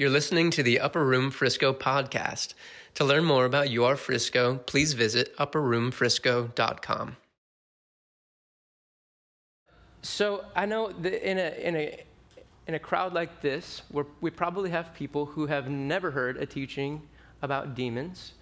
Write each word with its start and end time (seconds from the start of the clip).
You're 0.00 0.08
listening 0.08 0.50
to 0.52 0.62
the 0.62 0.80
Upper 0.80 1.04
Room 1.04 1.30
Frisco 1.30 1.74
podcast. 1.74 2.54
To 2.94 3.04
learn 3.04 3.26
more 3.26 3.44
about 3.44 3.68
your 3.68 3.96
Frisco, 3.96 4.56
please 4.56 4.94
visit 4.94 5.36
upperroomfrisco.com. 5.36 7.16
So 10.00 10.46
I 10.56 10.64
know 10.64 10.90
that 10.90 11.30
in 11.30 11.36
a, 11.36 11.68
in 11.68 11.76
a, 11.76 12.02
in 12.66 12.74
a 12.76 12.78
crowd 12.78 13.12
like 13.12 13.42
this, 13.42 13.82
where 13.90 14.06
we 14.22 14.30
probably 14.30 14.70
have 14.70 14.94
people 14.94 15.26
who 15.26 15.44
have 15.44 15.68
never 15.68 16.10
heard 16.10 16.38
a 16.38 16.46
teaching 16.46 17.02
about 17.42 17.74
demons. 17.74 18.32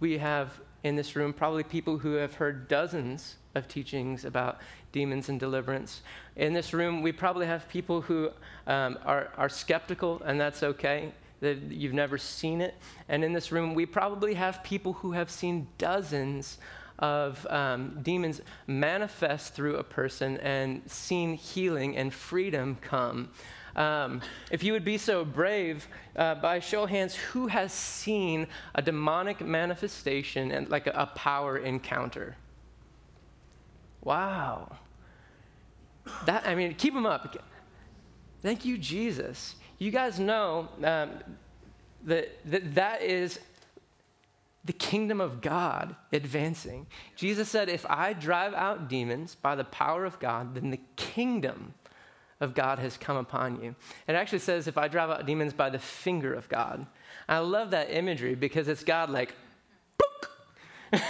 We 0.00 0.18
have 0.18 0.60
in 0.84 0.96
this 0.96 1.16
room 1.16 1.32
probably 1.32 1.62
people 1.62 1.96
who 1.96 2.12
have 2.16 2.34
heard 2.34 2.68
dozens 2.68 3.36
of 3.54 3.68
teachings 3.68 4.26
about 4.26 4.58
demons 4.96 5.28
and 5.28 5.38
deliverance. 5.38 6.00
In 6.36 6.54
this 6.54 6.72
room, 6.72 7.02
we 7.02 7.12
probably 7.12 7.46
have 7.46 7.68
people 7.68 8.00
who 8.00 8.30
um, 8.66 8.98
are, 9.04 9.28
are 9.36 9.50
skeptical, 9.50 10.22
and 10.24 10.40
that's 10.40 10.62
okay. 10.62 11.12
That 11.40 11.58
you've 11.70 11.92
never 11.92 12.16
seen 12.16 12.62
it. 12.62 12.74
And 13.10 13.22
in 13.22 13.34
this 13.34 13.52
room, 13.52 13.74
we 13.74 13.84
probably 13.84 14.32
have 14.32 14.62
people 14.64 14.94
who 14.94 15.12
have 15.12 15.30
seen 15.30 15.66
dozens 15.76 16.56
of 16.98 17.46
um, 17.50 17.98
demons 18.02 18.40
manifest 18.66 19.52
through 19.52 19.76
a 19.76 19.84
person 19.84 20.38
and 20.38 20.80
seen 20.86 21.34
healing 21.34 21.94
and 21.94 22.10
freedom 22.10 22.78
come. 22.80 23.28
Um, 23.76 24.22
if 24.50 24.64
you 24.64 24.72
would 24.72 24.86
be 24.86 24.96
so 24.96 25.26
brave, 25.26 25.86
uh, 26.16 26.36
by 26.36 26.60
show 26.60 26.84
of 26.84 26.90
hands, 26.90 27.14
who 27.14 27.48
has 27.48 27.70
seen 27.70 28.46
a 28.74 28.80
demonic 28.80 29.42
manifestation 29.42 30.50
and 30.52 30.70
like 30.70 30.86
a, 30.86 30.92
a 30.92 31.06
power 31.14 31.58
encounter? 31.58 32.36
Wow. 34.02 34.78
That 36.26 36.46
I 36.46 36.54
mean, 36.54 36.74
keep 36.74 36.94
them 36.94 37.06
up. 37.06 37.36
Thank 38.42 38.64
you, 38.64 38.78
Jesus. 38.78 39.56
You 39.78 39.90
guys 39.90 40.18
know 40.18 40.68
um, 40.82 41.10
that, 42.04 42.38
that 42.44 42.74
that 42.74 43.02
is 43.02 43.40
the 44.64 44.72
kingdom 44.72 45.20
of 45.20 45.40
God 45.40 45.94
advancing. 46.12 46.86
Jesus 47.14 47.48
said, 47.48 47.68
If 47.68 47.86
I 47.88 48.12
drive 48.12 48.54
out 48.54 48.88
demons 48.88 49.34
by 49.34 49.54
the 49.54 49.64
power 49.64 50.04
of 50.04 50.18
God, 50.18 50.54
then 50.54 50.70
the 50.70 50.80
kingdom 50.96 51.74
of 52.40 52.54
God 52.54 52.78
has 52.78 52.96
come 52.96 53.16
upon 53.16 53.62
you. 53.62 53.74
It 54.06 54.14
actually 54.14 54.40
says, 54.40 54.66
If 54.66 54.76
I 54.76 54.88
drive 54.88 55.10
out 55.10 55.24
demons 55.26 55.52
by 55.52 55.70
the 55.70 55.78
finger 55.78 56.34
of 56.34 56.48
God. 56.48 56.86
I 57.28 57.38
love 57.38 57.70
that 57.70 57.90
imagery 57.90 58.34
because 58.34 58.68
it's 58.68 58.84
God 58.84 59.10
like, 59.10 59.34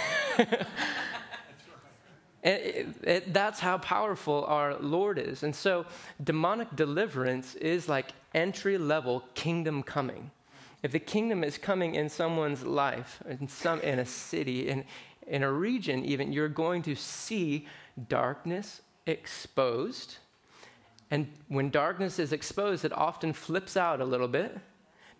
it, 2.47 2.87
it, 3.03 3.33
that's 3.33 3.59
how 3.59 3.77
powerful 3.79 4.45
our 4.45 4.77
Lord 4.79 5.17
is. 5.17 5.43
And 5.43 5.55
so, 5.55 5.85
demonic 6.23 6.75
deliverance 6.75 7.55
is 7.55 7.89
like 7.89 8.11
entry 8.33 8.77
level 8.77 9.23
kingdom 9.33 9.83
coming. 9.83 10.31
If 10.83 10.91
the 10.91 10.99
kingdom 10.99 11.43
is 11.43 11.57
coming 11.57 11.95
in 11.95 12.09
someone's 12.09 12.63
life, 12.63 13.21
in, 13.27 13.47
some, 13.47 13.81
in 13.81 13.99
a 13.99 14.05
city, 14.05 14.69
in, 14.69 14.85
in 15.25 15.43
a 15.43 15.51
region, 15.51 16.05
even, 16.05 16.31
you're 16.31 16.47
going 16.47 16.83
to 16.83 16.95
see 16.95 17.67
darkness 18.07 18.81
exposed. 19.05 20.17
And 21.09 21.27
when 21.47 21.69
darkness 21.69 22.19
is 22.19 22.31
exposed, 22.31 22.85
it 22.85 22.93
often 22.93 23.33
flips 23.33 23.75
out 23.75 24.01
a 24.01 24.05
little 24.05 24.27
bit 24.27 24.57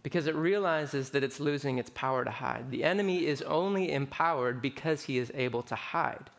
because 0.04 0.28
it 0.28 0.36
realizes 0.36 1.10
that 1.10 1.24
it's 1.24 1.40
losing 1.40 1.80
its 1.80 1.90
power 1.90 2.24
to 2.24 2.32
hide. 2.32 2.70
The 2.70 2.84
enemy 2.84 3.26
is 3.26 3.42
only 3.42 3.92
empowered 3.92 4.62
because 4.62 5.04
he 5.04 5.18
is 5.18 5.32
able 5.34 5.64
to 5.64 5.76
hide. 5.76 6.30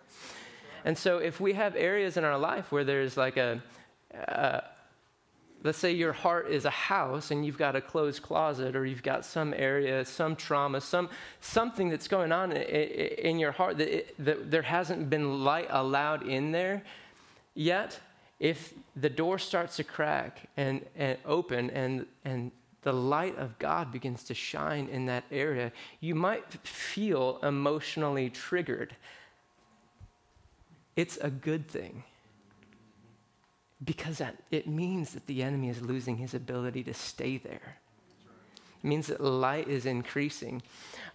And 0.85 0.97
so, 0.97 1.19
if 1.19 1.41
we 1.41 1.53
have 1.55 1.77
areas 1.77 2.17
in 2.17 2.25
our 2.25 2.39
life 2.39 2.71
where 2.73 2.85
there's 2.85 3.17
like 3.17 3.37
a, 3.37 3.63
a 4.15 4.63
let's 5.65 5.79
say 5.79 5.93
your 5.93 6.13
heart 6.13 6.51
is 6.51 6.65
a 6.65 6.71
house 6.71 7.31
and 7.31 7.45
you've 7.45 7.59
got 7.59 7.75
a 7.75 7.81
closed 7.81 8.23
closet 8.23 8.77
or 8.77 8.87
you've 8.87 9.03
got 9.03 9.25
some 9.25 9.53
area 9.55 10.05
some 10.05 10.37
trauma 10.37 10.81
some 10.81 11.09
something 11.41 11.89
that's 11.89 12.09
going 12.09 12.33
on 12.33 12.53
in 12.53 13.39
your 13.39 13.53
heart 13.53 13.79
that, 13.79 13.89
it, 13.89 14.25
that 14.25 14.51
there 14.51 14.63
hasn't 14.63 15.11
been 15.11 15.45
light 15.45 15.67
allowed 15.71 16.27
in 16.27 16.53
there 16.53 16.83
yet 17.55 17.99
if 18.39 18.73
the 18.95 19.11
door 19.11 19.39
starts 19.39 19.77
to 19.77 19.85
crack 19.85 20.49
and, 20.57 20.85
and 20.97 21.19
open 21.25 21.71
and, 21.71 22.07
and 22.25 22.53
the 22.83 22.93
light 22.93 23.37
of 23.37 23.59
god 23.59 23.91
begins 23.91 24.23
to 24.23 24.35
shine 24.35 24.89
in 24.89 25.07
that 25.07 25.25
area 25.33 25.73
you 26.01 26.15
might 26.15 26.53
feel 26.67 27.41
emotionally 27.43 28.31
triggered 28.31 28.95
it's 30.99 31.17
a 31.19 31.31
good 31.31 31.69
thing 31.69 32.03
because 33.85 34.19
that, 34.19 34.35
it 34.51 34.67
means 34.67 35.13
that 35.13 35.29
the 35.29 35.45
enemy 35.45 35.69
is 35.69 35.81
losing 35.81 36.17
his 36.17 36.35
ability 36.35 36.83
to 36.83 36.93
stay 36.93 37.39
there. 37.39 37.77
It 38.83 38.87
means 38.87 39.07
that 39.07 39.21
light 39.21 39.69
is 39.69 39.87
increasing. 39.87 40.61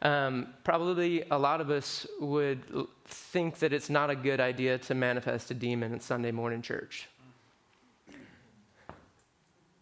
Um, 0.01 0.53
probably 0.63 1.25
a 1.29 1.37
lot 1.37 1.59
of 1.59 1.69
us 1.69 2.07
would 2.21 2.61
think 3.03 3.59
that 3.59 3.73
it's 3.73 3.89
not 3.89 4.09
a 4.09 4.15
good 4.15 4.39
idea 4.39 4.77
to 4.77 4.95
manifest 4.95 5.51
a 5.51 5.53
demon 5.53 5.93
at 5.93 6.01
Sunday 6.01 6.31
morning 6.31 6.61
church. 6.61 7.09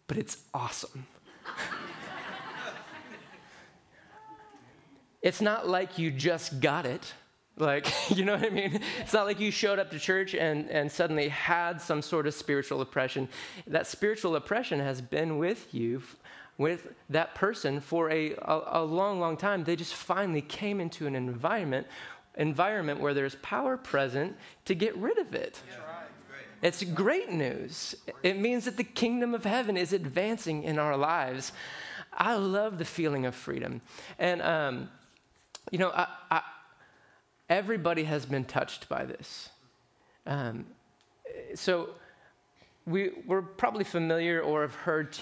But 0.08 0.18
it's 0.18 0.38
awesome. 0.52 1.06
it's 5.22 5.40
not 5.40 5.68
like 5.68 5.96
you 5.96 6.10
just 6.10 6.60
got 6.60 6.86
it. 6.86 7.14
Like, 7.56 7.86
you 8.10 8.24
know 8.24 8.34
what 8.34 8.44
I 8.44 8.50
mean? 8.50 8.80
It's 9.00 9.12
not 9.12 9.26
like 9.26 9.40
you 9.40 9.50
showed 9.50 9.78
up 9.78 9.90
to 9.90 9.98
church 9.98 10.34
and, 10.34 10.68
and 10.70 10.90
suddenly 10.90 11.28
had 11.28 11.80
some 11.80 12.02
sort 12.02 12.26
of 12.26 12.34
spiritual 12.34 12.80
oppression. 12.80 13.28
That 13.66 13.86
spiritual 13.86 14.36
oppression 14.36 14.80
has 14.80 15.00
been 15.00 15.38
with 15.38 15.72
you, 15.74 16.02
with 16.58 16.88
that 17.10 17.34
person 17.34 17.80
for 17.80 18.10
a, 18.10 18.32
a, 18.34 18.62
a 18.66 18.82
long, 18.84 19.20
long 19.20 19.36
time. 19.36 19.64
They 19.64 19.76
just 19.76 19.94
finally 19.94 20.42
came 20.42 20.80
into 20.80 21.06
an 21.06 21.14
environment, 21.14 21.86
environment 22.36 23.00
where 23.00 23.14
there's 23.14 23.36
power 23.36 23.76
present 23.76 24.36
to 24.64 24.74
get 24.74 24.96
rid 24.96 25.18
of 25.18 25.34
it. 25.34 25.60
Yeah. 25.68 25.76
It's 26.62 26.84
great 26.84 27.30
news. 27.32 27.96
It 28.22 28.38
means 28.38 28.66
that 28.66 28.76
the 28.76 28.84
kingdom 28.84 29.34
of 29.34 29.44
heaven 29.44 29.76
is 29.76 29.92
advancing 29.92 30.62
in 30.62 30.78
our 30.78 30.96
lives. 30.96 31.50
I 32.12 32.36
love 32.36 32.78
the 32.78 32.84
feeling 32.84 33.26
of 33.26 33.34
freedom. 33.34 33.80
And, 34.16 34.40
um, 34.42 34.88
you 35.72 35.78
know, 35.78 35.90
I, 35.90 36.06
I 36.30 36.42
Everybody 37.52 38.04
has 38.04 38.24
been 38.24 38.46
touched 38.46 38.88
by 38.88 39.04
this. 39.04 39.50
Um, 40.26 40.64
so 41.54 41.90
we, 42.86 43.10
we're 43.26 43.42
probably 43.42 43.84
familiar 43.84 44.40
or 44.40 44.62
have 44.62 44.74
heard 44.74 45.14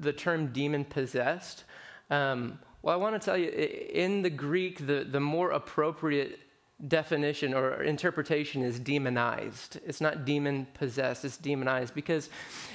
the 0.00 0.12
term 0.12 0.48
demon 0.48 0.84
possessed. 0.84 1.62
Um, 2.10 2.58
well, 2.82 2.92
I 2.92 2.96
want 2.96 3.14
to 3.14 3.24
tell 3.24 3.36
you, 3.36 3.50
in 3.50 4.22
the 4.22 4.30
Greek, 4.30 4.84
the, 4.84 5.06
the 5.08 5.20
more 5.20 5.52
appropriate 5.52 6.40
definition 6.88 7.54
or 7.54 7.84
interpretation 7.84 8.64
is 8.64 8.80
demonized. 8.80 9.78
It's 9.86 10.00
not 10.00 10.24
demon 10.24 10.66
possessed, 10.74 11.24
it's 11.24 11.36
demonized 11.36 11.94
because 11.94 12.30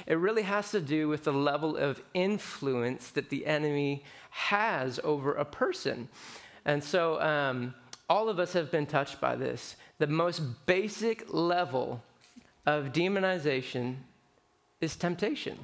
it 0.08 0.20
really 0.20 0.44
has 0.44 0.72
to 0.72 0.80
do 0.80 1.10
with 1.10 1.26
the 1.26 1.34
level 1.34 1.76
of 1.76 2.02
influence 2.14 3.10
that 3.10 3.30
the 3.30 3.46
enemy 3.46 4.06
has 4.30 5.02
over 5.04 5.34
a 5.34 5.44
person. 5.44 6.08
And 6.64 6.82
so, 6.82 7.22
um, 7.22 7.76
all 8.10 8.30
of 8.30 8.40
us 8.40 8.54
have 8.54 8.72
been 8.72 8.86
touched 8.86 9.20
by 9.20 9.36
this. 9.36 9.76
The 9.98 10.08
most 10.08 10.42
basic 10.66 11.34
level 11.34 12.04
of 12.66 12.92
demonization 12.92 13.98
is 14.82 14.96
temptation. 14.96 15.58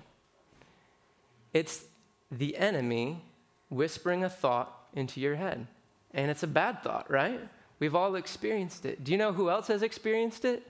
It's 1.53 1.85
the 2.31 2.55
enemy 2.57 3.21
whispering 3.69 4.23
a 4.23 4.29
thought 4.29 4.87
into 4.93 5.19
your 5.19 5.35
head. 5.35 5.67
And 6.13 6.31
it's 6.31 6.43
a 6.43 6.47
bad 6.47 6.83
thought, 6.83 7.09
right? 7.09 7.39
We've 7.79 7.95
all 7.95 8.15
experienced 8.15 8.85
it. 8.85 9.03
Do 9.03 9.11
you 9.11 9.17
know 9.17 9.33
who 9.33 9.49
else 9.49 9.67
has 9.67 9.81
experienced 9.81 10.45
it? 10.45 10.67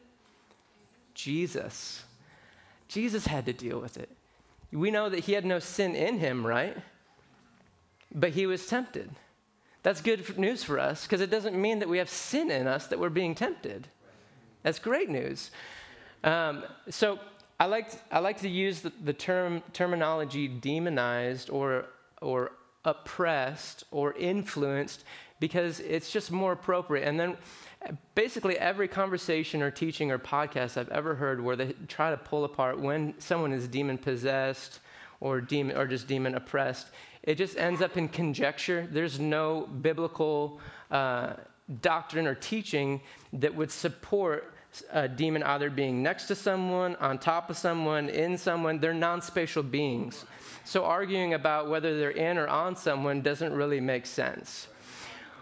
Jesus. 1.13 2.03
Jesus 2.87 3.25
had 3.27 3.45
to 3.45 3.53
deal 3.53 3.79
with 3.79 3.97
it. 3.97 4.09
We 4.71 4.91
know 4.91 5.09
that 5.09 5.21
he 5.25 5.33
had 5.33 5.45
no 5.45 5.59
sin 5.59 5.95
in 5.95 6.19
him, 6.19 6.45
right? 6.45 6.77
But 8.13 8.31
he 8.31 8.45
was 8.45 8.65
tempted. 8.65 9.09
That's 9.83 10.01
good 10.01 10.37
news 10.37 10.63
for 10.63 10.79
us 10.79 11.03
because 11.03 11.21
it 11.21 11.31
doesn't 11.31 11.59
mean 11.59 11.79
that 11.79 11.89
we 11.89 11.97
have 11.97 12.09
sin 12.09 12.51
in 12.51 12.67
us 12.67 12.87
that 12.87 12.99
we're 12.99 13.09
being 13.09 13.33
tempted. 13.33 13.87
That's 14.63 14.79
great 14.79 15.09
news. 15.09 15.51
Um, 16.23 16.63
so 16.89 17.19
I 17.59 17.65
like, 17.65 17.91
I 18.11 18.19
like 18.19 18.39
to 18.41 18.49
use 18.49 18.81
the, 18.81 18.91
the 19.03 19.13
term 19.13 19.63
terminology 19.73 20.47
demonized 20.47 21.49
or, 21.49 21.85
or 22.21 22.51
oppressed 22.85 23.83
or 23.91 24.13
influenced 24.13 25.03
because 25.39 25.79
it's 25.79 26.11
just 26.11 26.31
more 26.31 26.51
appropriate. 26.51 27.07
And 27.07 27.19
then 27.19 27.37
basically 28.13 28.57
every 28.57 28.87
conversation 28.87 29.63
or 29.63 29.71
teaching 29.71 30.11
or 30.11 30.19
podcast 30.19 30.77
I've 30.77 30.89
ever 30.89 31.15
heard 31.15 31.43
where 31.43 31.55
they 31.55 31.73
try 31.87 32.11
to 32.11 32.17
pull 32.17 32.45
apart 32.45 32.79
when 32.79 33.15
someone 33.19 33.51
is 33.51 33.67
demon 33.67 33.97
possessed 33.97 34.79
or 35.21 35.39
demon 35.39 35.77
or 35.77 35.87
just 35.87 36.07
demon 36.07 36.35
oppressed 36.35 36.87
it 37.23 37.35
just 37.35 37.57
ends 37.57 37.81
up 37.81 37.97
in 37.97 38.07
conjecture. 38.07 38.87
There's 38.89 39.19
no 39.19 39.67
biblical 39.81 40.59
uh, 40.89 41.33
doctrine 41.81 42.27
or 42.27 42.35
teaching 42.35 43.01
that 43.33 43.53
would 43.53 43.71
support 43.71 44.53
a 44.91 45.07
demon 45.07 45.43
either 45.43 45.69
being 45.69 46.01
next 46.01 46.27
to 46.27 46.35
someone, 46.35 46.95
on 46.95 47.19
top 47.19 47.49
of 47.49 47.57
someone, 47.57 48.09
in 48.09 48.37
someone. 48.37 48.79
They're 48.79 48.93
non 48.93 49.21
spatial 49.21 49.63
beings. 49.63 50.25
So 50.63 50.85
arguing 50.85 51.33
about 51.33 51.69
whether 51.69 51.97
they're 51.97 52.11
in 52.11 52.37
or 52.37 52.47
on 52.47 52.75
someone 52.75 53.21
doesn't 53.21 53.53
really 53.53 53.81
make 53.81 54.05
sense. 54.05 54.67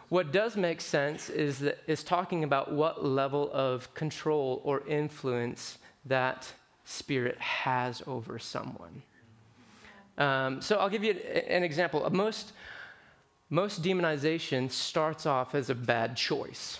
What 0.09 0.31
does 0.31 0.57
make 0.57 0.81
sense 0.81 1.29
is, 1.29 1.59
that, 1.59 1.77
is 1.85 2.03
talking 2.03 2.43
about 2.43 2.71
what 2.71 3.05
level 3.05 3.51
of 3.53 3.93
control 3.93 4.59
or 4.65 4.85
influence 4.87 5.77
that 6.05 6.51
spirit 6.83 7.37
has 7.37 8.01
over 8.07 8.39
someone. 8.39 9.03
Um, 10.19 10.61
so 10.61 10.77
I'll 10.77 10.89
give 10.89 11.03
you 11.03 11.13
an 11.13 11.63
example. 11.63 12.07
Most, 12.11 12.51
most 13.49 13.81
demonization 13.81 14.69
starts 14.69 15.25
off 15.25 15.55
as 15.55 15.69
a 15.69 15.75
bad 15.75 16.15
choice, 16.15 16.79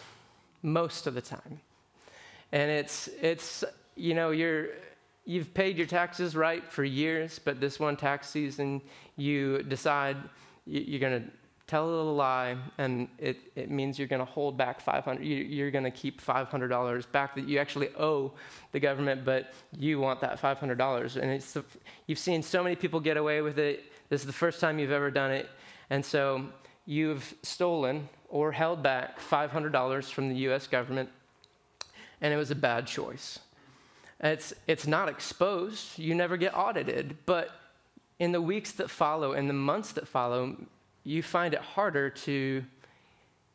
most 0.62 1.08
of 1.08 1.16
the 1.16 1.22
time. 1.22 1.62
And 2.52 2.70
it's, 2.70 3.08
it's 3.22 3.64
you 3.96 4.14
know, 4.14 4.32
you're, 4.32 4.68
you've 5.26 5.54
paid 5.54 5.78
your 5.78 5.88
taxes 5.88 6.36
right 6.36 6.70
for 6.70 6.84
years, 6.84 7.40
but 7.40 7.62
this 7.62 7.80
one 7.80 7.96
tax 7.96 8.30
season, 8.30 8.82
you 9.16 9.64
decide 9.64 10.18
you're 10.66 11.00
going 11.00 11.24
to 11.24 11.30
tell 11.70 11.86
a 11.88 11.92
little 11.96 12.16
lie, 12.16 12.58
and 12.80 13.08
it, 13.20 13.38
it 13.56 13.70
means 13.70 14.00
you're 14.00 14.08
going 14.08 14.26
to 14.26 14.32
hold 14.32 14.58
back 14.58 14.82
500. 14.82 15.24
You, 15.24 15.68
are 15.68 15.72
going 15.72 15.84
to 15.84 15.92
keep 15.92 16.20
$500 16.20 17.12
back 17.12 17.36
that 17.36 17.48
you 17.48 17.60
actually 17.60 17.90
owe 17.90 18.34
the 18.72 18.80
government, 18.80 19.24
but 19.24 19.54
you 19.78 20.00
want 20.00 20.20
that 20.22 20.42
$500. 20.42 21.16
And 21.16 21.32
it's 21.32 21.54
the, 21.54 21.64
you've 22.08 22.18
seen 22.18 22.42
so 22.42 22.64
many 22.64 22.76
people 22.76 23.00
get 23.00 23.18
away 23.18 23.42
with 23.42 23.60
it. 23.60 23.84
This 24.10 24.22
is 24.22 24.28
the 24.28 24.34
first 24.34 24.60
time 24.60 24.80
you've 24.80 24.92
ever 24.92 25.12
done 25.12 25.30
it, 25.30 25.48
and 25.92 26.04
so 26.04 26.48
you've 26.88 27.36
stolen 27.44 28.10
or 28.30 28.52
held 28.52 28.82
back 28.82 29.20
$500 29.20 30.12
from 30.12 30.30
the 30.30 30.36
U.S. 30.38 30.66
government, 30.66 31.10
and 32.20 32.34
it 32.34 32.38
was 32.38 32.50
a 32.50 32.56
bad 32.56 32.88
choice. 32.88 33.38
It's, 34.22 34.54
it's 34.66 34.88
not 34.88 35.08
exposed. 35.08 36.00
You 36.00 36.16
never 36.16 36.36
get 36.36 36.58
audited, 36.58 37.16
but 37.28 37.52
in 38.18 38.32
the 38.32 38.42
weeks 38.42 38.72
that 38.74 38.90
follow, 38.90 39.34
in 39.34 39.48
the 39.48 39.54
months 39.54 39.92
that 39.94 40.08
follow, 40.08 40.58
you 41.10 41.24
find 41.24 41.54
it 41.56 41.60
harder 41.60 42.10
to 42.10 42.64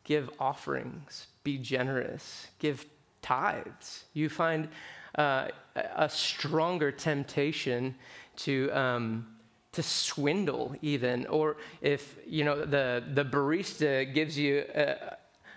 give 0.03 0.29
offerings, 0.41 1.29
be 1.45 1.57
generous, 1.57 2.49
give 2.59 2.85
tithes. 3.23 4.05
You 4.13 4.29
find 4.29 4.69
uh, 5.17 5.49
a 5.75 6.09
stronger 6.09 6.91
temptation 6.91 7.95
to. 8.37 8.71
Um, 8.73 9.27
to 9.73 9.83
swindle 9.83 10.73
even 10.83 11.27
or 11.27 11.57
if 11.81 12.17
you 12.29 12.45
know 12.45 12.65
the 12.65 13.03
the 13.13 13.25
barista 13.25 14.15
gives 14.15 14.39
you 14.39 14.65
a, 14.73 15.17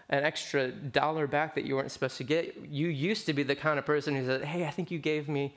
an 0.10 0.24
extra 0.24 0.72
dollar 0.72 1.28
back 1.28 1.54
that 1.54 1.66
you 1.66 1.76
weren't 1.76 1.92
supposed 1.92 2.18
to 2.18 2.24
get 2.24 2.56
you 2.68 2.88
used 2.88 3.28
to 3.28 3.34
be 3.34 3.44
the 3.44 3.56
kind 3.56 3.78
of 3.78 3.86
person 3.86 4.16
who 4.16 4.26
said 4.26 4.44
hey 4.44 4.66
i 4.66 4.72
think 4.72 4.90
you 4.90 4.98
gave 4.98 5.30
me 5.30 5.54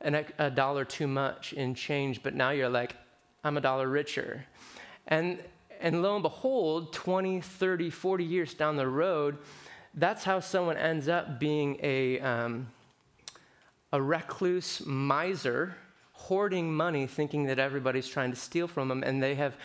an, 0.00 0.24
a 0.38 0.50
dollar 0.50 0.86
too 0.86 1.06
much 1.06 1.52
in 1.52 1.74
change 1.74 2.22
but 2.22 2.34
now 2.34 2.48
you're 2.48 2.70
like 2.70 2.96
i'm 3.44 3.58
a 3.58 3.60
dollar 3.60 3.86
richer 3.86 4.46
and 5.08 5.38
and 5.82 6.00
lo 6.00 6.14
and 6.14 6.22
behold, 6.22 6.92
20, 6.92 7.40
30, 7.40 7.90
40 7.90 8.24
years 8.24 8.54
down 8.54 8.76
the 8.76 8.86
road, 8.86 9.36
that's 9.94 10.24
how 10.24 10.40
someone 10.40 10.76
ends 10.76 11.08
up 11.08 11.38
being 11.38 11.78
a, 11.82 12.20
um, 12.20 12.68
a 13.92 14.00
recluse 14.00 14.86
miser, 14.86 15.74
hoarding 16.12 16.72
money, 16.72 17.06
thinking 17.06 17.44
that 17.46 17.58
everybody's 17.58 18.08
trying 18.08 18.30
to 18.30 18.36
steal 18.36 18.68
from 18.68 18.88
them. 18.88 19.02
And 19.02 19.22
they 19.22 19.34
have, 19.34 19.56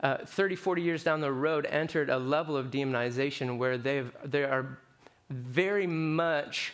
uh, 0.00 0.18
30, 0.24 0.56
40 0.56 0.82
years 0.82 1.04
down 1.04 1.20
the 1.20 1.32
road, 1.32 1.66
entered 1.66 2.08
a 2.08 2.18
level 2.18 2.56
of 2.56 2.70
demonization 2.70 3.58
where 3.58 3.76
they've, 3.76 4.10
they 4.24 4.44
are 4.44 4.78
very 5.28 5.86
much 5.86 6.72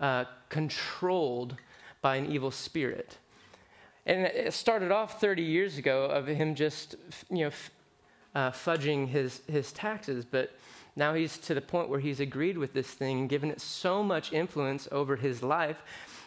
uh, 0.00 0.24
controlled 0.48 1.56
by 2.00 2.16
an 2.16 2.32
evil 2.32 2.50
spirit. 2.50 3.18
And 4.06 4.24
it 4.26 4.54
started 4.54 4.90
off 4.90 5.20
30 5.20 5.42
years 5.42 5.76
ago 5.76 6.06
of 6.06 6.26
him 6.26 6.54
just, 6.54 6.96
you 7.28 7.44
know, 7.44 7.50
uh, 8.34 8.50
fudging 8.50 9.08
his, 9.08 9.42
his 9.46 9.72
taxes, 9.72 10.24
but 10.24 10.52
now 10.96 11.14
he's 11.14 11.38
to 11.38 11.54
the 11.54 11.60
point 11.60 11.88
where 11.88 12.00
he's 12.00 12.20
agreed 12.20 12.58
with 12.58 12.72
this 12.72 12.88
thing 12.88 13.20
and 13.20 13.28
given 13.28 13.50
it 13.50 13.60
so 13.60 14.02
much 14.02 14.32
influence 14.32 14.88
over 14.92 15.16
his 15.16 15.42
life 15.42 15.82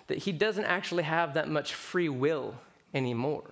that 0.08 0.20
he 0.20 0.32
doesn't 0.32 0.66
actually 0.66 1.04
have 1.04 1.34
that 1.34 1.50
much 1.50 1.74
free 1.74 2.10
will 2.10 2.56
anymore. 2.94 3.50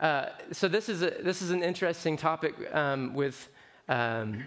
Uh, 0.00 0.26
so 0.52 0.68
this 0.68 0.88
is 0.88 1.02
a, 1.02 1.10
this 1.22 1.42
is 1.42 1.50
an 1.50 1.62
interesting 1.62 2.16
topic 2.16 2.54
um, 2.74 3.14
with 3.14 3.48
um, 3.88 4.44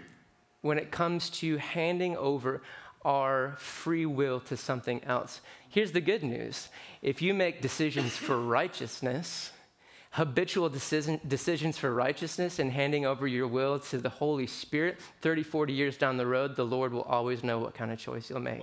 when 0.62 0.78
it 0.78 0.90
comes 0.90 1.28
to 1.28 1.58
handing 1.58 2.16
over 2.16 2.62
our 3.04 3.56
free 3.58 4.06
will 4.06 4.40
to 4.40 4.56
something 4.56 5.02
else. 5.04 5.40
Here's 5.68 5.92
the 5.92 6.00
good 6.00 6.22
news: 6.22 6.70
if 7.02 7.20
you 7.20 7.34
make 7.34 7.60
decisions 7.60 8.16
for 8.16 8.40
righteousness, 8.40 9.52
habitual 10.12 10.68
decision, 10.68 11.18
decisions 11.26 11.78
for 11.78 11.92
righteousness 11.92 12.58
and 12.58 12.70
handing 12.70 13.06
over 13.06 13.26
your 13.26 13.48
will 13.48 13.78
to 13.78 13.98
the 13.98 14.10
Holy 14.10 14.46
Spirit, 14.46 15.00
30, 15.22 15.42
40 15.42 15.72
years 15.72 15.96
down 15.96 16.18
the 16.18 16.26
road, 16.26 16.54
the 16.54 16.64
Lord 16.64 16.92
will 16.92 17.02
always 17.02 17.42
know 17.42 17.58
what 17.58 17.74
kind 17.74 17.90
of 17.90 17.98
choice 17.98 18.28
you'll 18.28 18.40
make. 18.40 18.62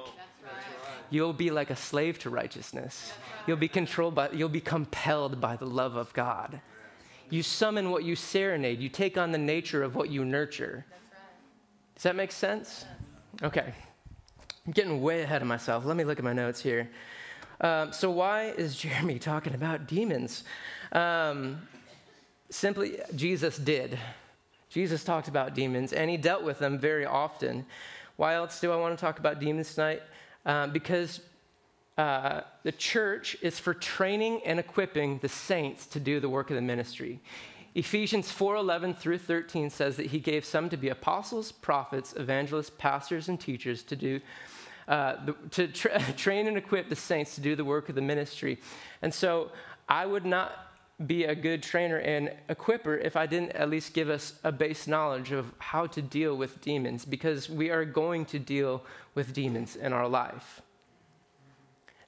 You'll 1.10 1.34
be 1.34 1.50
like 1.50 1.72
a 1.72 1.76
slave 1.76 2.20
to 2.20 2.30
righteousness. 2.30 3.14
You'll 3.48 3.58
be 3.58 3.68
controlled 3.68 4.14
by, 4.14 4.30
you'll 4.30 4.48
be 4.48 4.62
compelled 4.62 5.42
by 5.42 5.56
the 5.56 5.66
love 5.66 5.96
of 5.96 6.14
God. 6.14 6.62
You 7.32 7.42
summon 7.42 7.90
what 7.90 8.04
you 8.04 8.16
serenade. 8.16 8.80
You 8.80 8.90
take 8.90 9.18
on 9.18 9.32
the 9.32 9.40
nature 9.40 9.82
of 9.82 9.96
what 9.96 10.12
you 10.12 10.24
nurture. 10.24 10.86
Does 11.96 12.04
that 12.04 12.16
make 12.16 12.32
sense? 12.32 12.86
Okay. 13.42 13.74
I'm 14.68 14.74
getting 14.74 15.02
way 15.02 15.24
ahead 15.24 15.42
of 15.42 15.48
myself. 15.48 15.84
Let 15.84 15.98
me 15.98 16.04
look 16.04 16.20
at 16.20 16.24
my 16.24 16.34
notes 16.34 16.62
here. 16.62 16.92
Um, 17.62 17.92
so, 17.92 18.10
why 18.10 18.50
is 18.52 18.78
Jeremy 18.78 19.20
talking 19.20 19.54
about 19.54 19.88
demons? 19.88 20.44
Um, 20.92 21.62
simply, 22.50 23.00
Jesus 23.16 23.58
did. 23.58 24.00
Jesus 24.70 25.04
talked 25.04 25.28
about 25.28 25.56
demons, 25.56 25.94
and 25.94 26.10
he 26.10 26.18
dealt 26.18 26.44
with 26.44 26.60
them 26.60 26.78
very 26.78 27.06
often. 27.06 27.66
Why 28.18 28.36
else 28.36 28.60
do 28.60 28.72
I 28.72 28.76
want 28.76 28.98
to 28.98 29.02
talk 29.02 29.20
about 29.20 29.40
demons 29.40 29.74
tonight? 29.74 30.02
Um, 30.46 30.72
because 30.72 31.22
uh, 31.98 32.42
the 32.64 32.72
church 32.72 33.36
is 33.42 33.60
for 33.60 33.74
training 33.74 34.42
and 34.46 34.60
equipping 34.60 35.20
the 35.20 35.30
saints 35.30 35.86
to 35.88 36.00
do 36.00 36.20
the 36.20 36.30
work 36.30 36.50
of 36.50 36.56
the 36.56 36.62
ministry. 36.62 37.20
Ephesians 37.76 38.32
4:11 38.32 38.98
through 38.98 39.20
13 39.20 39.70
says 39.70 39.96
that 39.98 40.08
he 40.08 40.20
gave 40.20 40.44
some 40.46 40.70
to 40.70 40.78
be 40.78 40.90
apostles, 40.90 41.52
prophets, 41.52 42.14
evangelists, 42.16 42.72
pastors, 42.78 43.30
and 43.30 43.40
teachers 43.40 43.84
to 43.84 43.96
do 43.96 44.20
uh, 44.88 45.16
the, 45.26 45.34
to 45.52 45.68
tra- 45.68 46.02
train 46.18 46.48
and 46.48 46.58
equip 46.58 46.90
the 46.90 46.96
saints 46.96 47.36
to 47.36 47.42
do 47.42 47.56
the 47.56 47.66
work 47.66 47.90
of 47.90 47.96
the 47.96 48.02
ministry. 48.02 48.60
And 49.02 49.14
so 49.14 49.52
I 49.88 50.06
would 50.06 50.26
not 50.26 50.69
be 51.06 51.24
a 51.24 51.36
good 51.36 51.64
trainer 51.64 51.98
and 51.98 52.32
equiper 52.50 53.02
if 53.02 53.16
I 53.16 53.26
didn't 53.26 53.52
at 53.52 53.70
least 53.70 53.94
give 53.94 54.10
us 54.10 54.34
a 54.44 54.52
base 54.52 54.86
knowledge 54.86 55.32
of 55.32 55.54
how 55.60 55.88
to 55.88 56.02
deal 56.02 56.36
with 56.36 56.60
demons, 56.62 57.06
because 57.06 57.50
we 57.50 57.70
are 57.70 57.86
going 57.86 58.26
to 58.26 58.40
deal 58.40 58.84
with 59.16 59.34
demons 59.34 59.76
in 59.78 59.94
our 59.94 60.08
life. 60.08 60.62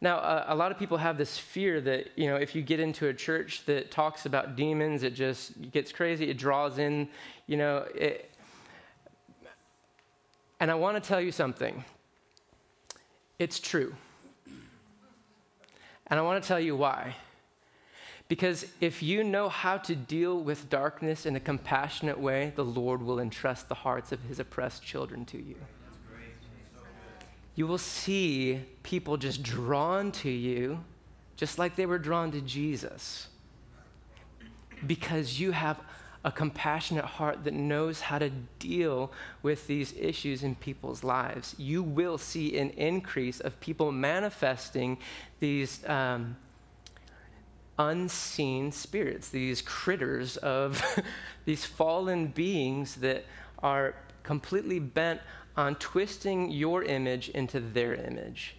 Now, 0.02 0.18
uh, 0.18 0.46
a 0.48 0.56
lot 0.56 0.72
of 0.72 0.80
people 0.80 0.98
have 0.98 1.18
this 1.18 1.38
fear 1.38 1.80
that, 1.82 2.18
you 2.18 2.28
know, 2.28 2.36
if 2.36 2.56
you 2.56 2.64
get 2.64 2.80
into 2.80 3.08
a 3.08 3.14
church 3.14 3.66
that 3.66 3.92
talks 3.92 4.26
about 4.26 4.56
demons, 4.56 5.04
it 5.04 5.14
just 5.14 5.72
gets 5.72 5.92
crazy, 5.92 6.30
it 6.30 6.38
draws 6.38 6.80
in, 6.80 7.08
you 7.46 7.56
know, 7.56 7.86
it. 7.94 8.32
And 10.60 10.70
I 10.72 10.76
want 10.76 11.02
to 11.02 11.08
tell 11.08 11.22
you 11.22 11.32
something. 11.32 11.86
It's 13.40 13.60
true. 13.60 13.96
And 16.08 16.20
I 16.20 16.22
want 16.24 16.44
to 16.44 16.48
tell 16.48 16.60
you 16.60 16.76
why. 16.76 17.16
Because 18.32 18.66
if 18.80 19.04
you 19.04 19.26
know 19.26 19.50
how 19.50 19.78
to 19.80 19.94
deal 19.94 20.40
with 20.40 20.70
darkness 20.70 21.26
in 21.26 21.36
a 21.36 21.40
compassionate 21.42 22.18
way, 22.18 22.54
the 22.56 22.64
Lord 22.64 23.04
will 23.04 23.20
entrust 23.20 23.68
the 23.68 23.76
hearts 23.76 24.14
of 24.14 24.22
his 24.24 24.40
oppressed 24.40 24.82
children 24.82 25.26
to 25.26 25.38
you. 25.38 25.58
You 27.56 27.68
will 27.68 27.78
see 27.78 28.62
people 28.84 29.18
just 29.18 29.44
drawn 29.44 30.14
to 30.14 30.30
you, 30.30 30.80
just 31.36 31.60
like 31.60 31.76
they 31.76 31.86
were 31.86 32.00
drawn 32.00 32.32
to 32.32 32.40
Jesus, 32.40 33.28
because 34.88 35.38
you 35.38 35.52
have 35.52 35.82
a 36.24 36.32
compassionate 36.32 37.04
heart 37.04 37.44
that 37.44 37.54
knows 37.54 38.00
how 38.00 38.18
to 38.18 38.30
deal 38.60 39.12
with 39.44 39.68
these 39.68 39.94
issues 40.00 40.42
in 40.44 40.56
people's 40.56 41.04
lives. 41.04 41.54
You 41.58 41.84
will 41.84 42.18
see 42.18 42.58
an 42.58 42.70
increase 42.70 43.42
of 43.42 43.60
people 43.60 43.92
manifesting 43.92 45.00
these. 45.42 45.86
Um, 45.86 46.38
unseen 47.78 48.72
spirits, 48.72 49.30
these 49.30 49.62
critters 49.62 50.38
of 50.38 50.84
these 51.46 51.66
fallen 51.66 52.28
beings 52.28 52.96
that 52.96 53.26
are 53.60 53.96
completely 54.24 54.80
bent 54.80 55.22
on 55.58 55.76
twisting 55.76 56.52
your 56.52 56.84
image 56.84 57.30
into 57.30 57.60
their 57.60 57.96
image. 57.96 58.56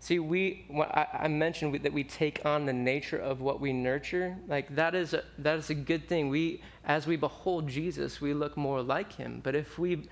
See, 0.00 0.18
we, 0.20 0.66
I, 1.12 1.26
mentioned 1.26 1.82
that 1.82 1.92
we 1.92 2.04
take 2.04 2.44
on 2.44 2.64
the 2.64 2.72
nature 2.72 3.18
of 3.18 3.40
what 3.40 3.60
we 3.60 3.72
nurture. 3.72 4.36
Like, 4.46 4.72
that 4.76 4.94
is, 4.94 5.14
a, 5.14 5.24
that 5.38 5.58
is 5.58 5.70
a 5.70 5.74
good 5.74 6.06
thing. 6.06 6.28
We, 6.28 6.62
as 6.84 7.08
we 7.08 7.16
behold 7.16 7.66
Jesus, 7.66 8.20
we 8.20 8.32
look 8.32 8.56
more 8.56 8.82
like 8.82 9.12
him. 9.12 9.40
But 9.42 9.56
if 9.56 9.80
we, 9.80 10.08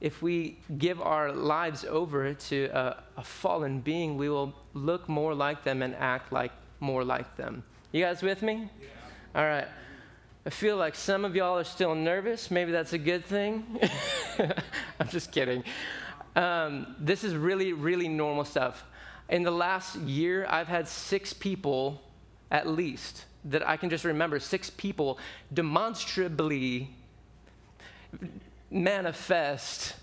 if 0.00 0.20
we 0.20 0.58
give 0.78 1.00
our 1.00 1.32
lives 1.32 1.84
over 1.84 2.34
to 2.34 2.64
a, 2.76 3.04
a 3.18 3.22
fallen 3.22 3.80
being, 3.80 4.16
we 4.16 4.28
will 4.28 4.52
look 4.74 5.08
more 5.08 5.34
like 5.34 5.62
them 5.62 5.82
and 5.82 5.94
act 5.94 6.32
like 6.32 6.52
more 6.80 7.04
like 7.04 7.36
them. 7.36 7.62
You 7.92 8.04
guys 8.04 8.22
with 8.22 8.42
me? 8.42 8.68
Yeah. 8.80 8.88
All 9.34 9.44
right. 9.44 9.68
I 10.46 10.50
feel 10.50 10.76
like 10.76 10.94
some 10.94 11.24
of 11.24 11.36
y'all 11.36 11.58
are 11.58 11.64
still 11.64 11.94
nervous. 11.94 12.50
Maybe 12.50 12.72
that's 12.72 12.94
a 12.94 12.98
good 12.98 13.24
thing. 13.26 13.78
I'm 15.00 15.08
just 15.08 15.32
kidding. 15.32 15.62
Um, 16.34 16.96
this 16.98 17.24
is 17.24 17.34
really, 17.34 17.72
really 17.74 18.08
normal 18.08 18.44
stuff. 18.44 18.84
In 19.28 19.42
the 19.42 19.50
last 19.50 19.96
year, 19.96 20.46
I've 20.48 20.66
had 20.66 20.88
six 20.88 21.32
people, 21.32 22.00
at 22.50 22.66
least, 22.66 23.26
that 23.44 23.66
I 23.68 23.76
can 23.76 23.90
just 23.90 24.04
remember, 24.04 24.40
six 24.40 24.70
people 24.70 25.18
demonstrably 25.52 26.90
manifest 28.70 29.94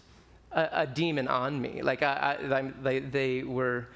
a, 0.52 0.70
a 0.72 0.88
demon 0.88 1.28
on 1.28 1.60
me. 1.60 1.82
Like 1.82 2.04
I, 2.04 2.38
I, 2.52 2.72
they, 2.82 3.00
they 3.00 3.44
were 3.44 3.88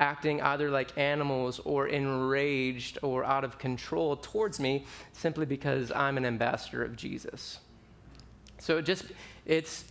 acting 0.00 0.42
either 0.42 0.70
like 0.70 0.96
animals 0.98 1.60
or 1.64 1.86
enraged 1.88 2.98
or 3.02 3.24
out 3.24 3.44
of 3.44 3.58
control 3.58 4.16
towards 4.16 4.58
me 4.58 4.84
simply 5.12 5.46
because 5.46 5.92
I'm 5.92 6.16
an 6.16 6.26
ambassador 6.26 6.84
of 6.84 6.96
Jesus. 6.96 7.60
So 8.58 8.78
it 8.78 8.82
just, 8.82 9.04
it's, 9.46 9.84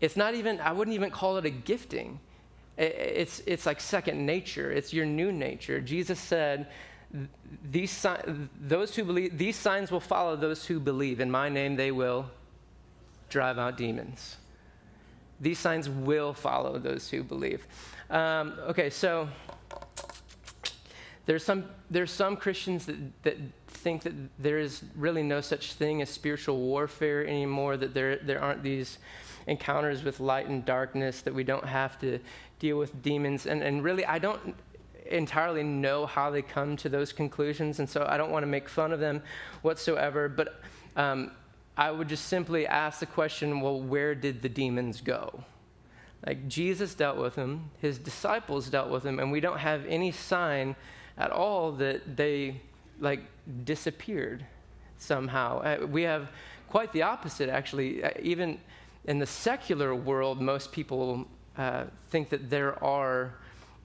it's 0.00 0.16
not 0.16 0.34
even, 0.34 0.60
I 0.60 0.72
wouldn't 0.72 0.94
even 0.94 1.10
call 1.10 1.36
it 1.36 1.44
a 1.44 1.50
gifting. 1.50 2.20
It's, 2.76 3.42
it's 3.46 3.66
like 3.66 3.80
second 3.80 4.24
nature, 4.24 4.70
it's 4.70 4.92
your 4.92 5.04
new 5.04 5.32
nature. 5.32 5.80
Jesus 5.80 6.20
said, 6.20 6.68
these, 7.70 8.06
those 8.60 8.94
who 8.94 9.04
believe, 9.04 9.36
these 9.36 9.56
signs 9.56 9.90
will 9.90 10.00
follow 10.00 10.36
those 10.36 10.64
who 10.64 10.78
believe. 10.78 11.20
In 11.20 11.30
my 11.30 11.48
name, 11.48 11.76
they 11.76 11.90
will 11.90 12.30
drive 13.30 13.58
out 13.58 13.76
demons. 13.76 14.36
These 15.40 15.58
signs 15.58 15.88
will 15.88 16.32
follow 16.34 16.78
those 16.78 17.08
who 17.10 17.22
believe. 17.22 17.66
Um, 18.10 18.54
okay, 18.68 18.88
so 18.90 19.28
there's 21.26 21.44
some, 21.44 21.64
there's 21.90 22.10
some 22.10 22.36
Christians 22.36 22.86
that, 22.86 22.96
that 23.22 23.36
think 23.66 24.02
that 24.02 24.14
there 24.38 24.58
is 24.58 24.82
really 24.96 25.22
no 25.22 25.40
such 25.40 25.74
thing 25.74 26.02
as 26.02 26.08
spiritual 26.08 26.58
warfare 26.58 27.26
anymore, 27.26 27.76
that 27.76 27.94
there, 27.94 28.16
there 28.16 28.40
aren't 28.40 28.62
these 28.62 28.98
encounters 29.46 30.02
with 30.02 30.20
light 30.20 30.48
and 30.48 30.64
darkness, 30.64 31.20
that 31.22 31.34
we 31.34 31.44
don't 31.44 31.66
have 31.66 31.98
to 32.00 32.18
deal 32.58 32.78
with 32.78 33.02
demons. 33.02 33.46
And, 33.46 33.62
and 33.62 33.84
really, 33.84 34.04
I 34.06 34.18
don't 34.18 34.54
entirely 35.10 35.62
know 35.62 36.06
how 36.06 36.30
they 36.30 36.42
come 36.42 36.76
to 36.76 36.88
those 36.88 37.12
conclusions, 37.12 37.78
and 37.78 37.88
so 37.88 38.06
I 38.08 38.16
don't 38.16 38.30
want 38.30 38.42
to 38.42 38.46
make 38.46 38.68
fun 38.68 38.92
of 38.92 39.00
them 39.00 39.22
whatsoever. 39.62 40.28
But 40.28 40.60
um, 40.96 41.32
I 41.76 41.90
would 41.90 42.08
just 42.08 42.26
simply 42.26 42.66
ask 42.66 43.00
the 43.00 43.06
question 43.06 43.60
well, 43.60 43.80
where 43.80 44.14
did 44.14 44.42
the 44.42 44.48
demons 44.48 45.00
go? 45.00 45.44
Like 46.26 46.48
Jesus 46.48 46.94
dealt 46.94 47.16
with 47.16 47.36
them, 47.36 47.70
his 47.80 47.98
disciples 47.98 48.68
dealt 48.68 48.90
with 48.90 49.02
them, 49.02 49.18
and 49.20 49.30
we 49.30 49.40
don't 49.40 49.58
have 49.58 49.86
any 49.86 50.10
sign 50.10 50.74
at 51.16 51.30
all 51.30 51.72
that 51.72 52.16
they 52.16 52.60
like 53.00 53.20
disappeared 53.64 54.44
somehow. 54.98 55.60
Uh, 55.60 55.86
we 55.86 56.02
have 56.02 56.28
quite 56.68 56.92
the 56.92 57.02
opposite, 57.02 57.48
actually. 57.48 58.02
Uh, 58.02 58.10
even 58.20 58.58
in 59.04 59.18
the 59.18 59.26
secular 59.26 59.94
world, 59.94 60.40
most 60.40 60.72
people 60.72 61.26
uh, 61.56 61.84
think 62.10 62.28
that 62.30 62.50
there 62.50 62.82
are 62.82 63.34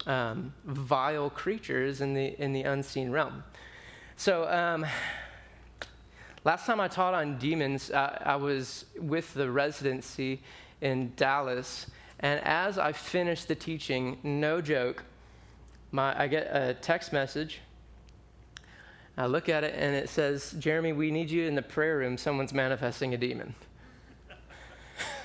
um, 0.08 0.54
vile 0.66 1.30
creatures 1.30 2.02
in 2.02 2.14
the 2.14 2.40
in 2.42 2.52
the 2.54 2.64
unseen 2.64 3.12
realm. 3.12 3.44
So. 4.18 4.50
Um, 4.50 4.86
last 6.46 6.66
time 6.66 6.80
I 6.80 6.88
taught 6.88 7.14
on 7.14 7.38
demons, 7.38 7.90
uh, 7.92 8.20
I 8.22 8.36
was 8.36 8.86
with 9.00 9.34
the 9.34 9.50
residency 9.50 10.42
in 10.82 11.14
Dallas, 11.16 11.88
and 12.24 12.40
as 12.44 12.80
I 12.80 12.94
finished 12.94 13.48
the 13.48 13.56
teaching, 13.56 14.18
no 14.24 14.62
joke, 14.62 15.04
my, 15.92 16.20
I 16.20 16.28
get 16.28 16.48
a 16.52 16.74
text 16.74 17.14
message. 17.14 17.60
I 19.18 19.28
look 19.28 19.50
at 19.50 19.64
it 19.64 19.76
and 19.78 19.94
it 19.94 20.10
says, 20.10 20.56
Jeremy, 20.58 20.94
we 20.94 21.12
need 21.12 21.30
you 21.30 21.46
in 21.46 21.54
the 21.54 21.62
prayer 21.62 21.98
room. 21.98 22.18
Someone's 22.18 22.54
manifesting 22.54 23.14
a 23.14 23.18
demon. 23.18 23.54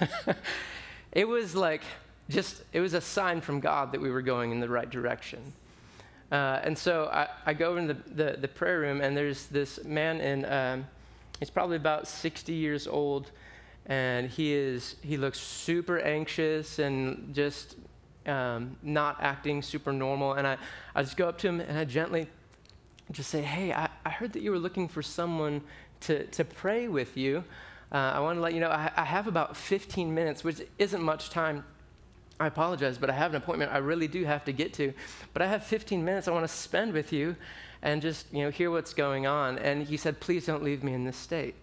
it 1.13 1.27
was 1.27 1.55
like 1.55 1.83
just, 2.29 2.63
it 2.73 2.81
was 2.81 2.95
a 2.95 3.01
sign 3.01 3.41
from 3.41 3.61
God 3.61 3.93
that 3.93 4.01
we 4.01 4.11
were 4.11 4.21
going 4.21 4.51
in 4.51 4.61
the 4.61 4.69
right 4.69 4.91
direction. 4.91 5.53
Uh, 6.31 6.61
and 6.63 6.77
so 6.77 7.07
I, 7.07 7.29
I 7.47 7.55
go 7.55 7.77
in 7.77 7.87
the, 7.87 7.95
the, 7.95 8.37
the, 8.39 8.49
prayer 8.49 8.81
room, 8.81 9.01
and 9.01 9.17
there's 9.17 9.47
this 9.47 9.83
man 9.85 10.21
in, 10.21 10.45
um, 10.45 10.87
he's 11.39 11.49
probably 11.49 11.77
about 11.77 12.07
60 12.07 12.53
years 12.53 12.87
old, 12.87 13.31
and 13.89 14.29
he 14.29 14.53
is 14.53 14.97
he 15.03 15.17
looks 15.17 15.41
super 15.41 15.99
anxious 15.99 16.79
and 16.79 17.35
just 17.35 17.77
um, 18.29 18.77
not 18.83 19.17
acting 19.21 19.63
super 19.63 19.93
normal. 19.93 20.35
And 20.35 20.47
I, 20.47 20.59
I 20.95 21.03
just 21.03 21.17
go 21.17 21.29
up 21.29 21.39
to 21.39 21.49
him 21.49 21.61
and 21.61 21.79
I 21.79 21.85
gently 21.85 22.29
just 23.11 23.31
say, 23.31 23.41
Hey, 23.41 23.73
I, 23.73 23.89
I 24.05 24.11
heard 24.11 24.33
that 24.35 24.43
you 24.43 24.51
were 24.51 24.59
looking 24.59 24.87
for 24.87 25.03
someone 25.03 25.63
to, 26.01 26.27
to 26.27 26.45
pray 26.45 26.89
with 26.89 27.17
you. 27.17 27.43
Uh, 27.91 27.97
I 27.97 28.21
want 28.21 28.37
to 28.37 28.43
let 28.43 28.53
you 28.53 28.61
know 28.61 28.69
I, 28.69 28.91
I 28.95 29.05
have 29.05 29.27
about 29.27 29.57
15 29.57 30.15
minutes, 30.15 30.45
which 30.45 30.61
isn't 30.79 31.03
much 31.03 31.31
time. 31.31 31.65
I 32.39 32.47
apologize, 32.47 32.99
but 32.99 33.11
I 33.11 33.15
have 33.15 33.33
an 33.33 33.37
appointment 33.37 33.73
I 33.73 33.79
really 33.79 34.07
do 34.07 34.25
have 34.25 34.45
to 34.45 34.53
get 34.53 34.73
to. 34.75 34.93
But 35.33 35.43
I 35.43 35.49
have 35.49 35.65
15 35.65 36.05
minutes 36.05 36.29
I 36.29 36.31
want 36.31 36.45
to 36.45 36.53
spend 36.53 36.93
with 36.93 37.13
you 37.13 37.35
and 37.81 38.03
just 38.03 38.33
you 38.33 38.45
know 38.45 38.51
hear 38.51 38.71
what's 38.71 38.93
going 38.93 39.27
on. 39.27 39.59
And 39.59 39.87
he 39.87 39.97
said, 39.97 40.21
Please 40.21 40.45
don't 40.47 40.63
leave 40.63 40.85
me 40.85 40.93
in 40.93 41.05
this 41.05 41.17
state. 41.17 41.55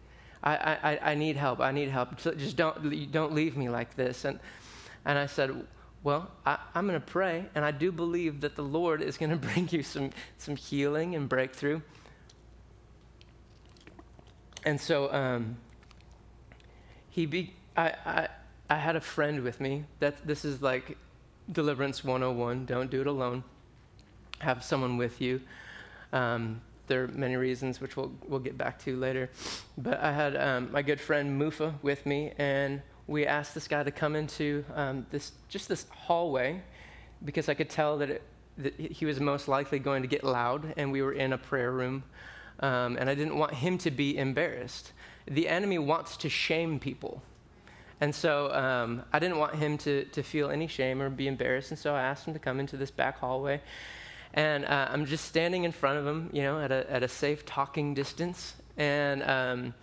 I, 0.45 0.77
I, 0.83 1.11
I 1.11 1.15
need 1.15 1.37
help. 1.37 1.59
I 1.59 1.71
need 1.71 1.89
help. 1.89 2.17
Just 2.17 2.55
don't, 2.55 3.11
don't 3.11 3.33
leave 3.33 3.57
me 3.57 3.67
like 3.67 3.95
this. 3.95 4.25
And, 4.25 4.39
and 5.03 5.17
I 5.17 5.25
said, 5.25 5.65
well, 6.03 6.29
I, 6.45 6.59
am 6.75 6.87
going 6.87 6.99
to 6.99 7.05
pray, 7.05 7.45
and 7.55 7.65
I 7.65 7.71
do 7.71 7.91
believe 7.91 8.41
that 8.41 8.55
the 8.55 8.63
Lord 8.63 9.01
is 9.01 9.17
going 9.17 9.31
to 9.37 9.37
bring 9.37 9.67
you 9.71 9.81
some, 9.81 10.11
some 10.37 10.55
healing 10.55 11.15
and 11.15 11.27
breakthrough. 11.27 11.81
And 14.63 14.79
so 14.79 15.11
um, 15.11 15.57
he 17.09 17.25
be, 17.25 17.53
I, 17.75 17.93
I, 18.05 18.27
I 18.69 18.75
had 18.75 18.95
a 18.95 19.01
friend 19.01 19.41
with 19.41 19.59
me. 19.59 19.85
That 19.99 20.25
this 20.25 20.45
is 20.45 20.61
like 20.61 20.97
deliverance 21.51 22.03
101. 22.03 22.65
Don't 22.65 22.89
do 22.89 23.01
it 23.01 23.07
alone. 23.07 23.43
Have 24.39 24.63
someone 24.63 24.97
with 24.97 25.21
you. 25.21 25.41
Um, 26.13 26.61
there 26.87 27.03
are 27.03 27.07
many 27.07 27.35
reasons, 27.35 27.81
which 27.81 27.95
we'll, 27.95 28.11
we'll 28.27 28.39
get 28.39 28.57
back 28.57 28.79
to 28.83 28.95
later. 28.95 29.29
But 29.77 29.99
I 29.99 30.11
had 30.11 30.35
um, 30.35 30.71
my 30.71 30.81
good 30.81 30.99
friend 30.99 31.37
Mufa 31.37 31.73
with 31.81 32.05
me, 32.05 32.33
and 32.37 32.81
we 33.07 33.25
asked 33.25 33.53
this 33.53 33.67
guy 33.67 33.83
to 33.83 33.91
come 33.91 34.15
into 34.15 34.65
um, 34.73 35.05
this 35.11 35.31
just 35.49 35.67
this 35.67 35.85
hallway 35.89 36.61
because 37.23 37.49
I 37.49 37.53
could 37.53 37.69
tell 37.69 37.97
that, 37.99 38.09
it, 38.09 38.21
that 38.57 38.79
he 38.79 39.05
was 39.05 39.19
most 39.19 39.47
likely 39.47 39.79
going 39.79 40.01
to 40.01 40.07
get 40.07 40.23
loud, 40.23 40.73
and 40.77 40.91
we 40.91 41.01
were 41.01 41.13
in 41.13 41.33
a 41.33 41.37
prayer 41.37 41.71
room, 41.71 42.03
um, 42.59 42.97
and 42.97 43.09
I 43.09 43.15
didn't 43.15 43.37
want 43.37 43.53
him 43.53 43.77
to 43.79 43.91
be 43.91 44.17
embarrassed. 44.17 44.91
The 45.27 45.47
enemy 45.47 45.79
wants 45.79 46.17
to 46.17 46.29
shame 46.29 46.79
people. 46.79 47.21
And 48.01 48.13
so 48.13 48.53
um, 48.53 49.03
I 49.13 49.19
didn't 49.19 49.37
want 49.37 49.55
him 49.55 49.77
to, 49.79 50.03
to 50.05 50.21
feel 50.21 50.49
any 50.49 50.67
shame 50.67 51.01
or 51.01 51.09
be 51.09 51.27
embarrassed, 51.27 51.71
and 51.71 51.79
so 51.79 51.95
I 51.95 52.01
asked 52.01 52.27
him 52.27 52.33
to 52.33 52.39
come 52.39 52.59
into 52.59 52.77
this 52.77 52.91
back 52.91 53.19
hallway. 53.19 53.61
And 54.35 54.65
uh, 54.65 54.89
I'm 54.91 55.05
just 55.05 55.25
standing 55.25 55.63
in 55.63 55.71
front 55.71 55.97
of 55.97 56.05
him, 56.05 56.29
you 56.33 56.43
know, 56.43 56.59
at 56.59 56.71
a, 56.71 56.91
at 56.91 57.03
a 57.03 57.07
safe 57.07 57.45
talking 57.45 57.93
distance. 57.93 58.55
And, 58.75 59.23
um, 59.23 59.73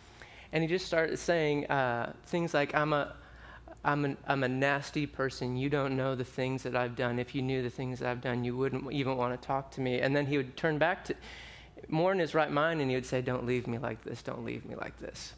and 0.53 0.63
he 0.63 0.69
just 0.69 0.87
started 0.87 1.19
saying 1.19 1.67
uh, 1.71 2.13
things 2.27 2.53
like, 2.53 2.75
I'm 2.75 2.93
a, 2.93 3.15
I'm, 3.83 4.05
an, 4.05 4.19
I'm 4.29 4.45
a 4.45 4.49
nasty 4.49 5.07
person. 5.07 5.57
You 5.57 5.71
don't 5.71 5.97
know 5.97 6.15
the 6.15 6.25
things 6.25 6.63
that 6.65 6.77
I've 6.77 6.95
done. 6.95 7.19
If 7.19 7.35
you 7.35 7.41
knew 7.41 7.63
the 7.63 7.71
things 7.71 7.99
that 8.01 8.09
I've 8.11 8.21
done, 8.21 8.45
you 8.45 8.55
wouldn't 8.55 8.93
even 8.93 9.17
want 9.17 9.41
to 9.41 9.47
talk 9.47 9.71
to 9.73 9.81
me. 9.81 10.01
And 10.01 10.15
then 10.15 10.27
he 10.27 10.37
would 10.37 10.55
turn 10.55 10.77
back 10.77 11.07
to 11.07 11.15
more 11.89 12.13
in 12.13 12.19
his 12.19 12.35
right 12.35 12.51
mind 12.51 12.83
and 12.83 12.91
he 12.91 12.95
would 12.95 13.07
say, 13.07 13.23
Don't 13.23 13.47
leave 13.47 13.67
me 13.67 13.79
like 13.79 14.05
this. 14.05 14.23
Don't 14.23 14.45
leave 14.45 14.67
me 14.67 14.77
like 14.77 14.99
this. 15.01 15.33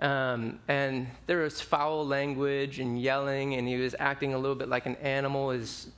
Um, 0.00 0.58
and 0.66 1.06
there 1.26 1.38
was 1.38 1.60
foul 1.60 2.06
language 2.06 2.80
and 2.80 3.00
yelling, 3.00 3.54
and 3.54 3.68
he 3.68 3.76
was 3.76 3.94
acting 3.98 4.32
a 4.32 4.38
little 4.38 4.56
bit 4.56 4.68
like 4.68 4.86
an 4.86 4.96
animal. 4.96 5.50
His 5.50 5.88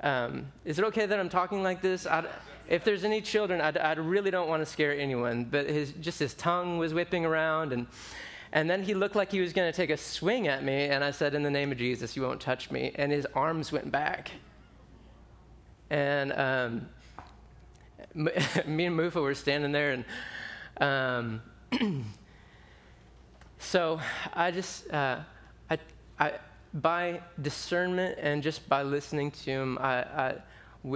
um, 0.00 0.46
is 0.64 0.78
it 0.78 0.84
okay 0.86 1.06
that 1.06 1.18
I'm 1.18 1.28
talking 1.28 1.62
like 1.62 1.80
this? 1.80 2.06
I'd, 2.06 2.26
if 2.68 2.84
there's 2.84 3.04
any 3.04 3.20
children, 3.20 3.60
I, 3.60 3.92
really 3.94 4.30
don't 4.30 4.48
want 4.48 4.60
to 4.60 4.66
scare 4.66 4.98
anyone, 4.98 5.44
but 5.44 5.68
his, 5.68 5.92
just 5.92 6.18
his 6.18 6.34
tongue 6.34 6.78
was 6.78 6.92
whipping 6.92 7.24
around, 7.24 7.72
and, 7.72 7.86
and 8.52 8.68
then 8.68 8.82
he 8.82 8.94
looked 8.94 9.14
like 9.14 9.30
he 9.30 9.40
was 9.40 9.52
going 9.52 9.70
to 9.70 9.76
take 9.76 9.90
a 9.90 9.96
swing 9.96 10.48
at 10.48 10.64
me, 10.64 10.86
and 10.86 11.04
I 11.04 11.12
said, 11.12 11.34
In 11.34 11.42
the 11.42 11.50
name 11.50 11.70
of 11.70 11.78
Jesus, 11.78 12.16
you 12.16 12.22
won't 12.22 12.40
touch 12.40 12.70
me. 12.70 12.92
And 12.96 13.12
his 13.12 13.26
arms 13.34 13.70
went 13.70 13.92
back. 13.92 14.30
And 15.90 16.32
um, 16.32 16.88
me 18.66 18.86
and 18.86 18.96
Mufa 18.96 19.20
were 19.20 19.34
standing 19.34 19.70
there, 19.72 19.92
and 19.92 20.04
um, 20.80 21.42
so 23.58 24.00
I 24.34 24.50
just, 24.50 24.90
uh, 24.90 25.20
I, 25.70 25.78
I, 26.18 26.32
by 26.74 27.20
discernment 27.40 28.18
and 28.20 28.42
just 28.42 28.68
by 28.68 28.82
listening 28.82 29.30
to 29.30 29.50
him, 29.50 29.78
I, 29.80 30.02
I, 30.02 30.34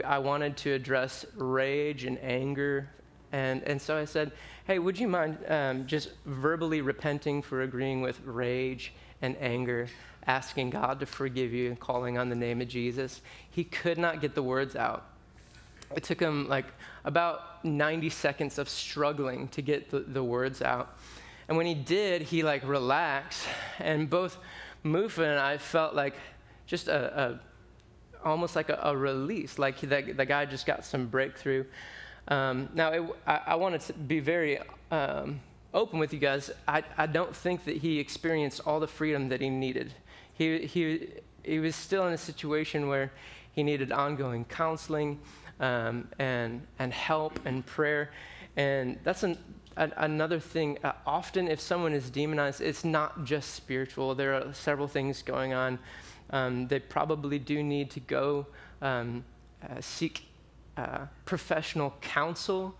I, 0.04 0.18
wanted 0.18 0.56
to 0.58 0.72
address 0.72 1.24
rage 1.36 2.04
and 2.04 2.18
anger. 2.22 2.88
And, 3.32 3.62
and 3.62 3.80
so 3.80 3.96
I 3.96 4.04
said, 4.04 4.32
hey, 4.66 4.78
would 4.78 4.98
you 4.98 5.08
mind 5.08 5.38
um, 5.48 5.86
just 5.86 6.10
verbally 6.26 6.80
repenting 6.80 7.42
for 7.42 7.62
agreeing 7.62 8.02
with 8.02 8.20
rage 8.24 8.92
and 9.22 9.36
anger, 9.40 9.88
asking 10.26 10.70
God 10.70 11.00
to 11.00 11.06
forgive 11.06 11.52
you, 11.52 11.68
and 11.68 11.78
calling 11.78 12.18
on 12.18 12.28
the 12.28 12.36
name 12.36 12.60
of 12.60 12.68
Jesus? 12.68 13.22
He 13.50 13.64
could 13.64 13.98
not 13.98 14.20
get 14.20 14.34
the 14.34 14.42
words 14.42 14.76
out. 14.76 15.06
it 15.94 16.02
took 16.02 16.20
him 16.20 16.48
like 16.48 16.66
about 17.04 17.64
90 17.64 18.10
seconds 18.10 18.58
of 18.58 18.68
struggling 18.68 19.48
to 19.48 19.62
get 19.62 19.90
the, 19.90 20.00
the 20.00 20.22
words 20.22 20.62
out. 20.62 20.96
And 21.48 21.56
when 21.56 21.66
he 21.66 21.74
did, 21.74 22.22
he 22.22 22.44
like 22.44 22.66
relaxed. 22.66 23.44
And 23.80 24.08
both 24.08 24.38
And 24.84 25.38
I 25.38 25.58
felt 25.58 25.94
like 25.94 26.14
just 26.66 26.88
a, 26.88 27.20
a 27.20 27.40
almost 28.24 28.56
like 28.56 28.68
a, 28.68 28.78
a, 28.82 28.96
release, 28.96 29.58
like 29.58 29.80
the, 29.80 30.12
the 30.16 30.26
guy 30.26 30.44
just 30.44 30.66
got 30.66 30.84
some 30.84 31.06
breakthrough. 31.06 31.64
Um, 32.28 32.68
now, 32.74 32.92
it, 32.92 33.02
I, 33.26 33.40
I 33.46 33.54
wanted 33.56 33.80
to 33.82 33.92
be 33.92 34.20
very 34.20 34.58
um, 34.90 35.40
open 35.72 35.98
with 35.98 36.12
you 36.12 36.18
guys. 36.18 36.50
I, 36.68 36.82
I 36.96 37.06
don't 37.06 37.34
think 37.34 37.64
that 37.64 37.78
he 37.78 37.98
experienced 37.98 38.60
all 38.66 38.80
the 38.80 38.86
freedom 38.86 39.28
that 39.30 39.40
he 39.40 39.50
needed. 39.50 39.94
He, 40.34 40.58
he, 40.66 41.08
he 41.42 41.58
was 41.58 41.76
still 41.76 42.06
in 42.06 42.12
a 42.12 42.18
situation 42.18 42.88
where 42.88 43.12
he 43.52 43.62
needed 43.62 43.92
ongoing 43.92 44.44
counseling 44.44 45.18
um, 45.58 46.08
and, 46.18 46.66
and 46.78 46.92
help 46.92 47.40
and 47.44 47.64
prayer. 47.64 48.10
And 48.56 48.98
that's 49.04 49.22
an, 49.22 49.38
another 49.96 50.38
thing. 50.38 50.78
Uh, 50.84 50.92
often, 51.06 51.48
if 51.48 51.60
someone 51.60 51.92
is 51.92 52.10
demonized, 52.10 52.60
it's 52.60 52.84
not 52.84 53.24
just 53.24 53.54
spiritual, 53.54 54.14
there 54.14 54.34
are 54.34 54.52
several 54.52 54.88
things 54.88 55.22
going 55.22 55.52
on. 55.52 55.78
Um, 56.30 56.68
they 56.68 56.78
probably 56.78 57.38
do 57.38 57.62
need 57.62 57.90
to 57.90 58.00
go 58.00 58.46
um, 58.82 59.24
uh, 59.62 59.80
seek 59.80 60.26
uh, 60.76 61.06
professional 61.24 61.94
counsel. 62.00 62.74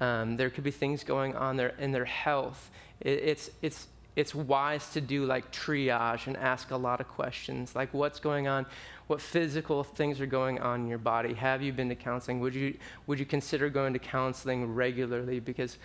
Um, 0.00 0.36
there 0.36 0.50
could 0.50 0.64
be 0.64 0.70
things 0.70 1.04
going 1.04 1.34
on 1.36 1.56
there 1.56 1.74
in 1.78 1.92
their 1.92 2.04
health. 2.04 2.70
It, 3.00 3.20
it's, 3.22 3.50
it's, 3.62 3.88
it's 4.16 4.34
wise 4.34 4.90
to 4.90 5.00
do 5.00 5.24
like 5.24 5.52
triage 5.52 6.26
and 6.26 6.36
ask 6.36 6.70
a 6.70 6.76
lot 6.76 7.00
of 7.00 7.08
questions 7.08 7.74
like 7.74 7.92
what's 7.92 8.20
going 8.20 8.46
on 8.46 8.64
what 9.08 9.20
physical 9.20 9.82
things 9.82 10.20
are 10.20 10.26
going 10.26 10.60
on 10.60 10.82
in 10.82 10.88
your 10.88 10.98
body 10.98 11.34
have 11.34 11.62
you 11.62 11.72
been 11.72 11.88
to 11.88 11.96
counseling 11.96 12.38
would 12.38 12.54
you 12.54 12.76
would 13.08 13.18
you 13.18 13.26
consider 13.26 13.68
going 13.68 13.92
to 13.92 13.98
counseling 13.98 14.72
regularly 14.72 15.40
because 15.40 15.78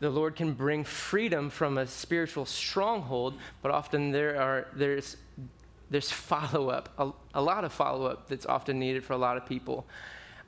the 0.00 0.10
lord 0.10 0.34
can 0.36 0.52
bring 0.52 0.84
freedom 0.84 1.50
from 1.50 1.78
a 1.78 1.86
spiritual 1.86 2.44
stronghold 2.44 3.34
but 3.62 3.70
often 3.70 4.10
there 4.10 4.40
are 4.40 4.68
there's 4.74 5.16
there's 5.92 6.10
follow-up 6.10 6.88
a, 6.98 7.10
a 7.34 7.42
lot 7.42 7.64
of 7.64 7.72
follow-up 7.72 8.26
that's 8.26 8.46
often 8.46 8.78
needed 8.78 9.04
for 9.04 9.12
a 9.12 9.18
lot 9.18 9.36
of 9.36 9.46
people. 9.46 9.86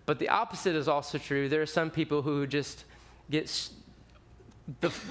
But 0.06 0.18
the 0.18 0.30
opposite 0.30 0.74
is 0.74 0.88
also 0.88 1.18
true. 1.18 1.48
There 1.48 1.62
are 1.62 1.66
some 1.66 1.90
people 1.90 2.22
who 2.22 2.46
just 2.46 2.84
get 3.30 3.48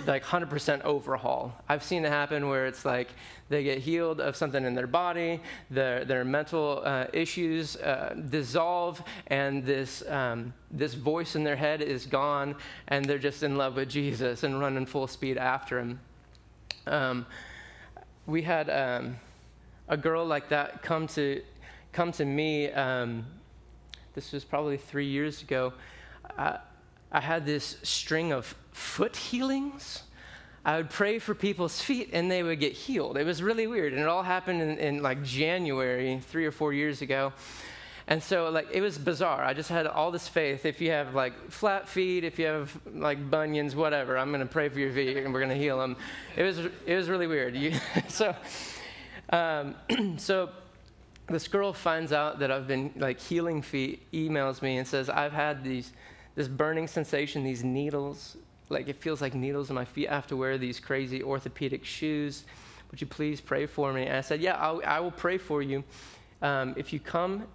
like 0.08 0.24
100% 0.24 0.82
overhaul. 0.82 1.54
I've 1.70 1.84
seen 1.84 2.06
it 2.06 2.10
happen 2.10 2.50
where 2.50 2.66
it's 2.66 2.86
like 2.86 3.10
they 3.50 3.64
get 3.64 3.78
healed 3.78 4.20
of 4.20 4.36
something 4.36 4.66
in 4.66 4.74
their 4.74 4.88
body, 4.88 5.40
their, 5.70 6.06
their 6.06 6.26
mental 6.26 6.82
uh, 6.84 7.06
issues 7.14 7.76
uh, 7.76 8.16
dissolve, 8.30 9.04
and 9.28 9.64
this, 9.64 10.04
um, 10.10 10.54
this 10.72 10.96
voice 10.96 11.36
in 11.36 11.44
their 11.44 11.56
head 11.56 11.84
is 11.84 12.08
gone, 12.08 12.56
and 12.88 13.06
they're 13.06 13.20
just 13.20 13.44
in 13.44 13.56
love 13.56 13.76
with 13.76 13.90
Jesus 13.90 14.44
and 14.44 14.60
running 14.60 14.88
full 14.88 15.06
speed 15.06 15.38
after 15.38 15.80
him. 15.80 16.00
Um, 16.88 17.26
we 18.26 18.42
had 18.42 18.72
um, 18.72 19.18
a 19.88 19.98
girl 19.98 20.26
like 20.26 20.50
that 20.50 20.82
come 20.82 21.06
to, 21.10 21.44
come 21.92 22.12
to 22.14 22.26
me. 22.26 22.72
Um, 22.72 23.26
this 24.16 24.32
was 24.32 24.44
probably 24.44 24.78
three 24.78 25.08
years 25.08 25.44
ago. 25.44 25.74
Uh, 26.38 26.58
I 27.14 27.20
had 27.22 27.46
this 27.46 27.78
string 27.84 28.34
of 28.34 28.56
foot 28.72 29.16
healings. 29.16 30.04
I 30.66 30.78
would 30.78 30.90
pray 30.90 31.20
for 31.20 31.36
people's 31.36 31.82
feet 31.82 32.10
and 32.14 32.32
they 32.32 32.42
would 32.42 32.60
get 32.60 32.74
healed. 32.74 33.18
It 33.18 33.26
was 33.26 33.44
really 33.44 33.68
weird. 33.68 33.94
And 33.94 34.02
it 34.02 34.08
all 34.08 34.24
happened 34.24 34.62
in, 34.62 34.78
in, 34.80 35.04
like 35.04 35.24
January, 35.24 36.20
three 36.20 36.46
or 36.46 36.52
four 36.52 36.74
years 36.74 37.02
ago. 37.02 37.34
And 38.08 38.22
so, 38.22 38.50
like, 38.50 38.68
it 38.72 38.82
was 38.82 38.98
bizarre. 38.98 39.44
I 39.44 39.54
just 39.54 39.70
had 39.70 39.88
all 39.88 40.12
this 40.12 40.28
faith. 40.28 40.66
If 40.66 40.82
you 40.82 40.92
have, 40.92 41.16
like, 41.16 41.52
flat 41.52 41.88
feet, 41.88 42.24
if 42.24 42.38
you 42.38 42.48
have, 42.48 42.78
like, 42.94 43.30
bunions, 43.30 43.76
whatever, 43.76 44.18
I'm 44.18 44.30
going 44.30 44.42
to 44.42 44.46
pray 44.46 44.68
for 44.70 44.80
your 44.80 44.92
feet 44.92 45.16
and 45.18 45.34
we're 45.34 45.40
going 45.40 45.58
to 45.58 45.58
heal 45.58 45.80
them. 45.80 45.96
It 46.36 46.44
was, 46.44 46.60
it 46.60 46.96
was 46.96 47.10
really 47.10 47.28
weird. 47.28 47.56
You, 47.56 47.74
so, 48.10 48.36
um, 49.30 49.76
so 50.18 50.50
this 51.28 51.48
girl 51.48 51.72
finds 51.72 52.12
out 52.12 52.40
that 52.40 52.52
I've 52.52 52.68
been, 52.68 52.92
like, 52.98 53.20
healing 53.20 53.62
feet, 53.62 54.02
emails 54.12 54.62
me 54.62 54.78
and 54.78 54.88
says, 54.88 55.10
I've 55.10 55.34
had 55.34 55.64
these 55.64 55.94
this 56.36 56.48
burning 56.48 56.88
sensation, 56.88 57.44
these 57.44 57.64
needles, 57.64 58.38
like 58.70 58.88
it 58.88 58.98
feels 58.98 59.22
like 59.22 59.34
needles 59.34 59.70
in 59.70 59.76
my 59.76 59.86
feet. 59.86 60.10
I 60.10 60.16
have 60.16 60.28
to 60.28 60.38
wear 60.38 60.58
these 60.58 60.80
crazy 60.80 61.22
orthopedic 61.22 61.86
shoes. 61.86 62.46
Would 62.92 63.02
you 63.02 63.08
please 63.08 63.42
pray 63.42 63.66
for 63.66 63.94
me? 63.94 64.06
And 64.06 64.18
I 64.18 64.22
said, 64.22 64.42
Yeah, 64.42 64.56
I'll, 64.56 64.82
I 64.86 65.00
will 65.00 65.12
pray 65.12 65.38
for 65.38 65.62
you. 65.62 65.84
Um, 66.42 66.74
if 66.78 66.92
you 66.92 67.00
come 67.00 67.46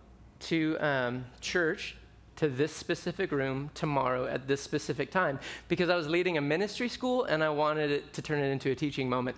to 0.41 0.77
um, 0.79 1.25
church, 1.41 1.97
to 2.37 2.49
this 2.49 2.73
specific 2.73 3.33
room 3.33 3.69
tomorrow 3.75 4.27
at 4.27 4.47
this 4.47 4.63
specific 4.63 5.11
time, 5.11 5.41
because 5.67 5.91
I 5.91 5.97
was 5.97 6.07
leading 6.07 6.39
a 6.39 6.41
ministry 6.41 6.89
school 6.89 7.25
and 7.25 7.43
I 7.43 7.49
wanted 7.49 7.91
it 7.91 8.13
to 8.13 8.23
turn 8.23 8.39
it 8.39 8.47
into 8.47 8.71
a 8.71 8.77
teaching 8.77 9.09
moment. 9.09 9.37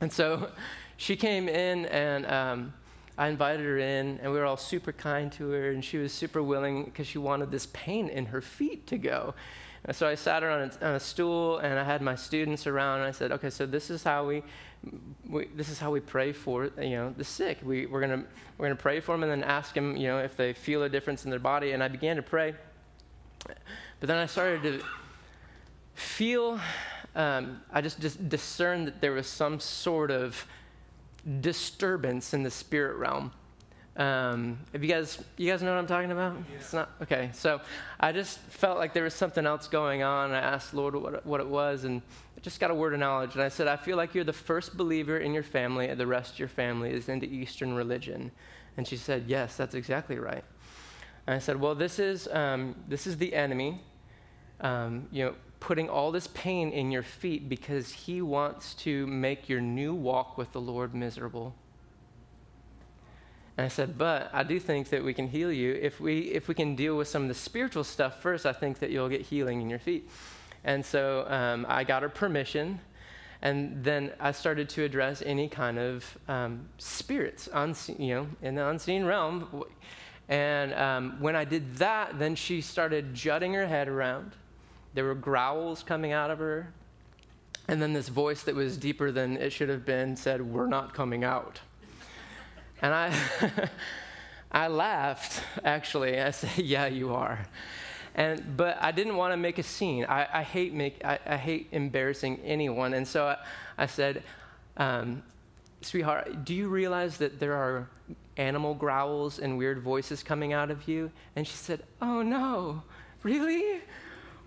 And 0.00 0.12
so 0.12 0.50
she 0.96 1.14
came 1.14 1.48
in 1.48 1.86
and 1.86 2.26
um, 2.26 2.74
I 3.20 3.28
invited 3.28 3.66
her 3.66 3.76
in, 3.76 4.18
and 4.22 4.32
we 4.32 4.38
were 4.38 4.46
all 4.46 4.56
super 4.56 4.92
kind 4.92 5.30
to 5.32 5.50
her, 5.50 5.72
and 5.72 5.84
she 5.84 5.98
was 5.98 6.10
super 6.10 6.42
willing 6.42 6.84
because 6.84 7.06
she 7.06 7.18
wanted 7.18 7.50
this 7.50 7.66
pain 7.74 8.08
in 8.08 8.24
her 8.24 8.40
feet 8.40 8.86
to 8.86 8.96
go. 8.96 9.34
And 9.84 9.94
so 9.94 10.08
I 10.08 10.14
sat 10.14 10.42
her 10.42 10.48
on 10.48 10.70
a, 10.70 10.86
on 10.86 10.94
a, 10.94 11.00
stool, 11.00 11.58
and 11.58 11.78
I 11.78 11.84
had 11.84 12.00
my 12.00 12.14
students 12.14 12.66
around, 12.66 13.00
and 13.00 13.08
I 13.08 13.10
said, 13.10 13.30
"Okay, 13.32 13.50
so 13.50 13.66
this 13.66 13.90
is 13.90 14.02
how 14.02 14.26
we, 14.26 14.42
we 15.28 15.48
this 15.54 15.68
is 15.68 15.78
how 15.78 15.90
we 15.90 16.00
pray 16.00 16.32
for 16.32 16.70
you 16.80 16.96
know 16.96 17.14
the 17.14 17.24
sick. 17.24 17.58
We, 17.62 17.84
we're 17.84 18.00
gonna 18.00 18.24
we're 18.56 18.68
gonna 18.68 18.76
pray 18.76 19.00
for 19.00 19.12
them, 19.12 19.22
and 19.22 19.30
then 19.30 19.44
ask 19.44 19.74
them, 19.74 19.98
you 19.98 20.08
know, 20.08 20.18
if 20.18 20.34
they 20.34 20.54
feel 20.54 20.84
a 20.84 20.88
difference 20.88 21.24
in 21.24 21.30
their 21.30 21.38
body." 21.38 21.72
And 21.72 21.82
I 21.82 21.88
began 21.88 22.16
to 22.16 22.22
pray, 22.22 22.54
but 23.44 24.06
then 24.06 24.16
I 24.16 24.24
started 24.24 24.62
to 24.62 24.82
feel. 25.92 26.58
Um, 27.14 27.60
I 27.70 27.82
just, 27.82 28.00
just 28.00 28.28
discerned 28.28 28.86
that 28.86 29.00
there 29.02 29.12
was 29.12 29.26
some 29.26 29.58
sort 29.58 30.10
of 30.10 30.46
disturbance 31.40 32.34
in 32.34 32.42
the 32.42 32.50
spirit 32.50 32.96
realm. 32.96 33.32
Um, 33.96 34.58
if 34.72 34.82
you 34.82 34.88
guys, 34.88 35.22
you 35.36 35.50
guys 35.50 35.62
know 35.62 35.72
what 35.72 35.78
I'm 35.78 35.86
talking 35.86 36.12
about? 36.12 36.34
Yeah. 36.34 36.56
It's 36.56 36.72
not 36.72 36.90
okay. 37.02 37.30
So 37.34 37.60
I 37.98 38.12
just 38.12 38.38
felt 38.38 38.78
like 38.78 38.94
there 38.94 39.04
was 39.04 39.14
something 39.14 39.44
else 39.44 39.68
going 39.68 40.02
on. 40.02 40.30
I 40.30 40.38
asked 40.38 40.72
Lord 40.72 40.94
what, 40.94 41.26
what 41.26 41.40
it 41.40 41.46
was, 41.46 41.84
and 41.84 42.00
I 42.36 42.40
just 42.40 42.60
got 42.60 42.70
a 42.70 42.74
word 42.74 42.94
of 42.94 43.00
knowledge. 43.00 43.34
And 43.34 43.42
I 43.42 43.48
said, 43.48 43.68
I 43.68 43.76
feel 43.76 43.96
like 43.96 44.14
you're 44.14 44.24
the 44.24 44.32
first 44.32 44.76
believer 44.76 45.18
in 45.18 45.34
your 45.34 45.42
family, 45.42 45.88
and 45.88 46.00
the 46.00 46.06
rest 46.06 46.34
of 46.34 46.38
your 46.38 46.48
family 46.48 46.92
is 46.92 47.08
into 47.08 47.26
Eastern 47.26 47.74
religion. 47.74 48.30
And 48.76 48.86
she 48.86 48.96
said, 48.96 49.24
Yes, 49.26 49.56
that's 49.56 49.74
exactly 49.74 50.18
right. 50.18 50.44
And 51.26 51.34
I 51.34 51.38
said, 51.38 51.60
Well, 51.60 51.74
this 51.74 51.98
is 51.98 52.28
um, 52.28 52.76
this 52.88 53.06
is 53.06 53.18
the 53.18 53.34
enemy. 53.34 53.82
Um, 54.60 55.08
you 55.10 55.24
know, 55.24 55.34
putting 55.60 55.88
all 55.88 56.10
this 56.10 56.26
pain 56.28 56.72
in 56.72 56.90
your 56.90 57.02
feet 57.02 57.48
because 57.48 57.92
He 57.92 58.20
wants 58.22 58.74
to 58.76 59.06
make 59.06 59.48
your 59.48 59.60
new 59.60 59.94
walk 59.94 60.36
with 60.36 60.52
the 60.52 60.60
Lord 60.60 60.94
miserable. 60.94 61.54
And 63.56 63.66
I 63.66 63.68
said, 63.68 63.98
but 63.98 64.30
I 64.32 64.42
do 64.42 64.58
think 64.58 64.88
that 64.88 65.04
we 65.04 65.12
can 65.12 65.28
heal 65.28 65.52
you. 65.52 65.74
If 65.74 66.00
we, 66.00 66.20
if 66.20 66.48
we 66.48 66.54
can 66.54 66.76
deal 66.76 66.96
with 66.96 67.08
some 67.08 67.22
of 67.22 67.28
the 67.28 67.34
spiritual 67.34 67.84
stuff 67.84 68.22
first, 68.22 68.46
I 68.46 68.54
think 68.54 68.78
that 68.78 68.90
you'll 68.90 69.10
get 69.10 69.20
healing 69.20 69.60
in 69.60 69.68
your 69.68 69.78
feet. 69.78 70.08
And 70.64 70.84
so 70.84 71.26
um, 71.28 71.66
I 71.68 71.84
got 71.84 72.02
her 72.02 72.08
permission. 72.08 72.80
And 73.42 73.84
then 73.84 74.12
I 74.20 74.32
started 74.32 74.68
to 74.70 74.84
address 74.84 75.22
any 75.24 75.48
kind 75.48 75.78
of 75.78 76.18
um, 76.28 76.68
spirits, 76.78 77.48
unseen, 77.52 78.00
you 78.00 78.14
know, 78.14 78.28
in 78.42 78.54
the 78.54 78.66
unseen 78.66 79.04
realm. 79.04 79.64
And 80.28 80.72
um, 80.74 81.16
when 81.20 81.36
I 81.36 81.44
did 81.44 81.76
that, 81.76 82.18
then 82.18 82.34
she 82.36 82.60
started 82.60 83.14
jutting 83.14 83.54
her 83.54 83.66
head 83.66 83.88
around. 83.88 84.36
There 84.94 85.04
were 85.04 85.14
growls 85.14 85.82
coming 85.82 86.12
out 86.12 86.30
of 86.30 86.38
her. 86.38 86.72
And 87.68 87.80
then 87.80 87.92
this 87.92 88.08
voice 88.08 88.42
that 88.44 88.54
was 88.54 88.76
deeper 88.76 89.12
than 89.12 89.36
it 89.36 89.52
should 89.52 89.68
have 89.68 89.84
been 89.84 90.16
said, 90.16 90.42
We're 90.42 90.66
not 90.66 90.94
coming 90.94 91.22
out. 91.22 91.60
And 92.82 92.92
I, 92.94 93.14
I 94.52 94.66
laughed, 94.68 95.42
actually. 95.64 96.20
I 96.20 96.30
said, 96.30 96.50
Yeah, 96.64 96.86
you 96.86 97.14
are. 97.14 97.46
And, 98.14 98.56
but 98.56 98.76
I 98.80 98.90
didn't 98.90 99.16
want 99.16 99.32
to 99.32 99.36
make 99.36 99.58
a 99.58 99.62
scene. 99.62 100.04
I, 100.04 100.26
I 100.32 100.42
hate, 100.42 100.74
make, 100.74 101.04
I, 101.04 101.18
I, 101.24 101.36
hate 101.36 101.68
embarrassing 101.70 102.40
anyone. 102.44 102.94
And 102.94 103.06
so 103.06 103.28
I, 103.28 103.36
I 103.78 103.86
said, 103.86 104.24
um, 104.76 105.22
Sweetheart, 105.82 106.44
do 106.44 106.54
you 106.54 106.68
realize 106.68 107.18
that 107.18 107.38
there 107.38 107.54
are 107.54 107.88
animal 108.36 108.74
growls 108.74 109.38
and 109.38 109.56
weird 109.56 109.80
voices 109.80 110.22
coming 110.22 110.52
out 110.52 110.70
of 110.70 110.88
you? 110.88 111.10
And 111.36 111.46
she 111.46 111.56
said, 111.56 111.84
Oh 112.02 112.22
no, 112.22 112.82
really? 113.22 113.80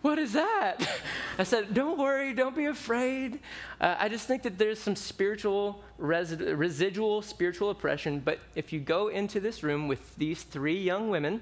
What 0.03 0.19
is 0.19 0.33
that? 0.33 0.85
I 1.39 1.43
said, 1.43 1.73
Don't 1.73 1.97
worry, 1.97 2.33
don't 2.33 2.57
be 2.57 2.65
afraid. 2.65 3.39
Uh, 3.79 3.95
I 3.97 4.09
just 4.09 4.27
think 4.27 4.43
that 4.43 4.57
there's 4.57 4.77
some 4.77 4.97
spiritual, 4.97 5.81
res- 5.97 6.35
residual 6.35 7.21
spiritual 7.21 7.69
oppression. 7.69 8.19
But 8.19 8.39
if 8.53 8.73
you 8.73 8.81
go 8.81 9.07
into 9.07 9.39
this 9.39 9.63
room 9.63 9.87
with 9.87 10.13
these 10.17 10.43
three 10.43 10.77
young 10.77 11.09
women 11.09 11.41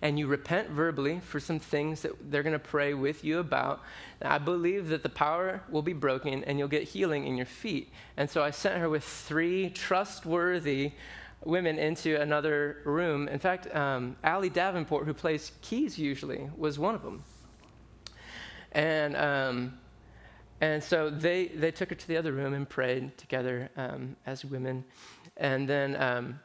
and 0.00 0.18
you 0.18 0.26
repent 0.26 0.70
verbally 0.70 1.20
for 1.20 1.38
some 1.38 1.58
things 1.58 2.00
that 2.02 2.30
they're 2.30 2.42
going 2.42 2.54
to 2.54 2.58
pray 2.58 2.94
with 2.94 3.22
you 3.22 3.38
about, 3.38 3.82
I 4.22 4.38
believe 4.38 4.88
that 4.88 5.02
the 5.02 5.10
power 5.10 5.62
will 5.68 5.82
be 5.82 5.92
broken 5.92 6.42
and 6.44 6.58
you'll 6.58 6.68
get 6.68 6.84
healing 6.84 7.26
in 7.26 7.36
your 7.36 7.44
feet. 7.44 7.92
And 8.16 8.30
so 8.30 8.42
I 8.42 8.50
sent 8.50 8.78
her 8.80 8.88
with 8.88 9.04
three 9.04 9.68
trustworthy 9.68 10.92
women 11.44 11.78
into 11.78 12.20
another 12.20 12.78
room. 12.84 13.28
In 13.28 13.38
fact, 13.38 13.74
um, 13.74 14.16
Allie 14.24 14.50
Davenport, 14.50 15.06
who 15.06 15.14
plays 15.14 15.52
keys 15.62 15.98
usually, 15.98 16.50
was 16.56 16.78
one 16.78 16.94
of 16.94 17.02
them. 17.02 17.22
And 18.72 19.16
um, 19.16 19.78
and 20.60 20.82
so 20.82 21.10
they 21.10 21.48
they 21.48 21.70
took 21.70 21.90
her 21.90 21.94
to 21.94 22.08
the 22.08 22.16
other 22.16 22.32
room 22.32 22.54
and 22.54 22.68
prayed 22.68 23.16
together 23.16 23.70
um, 23.76 24.16
as 24.26 24.44
women. 24.44 24.84
And 25.36 25.68
then 25.68 26.00
um, 26.00 26.40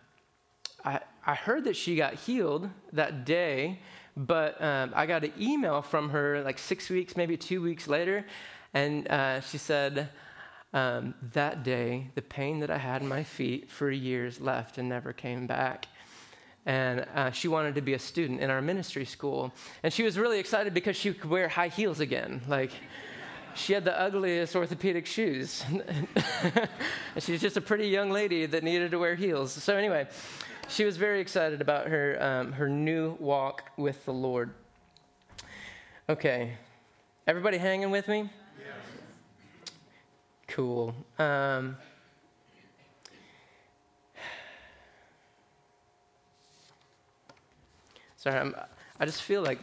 I 0.85 0.99
I 1.25 1.35
heard 1.35 1.63
that 1.65 1.75
she 1.75 1.95
got 1.95 2.13
healed 2.15 2.69
that 2.93 3.25
day, 3.25 3.79
but 4.15 4.61
um, 4.61 4.91
I 4.95 5.05
got 5.05 5.23
an 5.23 5.33
email 5.39 5.81
from 5.81 6.09
her 6.09 6.41
like 6.43 6.57
six 6.57 6.89
weeks, 6.89 7.15
maybe 7.15 7.37
two 7.37 7.61
weeks 7.61 7.87
later, 7.87 8.25
and 8.73 9.07
uh, 9.07 9.41
she 9.41 9.57
said. 9.57 10.09
Um, 10.73 11.13
that 11.33 11.63
day, 11.63 12.07
the 12.15 12.21
pain 12.21 12.59
that 12.61 12.71
I 12.71 12.77
had 12.77 13.01
in 13.01 13.07
my 13.07 13.23
feet 13.23 13.69
for 13.69 13.91
years 13.91 14.39
left 14.39 14.77
and 14.77 14.87
never 14.87 15.11
came 15.11 15.45
back. 15.45 15.87
And 16.65 17.05
uh, 17.15 17.31
she 17.31 17.47
wanted 17.47 17.75
to 17.75 17.81
be 17.81 17.93
a 17.93 17.99
student 17.99 18.39
in 18.39 18.49
our 18.49 18.61
ministry 18.61 19.03
school. 19.03 19.51
And 19.83 19.91
she 19.91 20.03
was 20.03 20.17
really 20.17 20.39
excited 20.39 20.73
because 20.73 20.95
she 20.95 21.13
could 21.13 21.29
wear 21.29 21.49
high 21.49 21.67
heels 21.67 21.99
again. 21.99 22.41
Like, 22.47 22.71
she 23.53 23.73
had 23.73 23.83
the 23.83 23.99
ugliest 23.99 24.55
orthopedic 24.55 25.05
shoes. 25.05 25.63
and 25.69 26.69
she's 27.19 27.41
just 27.41 27.57
a 27.57 27.61
pretty 27.61 27.87
young 27.87 28.11
lady 28.11 28.45
that 28.45 28.63
needed 28.63 28.91
to 28.91 28.99
wear 28.99 29.15
heels. 29.15 29.51
So, 29.51 29.75
anyway, 29.75 30.07
she 30.69 30.85
was 30.85 30.97
very 30.97 31.19
excited 31.19 31.61
about 31.61 31.87
her, 31.87 32.17
um, 32.21 32.53
her 32.53 32.69
new 32.69 33.17
walk 33.19 33.71
with 33.75 34.05
the 34.05 34.13
Lord. 34.13 34.51
Okay, 36.07 36.53
everybody 37.27 37.57
hanging 37.57 37.91
with 37.91 38.07
me? 38.07 38.29
Cool. 40.51 40.93
Um, 41.17 41.77
sorry, 48.17 48.37
I'm, 48.37 48.53
I 48.99 49.05
just 49.05 49.21
feel 49.21 49.43
like 49.43 49.59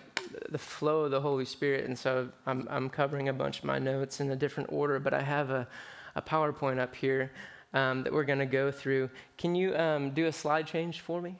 the 0.48 0.56
flow 0.56 1.00
of 1.04 1.10
the 1.10 1.20
Holy 1.20 1.44
Spirit, 1.44 1.84
and 1.84 1.98
so 1.98 2.30
I'm, 2.46 2.66
I'm 2.70 2.88
covering 2.88 3.28
a 3.28 3.34
bunch 3.34 3.58
of 3.58 3.64
my 3.66 3.78
notes 3.78 4.20
in 4.20 4.30
a 4.30 4.36
different 4.36 4.72
order, 4.72 4.98
but 4.98 5.12
I 5.12 5.20
have 5.20 5.50
a, 5.50 5.68
a 6.14 6.22
PowerPoint 6.22 6.78
up 6.78 6.94
here 6.94 7.32
um, 7.74 8.02
that 8.04 8.10
we're 8.10 8.24
going 8.24 8.38
to 8.38 8.46
go 8.46 8.70
through. 8.70 9.10
Can 9.36 9.54
you 9.54 9.76
um, 9.76 10.12
do 10.12 10.24
a 10.24 10.32
slide 10.32 10.66
change 10.66 11.00
for 11.02 11.20
me? 11.20 11.36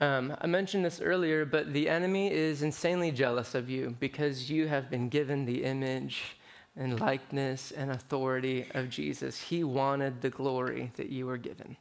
Um, 0.00 0.34
I 0.40 0.46
mentioned 0.46 0.86
this 0.86 1.02
earlier, 1.02 1.44
but 1.44 1.74
the 1.74 1.86
enemy 1.86 2.32
is 2.32 2.62
insanely 2.62 3.10
jealous 3.10 3.54
of 3.54 3.68
you 3.68 3.94
because 4.00 4.50
you 4.50 4.68
have 4.68 4.88
been 4.88 5.10
given 5.10 5.44
the 5.44 5.64
image 5.64 6.37
and 6.78 7.00
likeness 7.00 7.72
and 7.72 7.90
authority 7.90 8.66
of 8.72 8.88
Jesus. 8.88 9.38
He 9.40 9.64
wanted 9.64 10.22
the 10.22 10.30
glory 10.30 10.92
that 10.96 11.10
you 11.10 11.26
were 11.26 11.36
given. 11.36 11.76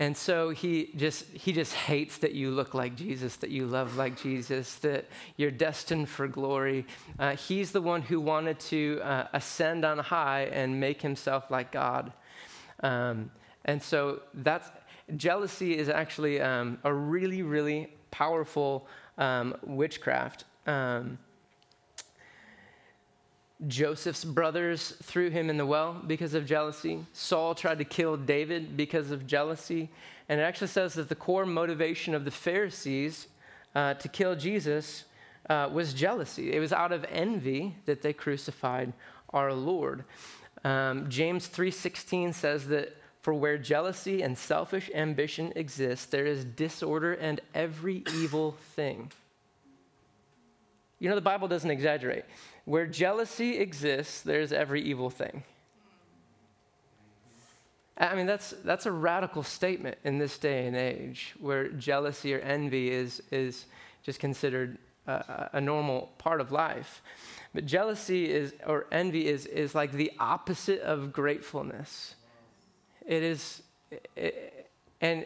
And 0.00 0.16
so 0.16 0.50
he 0.50 0.90
just 0.96 1.24
he 1.24 1.52
just 1.52 1.72
hates 1.72 2.18
that 2.18 2.32
you 2.32 2.52
look 2.52 2.72
like 2.72 2.94
Jesus, 2.94 3.34
that 3.36 3.50
you 3.50 3.66
love 3.66 3.96
like 3.96 4.20
Jesus, 4.20 4.76
that 4.76 5.06
you're 5.36 5.50
destined 5.50 6.08
for 6.08 6.28
glory. 6.28 6.86
Uh, 7.18 7.34
he's 7.34 7.72
the 7.72 7.80
one 7.82 8.02
who 8.02 8.20
wanted 8.20 8.60
to 8.60 9.00
uh, 9.02 9.26
ascend 9.32 9.84
on 9.84 9.98
high 9.98 10.42
and 10.52 10.78
make 10.78 11.02
himself 11.02 11.50
like 11.50 11.72
God. 11.72 12.12
Um, 12.80 13.32
and 13.64 13.82
so 13.82 14.22
that's 14.34 14.70
jealousy 15.16 15.76
is 15.76 15.88
actually 15.88 16.40
um, 16.40 16.78
a 16.84 16.92
really 16.94 17.42
really 17.42 17.92
powerful 18.12 18.86
um, 19.18 19.56
witchcraft. 19.64 20.44
Um, 20.68 21.18
Joseph's 23.66 24.24
brothers 24.24 24.94
threw 25.02 25.30
him 25.30 25.50
in 25.50 25.56
the 25.56 25.66
well 25.66 26.00
because 26.06 26.34
of 26.34 26.46
jealousy. 26.46 27.04
Saul 27.12 27.54
tried 27.54 27.78
to 27.78 27.84
kill 27.84 28.16
David 28.16 28.76
because 28.76 29.10
of 29.10 29.26
jealousy. 29.26 29.90
And 30.28 30.40
it 30.40 30.44
actually 30.44 30.68
says 30.68 30.94
that 30.94 31.08
the 31.08 31.16
core 31.16 31.46
motivation 31.46 32.14
of 32.14 32.24
the 32.24 32.30
Pharisees 32.30 33.26
uh, 33.74 33.94
to 33.94 34.08
kill 34.08 34.36
Jesus 34.36 35.04
uh, 35.48 35.68
was 35.72 35.92
jealousy. 35.92 36.52
It 36.52 36.60
was 36.60 36.72
out 36.72 36.92
of 36.92 37.04
envy 37.10 37.74
that 37.86 38.02
they 38.02 38.12
crucified 38.12 38.92
our 39.30 39.52
Lord. 39.52 40.04
Um, 40.64 41.08
James 41.08 41.48
3:16 41.48 42.34
says 42.34 42.68
that 42.68 42.96
for 43.20 43.34
where 43.34 43.58
jealousy 43.58 44.22
and 44.22 44.36
selfish 44.36 44.90
ambition 44.94 45.52
exist, 45.56 46.10
there 46.10 46.26
is 46.26 46.44
disorder 46.44 47.14
and 47.14 47.40
every 47.54 48.04
evil 48.14 48.52
thing. 48.74 49.10
You 50.98 51.08
know, 51.08 51.14
the 51.14 51.20
Bible 51.20 51.46
doesn't 51.46 51.70
exaggerate. 51.70 52.24
Where 52.68 52.84
jealousy 52.84 53.56
exists, 53.56 54.20
there's 54.20 54.52
every 54.52 54.82
evil 54.82 55.08
thing. 55.08 55.42
I 57.96 58.14
mean, 58.14 58.26
that's, 58.26 58.50
that's 58.62 58.84
a 58.84 58.92
radical 58.92 59.42
statement 59.42 59.96
in 60.04 60.18
this 60.18 60.36
day 60.36 60.66
and 60.66 60.76
age 60.76 61.34
where 61.40 61.70
jealousy 61.70 62.34
or 62.34 62.40
envy 62.40 62.90
is, 62.90 63.22
is 63.32 63.64
just 64.02 64.20
considered 64.20 64.76
a, 65.06 65.48
a 65.54 65.60
normal 65.62 66.10
part 66.18 66.42
of 66.42 66.52
life. 66.52 67.00
But 67.54 67.64
jealousy 67.64 68.30
is, 68.30 68.52
or 68.66 68.84
envy 68.92 69.28
is, 69.28 69.46
is 69.46 69.74
like 69.74 69.92
the 69.92 70.12
opposite 70.18 70.82
of 70.82 71.10
gratefulness. 71.10 72.16
It 73.06 73.22
is, 73.22 73.62
it, 74.14 74.70
and, 75.00 75.24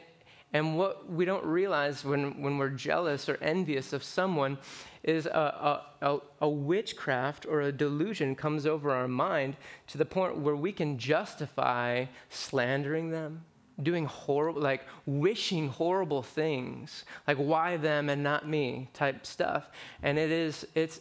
and 0.53 0.77
what 0.77 1.11
we 1.11 1.25
don't 1.25 1.45
realize 1.45 2.05
when, 2.05 2.43
when 2.43 2.59
we're 2.59 2.69
jealous 2.69 3.29
or 3.29 3.39
envious 3.41 3.93
of 3.93 4.05
someone 4.05 4.59
is 5.03 5.27
a, 5.27 5.83
a, 6.03 6.19
a, 6.41 6.49
witchcraft 6.49 7.47
or 7.47 7.63
a 7.63 7.73
delusion 7.73 8.35
comes 8.37 8.67
over 8.67 8.91
our 8.91 9.09
mind 9.09 9.57
to 9.89 9.99
the 9.99 10.05
point 10.05 10.37
where 10.37 10.55
we 10.55 10.71
can 10.71 10.99
justify 10.99 12.05
slandering 12.29 13.11
them, 13.11 13.45
doing 13.83 14.05
horrible, 14.05 14.61
like 14.61 14.83
wishing 15.07 15.69
horrible 15.69 16.23
things, 16.23 17.05
like 17.27 17.39
why 17.39 17.77
them 17.79 18.11
and 18.11 18.23
not 18.23 18.47
me 18.47 18.89
type 18.93 19.27
stuff. 19.27 19.71
And 20.03 20.19
it 20.19 20.31
is, 20.31 20.67
it's, 20.75 21.01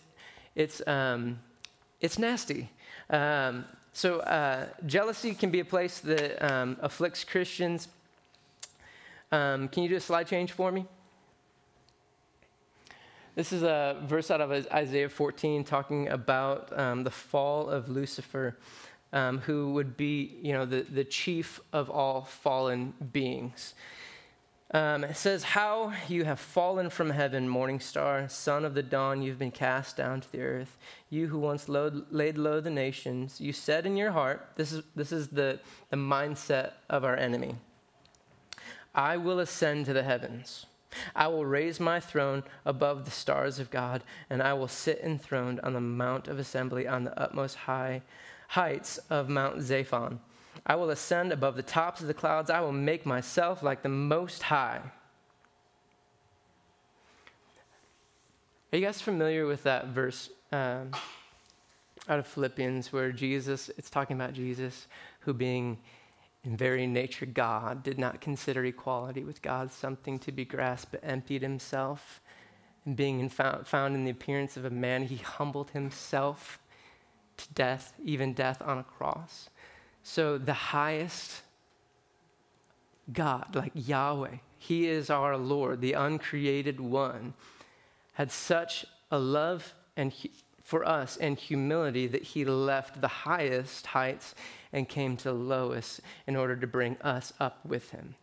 it's, 0.56 0.82
um, 0.88 1.40
it's 2.00 2.18
nasty. 2.18 2.70
Um, 3.10 3.66
so 3.94 4.20
uh, 4.22 4.68
jealousy 4.86 5.34
can 5.34 5.52
be 5.52 5.60
a 5.60 5.66
place 5.66 6.00
that 6.00 6.42
um, 6.42 6.78
afflicts 6.82 7.24
Christians. 7.24 7.90
Um, 9.32 9.70
can 9.70 9.84
you 9.84 9.90
do 9.90 9.96
a 9.96 10.02
slide 10.02 10.28
change 10.28 10.52
for 10.52 10.72
me? 10.72 10.86
This 13.34 13.54
is 13.54 13.64
a 13.64 13.98
verse 14.04 14.30
out 14.30 14.42
of 14.42 14.52
Isaiah 14.52 15.08
14 15.08 15.64
talking 15.64 16.10
about 16.10 16.78
um, 16.78 17.06
the 17.06 17.12
fall 17.12 17.70
of 17.70 17.88
Lucifer, 17.88 18.58
um, 19.14 19.40
who 19.40 19.72
would 19.72 19.96
be, 19.96 20.38
you 20.42 20.52
know, 20.52 20.66
the, 20.66 20.82
the 20.82 21.06
chief 21.06 21.62
of 21.72 21.90
all 21.90 22.24
fallen 22.24 22.94
beings. 23.14 23.74
Um, 24.74 25.06
it 25.06 25.16
says, 25.16 25.44
How 25.44 25.94
you 26.10 26.26
have 26.26 26.42
fallen 26.42 26.90
from 26.90 27.10
heaven, 27.10 27.48
morning 27.48 27.80
star, 27.80 28.28
son 28.28 28.66
of 28.66 28.74
the 28.74 28.84
dawn, 28.84 29.22
you've 29.22 29.40
been 29.40 29.52
cast 29.52 29.96
down 29.96 30.20
to 30.20 30.32
the 30.32 30.42
earth. 30.42 30.78
You 31.10 31.28
who 31.28 31.40
once 31.40 31.70
laid 31.70 32.38
low 32.38 32.60
the 32.60 32.70
nations, 32.70 33.40
you 33.40 33.54
said 33.54 33.86
in 33.86 33.96
your 33.96 34.12
heart, 34.12 34.50
this 34.56 34.74
is, 34.74 34.84
this 34.94 35.14
is 35.14 35.30
the, 35.30 35.60
the 35.90 35.98
mindset 35.98 36.74
of 36.90 37.06
our 37.06 37.16
enemy 37.16 37.56
I 38.94 39.18
will 39.18 39.40
ascend 39.40 39.86
to 39.86 39.94
the 39.94 40.04
heavens. 40.04 40.66
I 41.16 41.28
will 41.28 41.46
raise 41.46 41.80
my 41.80 42.00
throne 42.00 42.44
above 42.66 43.06
the 43.06 43.12
stars 43.12 43.60
of 43.60 43.72
God, 43.72 44.04
and 44.30 44.42
I 44.42 44.54
will 44.54 44.68
sit 44.68 45.00
enthroned 45.02 45.60
on 45.62 45.74
the 45.74 45.82
mount 45.82 46.28
of 46.28 46.40
assembly 46.40 46.88
on 46.88 47.06
the 47.06 47.18
utmost 47.20 47.56
high 47.56 48.02
heights 48.50 48.98
of 49.10 49.30
Mount 49.30 49.60
Zaphon. 49.60 50.20
I 50.66 50.76
will 50.76 50.90
ascend 50.90 51.32
above 51.32 51.56
the 51.56 51.64
tops 51.64 52.02
of 52.02 52.08
the 52.08 52.14
clouds. 52.14 52.50
I 52.50 52.60
will 52.60 52.74
make 52.74 53.06
myself 53.06 53.64
like 53.64 53.82
the 53.82 53.90
Most 53.90 54.44
High. 54.44 54.82
Are 58.74 58.78
you 58.78 58.86
guys 58.86 59.02
familiar 59.02 59.46
with 59.46 59.64
that 59.64 59.88
verse 59.88 60.30
um, 60.52 60.92
out 62.08 62.20
of 62.20 62.28
Philippians 62.28 62.92
where 62.92 63.12
Jesus, 63.12 63.70
it's 63.78 63.90
talking 63.90 64.16
about 64.16 64.34
Jesus 64.34 64.88
who 65.22 65.34
being 65.34 65.78
in 66.44 66.58
very 66.58 66.88
nature, 66.88 67.26
God 67.26 67.84
did 67.84 68.00
not 68.00 68.20
consider 68.20 68.66
equality 68.66 69.24
with 69.24 69.42
God 69.42 69.72
something 69.72 70.18
to 70.20 70.32
be 70.32 70.44
grasped, 70.44 70.92
but 70.92 71.02
emptied 71.04 71.44
himself. 71.44 72.22
And 72.86 72.96
being 72.96 73.20
in 73.20 73.30
found, 73.30 73.68
found 73.68 73.94
in 73.94 74.06
the 74.06 74.12
appearance 74.12 74.58
of 74.58 74.66
a 74.66 74.72
man, 74.72 75.04
he 75.04 75.18
humbled 75.18 75.70
himself 75.72 76.60
to 77.38 77.54
death, 77.54 77.94
even 78.04 78.34
death 78.34 78.62
on 78.62 78.80
a 78.80 78.84
cross. 78.84 79.50
So 80.02 80.40
the 80.40 80.54
highest 80.54 81.42
God, 83.14 83.56
like 83.56 83.72
Yahweh, 83.76 84.38
he 84.58 84.88
is 84.88 85.12
our 85.12 85.38
Lord, 85.38 85.82
the 85.82 85.94
uncreated 85.94 86.80
one, 86.80 87.36
had 88.14 88.32
such 88.32 88.86
a 89.12 89.20
love 89.20 89.76
and 89.96 90.12
for 90.64 90.86
us 90.86 91.18
and 91.18 91.38
humility 91.38 92.08
that 92.08 92.24
he 92.24 92.46
left 92.46 93.02
the 93.02 93.08
highest 93.08 93.88
heights 93.88 94.34
and 94.74 94.88
came 94.88 95.18
to 95.18 95.32
lowest 95.32 96.02
in 96.28 96.36
order 96.36 96.56
to 96.56 96.68
bring 96.68 96.98
us 97.02 97.34
up 97.40 97.66
with 97.66 97.92
him. 97.92 98.16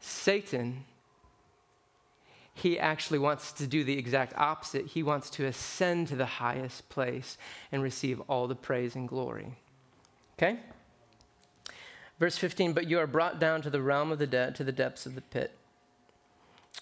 Satan, 0.00 0.84
he 2.54 2.78
actually 2.78 3.18
wants 3.18 3.52
to 3.52 3.66
do 3.66 3.84
the 3.84 3.98
exact 3.98 4.32
opposite. 4.36 4.86
He 4.86 5.02
wants 5.02 5.30
to 5.30 5.46
ascend 5.46 6.08
to 6.08 6.16
the 6.16 6.26
highest 6.26 6.88
place 6.88 7.36
and 7.72 7.82
receive 7.82 8.20
all 8.28 8.46
the 8.46 8.54
praise 8.54 8.94
and 8.94 9.08
glory. 9.08 9.54
Okay? 10.38 10.58
Verse 12.20 12.38
15, 12.38 12.72
but 12.72 12.88
you 12.88 12.98
are 13.00 13.06
brought 13.06 13.40
down 13.40 13.60
to 13.62 13.70
the 13.70 13.82
realm 13.82 14.12
of 14.12 14.18
the 14.18 14.26
dead, 14.26 14.54
to 14.54 14.64
the 14.64 14.72
depths 14.72 15.04
of 15.04 15.16
the 15.16 15.20
pit. 15.20 15.56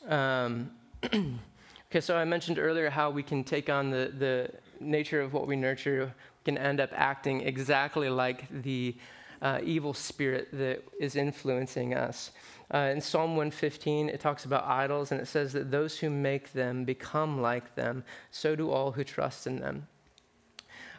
Um, 0.07 0.72
okay, 1.05 2.01
so 2.01 2.16
I 2.16 2.25
mentioned 2.25 2.59
earlier 2.59 2.90
how 2.90 3.11
we 3.11 3.22
can 3.22 3.42
take 3.42 3.70
on 3.70 3.90
the, 3.90 4.12
the 4.16 4.51
nature 4.83 5.21
of 5.21 5.33
what 5.33 5.47
we 5.47 5.57
nurture, 5.57 6.12
can 6.45 6.59
end 6.59 6.81
up 6.81 6.90
acting 6.92 7.42
exactly 7.42 8.09
like 8.09 8.47
the 8.62 8.97
uh, 9.40 9.61
evil 9.62 9.92
spirit 9.92 10.49
that 10.53 10.83
is 11.01 11.16
influencing 11.16 11.95
us. 11.95 12.31
Uh, 12.73 12.90
in 12.95 13.01
Psalm 13.01 13.31
115, 13.37 14.09
it 14.09 14.21
talks 14.21 14.45
about 14.45 14.64
idols, 14.64 15.12
and 15.12 15.21
it 15.21 15.27
says 15.27 15.53
that 15.53 15.71
those 15.71 15.99
who 15.99 16.09
make 16.09 16.53
them 16.53 16.85
become 16.85 17.42
like 17.42 17.75
them, 17.75 18.03
so 18.31 18.57
do 18.57 18.71
all 18.71 18.92
who 18.92 19.05
trust 19.05 19.47
in 19.47 19.57
them. 19.57 19.87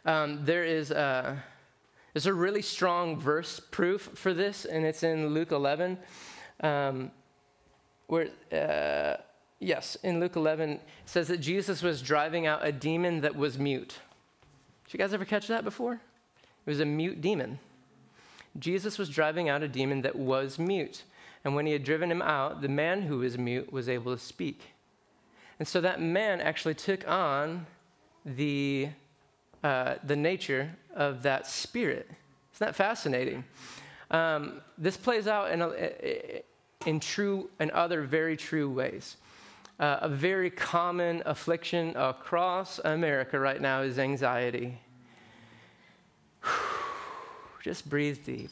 Um, 0.06 0.44
there 0.44 0.64
is 0.64 0.92
a, 0.92 1.42
there's 2.14 2.26
a 2.26 2.34
really 2.34 2.62
strong 2.62 3.20
verse 3.20 3.60
proof 3.60 4.10
for 4.14 4.34
this, 4.34 4.66
and 4.66 4.86
it's 4.86 5.04
in 5.04 5.30
Luke 5.30 5.52
11, 5.52 5.98
um, 6.62 7.12
where, 8.08 8.28
uh, 8.52 9.22
yes, 9.64 9.98
in 10.04 10.20
Luke 10.20 10.36
11, 10.36 10.70
it 10.72 10.82
says 11.06 11.28
that 11.28 11.38
Jesus 11.38 11.82
was 11.82 12.02
driving 12.02 12.46
out 12.48 12.66
a 12.66 12.72
demon 12.72 13.22
that 13.22 13.36
was 13.36 13.58
mute. 13.58 14.00
Did 14.86 14.94
you 14.94 15.00
guys 15.00 15.14
ever 15.14 15.26
catch 15.26 15.48
that 15.48 15.64
before? 15.64 15.94
It 15.94 16.70
was 16.70 16.80
a 16.80 16.86
mute 16.86 17.22
demon. 17.22 17.60
Jesus 18.60 18.98
was 18.98 19.10
driving 19.10 19.50
out 19.50 19.64
a 19.64 19.68
demon 19.68 20.02
that 20.02 20.16
was 20.16 20.60
mute. 20.60 21.04
And 21.44 21.56
when 21.56 21.66
he 21.66 21.74
had 21.74 21.84
driven 21.84 22.12
him 22.12 22.22
out, 22.22 22.62
the 22.62 22.68
man 22.68 23.02
who 23.02 23.20
was 23.20 23.38
mute 23.38 23.72
was 23.74 23.90
able 23.90 24.16
to 24.16 24.22
speak. 24.22 24.62
And 25.60 25.68
so 25.68 25.82
that 25.82 26.02
man 26.02 26.40
actually 26.42 26.76
took 26.76 27.08
on 27.08 27.66
the, 28.26 28.90
uh, 29.64 29.96
the 30.04 30.16
nature 30.16 30.76
of 30.96 31.24
that 31.24 31.48
spirit. 31.48 32.10
Isn't 32.54 32.68
that 32.68 32.76
fascinating? 32.76 33.44
Um, 34.12 34.62
this 34.78 34.96
plays 34.96 35.28
out 35.28 35.52
in, 35.52 35.62
a, 35.62 36.42
in 36.86 37.00
true 37.00 37.50
and 37.60 37.72
other 37.72 38.04
very 38.04 38.38
true 38.38 38.70
ways. 38.70 39.18
Uh, 39.80 39.98
a 40.02 40.10
very 40.10 40.50
common 40.50 41.24
affliction 41.26 41.96
across 41.96 42.80
America 42.86 43.40
right 43.40 43.60
now 43.60 43.82
is 43.82 43.98
anxiety. 43.98 44.80
Just 47.64 47.90
breathe 47.90 48.20
deep. 48.24 48.52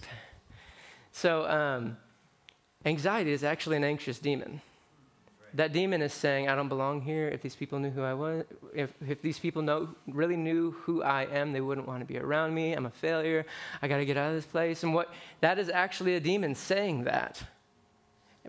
So, 1.11 1.45
um, 1.47 1.97
anxiety 2.85 3.31
is 3.31 3.43
actually 3.43 3.77
an 3.77 3.83
anxious 3.83 4.19
demon. 4.19 4.61
That 5.53 5.73
demon 5.73 6.01
is 6.01 6.13
saying, 6.13 6.47
I 6.47 6.55
don't 6.55 6.69
belong 6.69 7.01
here. 7.01 7.27
If 7.27 7.41
these 7.41 7.55
people 7.55 7.77
knew 7.77 7.89
who 7.89 8.03
I 8.03 8.13
was, 8.13 8.45
if, 8.73 8.93
if 9.05 9.21
these 9.21 9.37
people 9.37 9.61
know, 9.61 9.89
really 10.07 10.37
knew 10.37 10.71
who 10.71 11.03
I 11.03 11.23
am, 11.25 11.51
they 11.51 11.59
wouldn't 11.59 11.87
want 11.87 11.99
to 11.99 12.05
be 12.05 12.17
around 12.17 12.55
me. 12.55 12.71
I'm 12.71 12.85
a 12.85 12.89
failure. 12.89 13.45
I 13.81 13.89
got 13.89 13.97
to 13.97 14.05
get 14.05 14.15
out 14.15 14.29
of 14.29 14.35
this 14.35 14.45
place. 14.45 14.83
And 14.83 14.93
what 14.93 15.13
that 15.41 15.59
is 15.59 15.69
actually 15.69 16.15
a 16.15 16.21
demon 16.21 16.55
saying 16.55 17.03
that. 17.03 17.43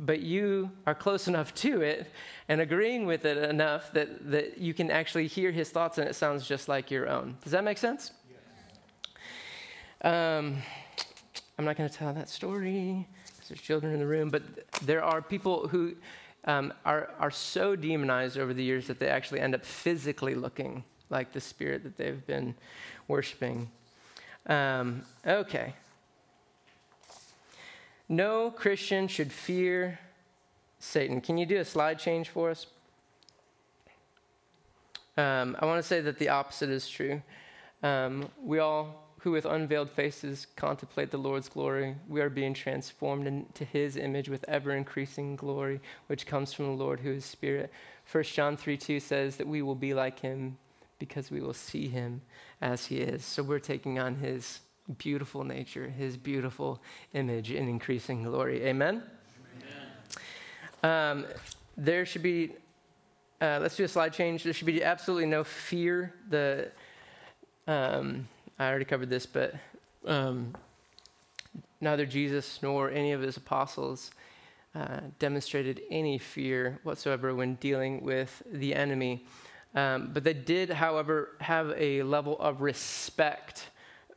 But 0.01 0.21
you 0.21 0.71
are 0.87 0.95
close 0.95 1.29
enough 1.29 1.53
to 1.57 1.83
it 1.83 2.11
and 2.49 2.61
agreeing 2.61 3.05
with 3.05 3.25
it 3.25 3.37
enough 3.37 3.93
that, 3.93 4.31
that 4.31 4.59
you 4.59 4.73
can 4.73 4.91
actually 4.91 5.27
hear 5.27 5.51
his 5.51 5.71
thoughts 5.71 5.99
and 5.99 6.09
it 6.09 6.15
sounds 6.15 6.47
just 6.47 6.69
like 6.69 6.91
your 6.91 7.09
own. 7.09 7.37
Does 7.43 7.53
that 7.53 7.63
make 7.63 7.79
sense? 7.79 8.13
Um, 10.03 10.57
I'm 11.59 11.65
not 11.65 11.77
going 11.77 11.89
to 11.89 11.95
tell 11.95 12.13
that 12.15 12.29
story 12.29 13.07
because 13.25 13.49
there's 13.49 13.61
children 13.61 13.93
in 13.93 14.01
the 14.01 14.07
room, 14.07 14.31
but 14.31 14.43
there 14.83 15.05
are 15.05 15.21
people 15.21 15.69
who 15.69 15.95
um, 16.45 16.73
are, 16.85 17.11
are 17.21 17.31
so 17.31 17.77
demonized 17.77 18.39
over 18.39 18.53
the 18.53 18.65
years 18.65 18.87
that 18.87 18.99
they 18.99 19.09
actually 19.09 19.41
end 19.41 19.55
up 19.55 19.65
physically 19.65 20.35
looking 20.35 20.83
like 21.11 21.33
the 21.33 21.41
spirit 21.41 21.85
that 21.85 21.97
they've 21.97 22.27
been 22.27 22.55
worshiping. 23.07 23.71
Um, 24.47 25.03
okay. 25.27 25.75
No 28.13 28.51
Christian 28.51 29.09
should 29.09 29.33
fear 29.33 29.99
Satan. 30.79 31.23
Can 31.23 31.39
you 31.39 31.47
do 31.47 31.57
a 31.57 31.65
slide 31.65 31.99
change 31.99 32.29
for 32.29 32.51
us? 32.51 32.67
Um, 35.17 35.57
I 35.59 35.65
want 35.65 35.79
to 35.79 35.83
say 35.83 36.03
that 36.03 36.19
the 36.19 36.29
opposite 36.29 36.69
is 36.69 36.87
true. 36.87 37.23
Um, 37.83 38.29
we 38.45 38.59
all 38.59 39.09
who 39.21 39.31
with 39.31 39.47
unveiled 39.47 39.89
faces 39.89 40.47
contemplate 40.57 41.11
the 41.11 41.17
Lord's 41.17 41.49
glory, 41.49 41.97
we 42.07 42.21
are 42.21 42.29
being 42.29 42.53
transformed 42.53 43.27
into 43.27 43.65
his 43.65 43.97
image 43.97 44.29
with 44.29 44.45
ever 44.47 44.73
increasing 44.73 45.35
glory, 45.35 45.81
which 46.09 46.27
comes 46.27 46.53
from 46.53 46.67
the 46.67 46.85
Lord 46.85 47.01
who 47.01 47.13
is 47.13 47.25
Spirit. 47.25 47.73
1 48.11 48.25
John 48.25 48.59
3 48.59 48.77
2 48.77 49.01
says 49.01 49.37
that 49.37 49.47
we 49.47 49.63
will 49.63 49.75
be 49.75 49.95
like 49.95 50.21
him 50.21 50.59
because 50.99 51.31
we 51.31 51.41
will 51.41 51.55
see 51.55 51.89
him 51.89 52.21
as 52.61 52.85
he 52.85 52.99
is. 52.99 53.25
So 53.25 53.43
we're 53.43 53.59
taking 53.59 53.99
on 53.99 54.17
his 54.17 54.61
beautiful 54.99 55.45
nature, 55.45 55.89
his 55.89 56.17
beautiful 56.17 56.83
image 57.15 57.51
in 57.51 57.69
increasing 57.69 58.23
glory. 58.23 58.65
Amen? 58.65 59.03
Amen. 60.83 61.21
Um, 61.23 61.27
there 61.77 62.05
should 62.05 62.23
be, 62.23 62.53
uh, 63.41 63.59
let's 63.63 63.77
do 63.77 63.85
a 63.85 63.89
slide 63.89 64.13
change. 64.13 64.45
There 64.45 64.53
should 64.53 64.67
be 64.67 64.83
absolutely 64.83 65.27
no 65.27 65.45
fear. 65.45 66.15
The. 66.29 66.71
Um, 67.67 68.29
I 68.59 68.69
already 68.69 68.85
covered 68.85 69.09
this, 69.09 69.25
but 69.25 69.55
um, 70.07 70.55
neither 71.81 72.07
Jesus 72.07 72.61
nor 72.63 72.91
any 72.91 73.13
of 73.13 73.21
his 73.21 73.37
apostles 73.37 74.11
uh, 74.75 75.01
demonstrated 75.19 75.81
any 75.91 76.19
fear 76.19 76.79
whatsoever 76.83 77.35
when 77.35 77.55
dealing 77.57 78.03
with 78.03 78.43
the 78.51 78.75
enemy. 78.75 79.27
Um, 79.75 80.11
but 80.13 80.23
they 80.25 80.35
did, 80.35 80.71
however, 80.71 81.37
have 81.41 81.73
a 81.77 82.03
level 82.03 82.39
of 82.41 82.61
respect 82.61 83.71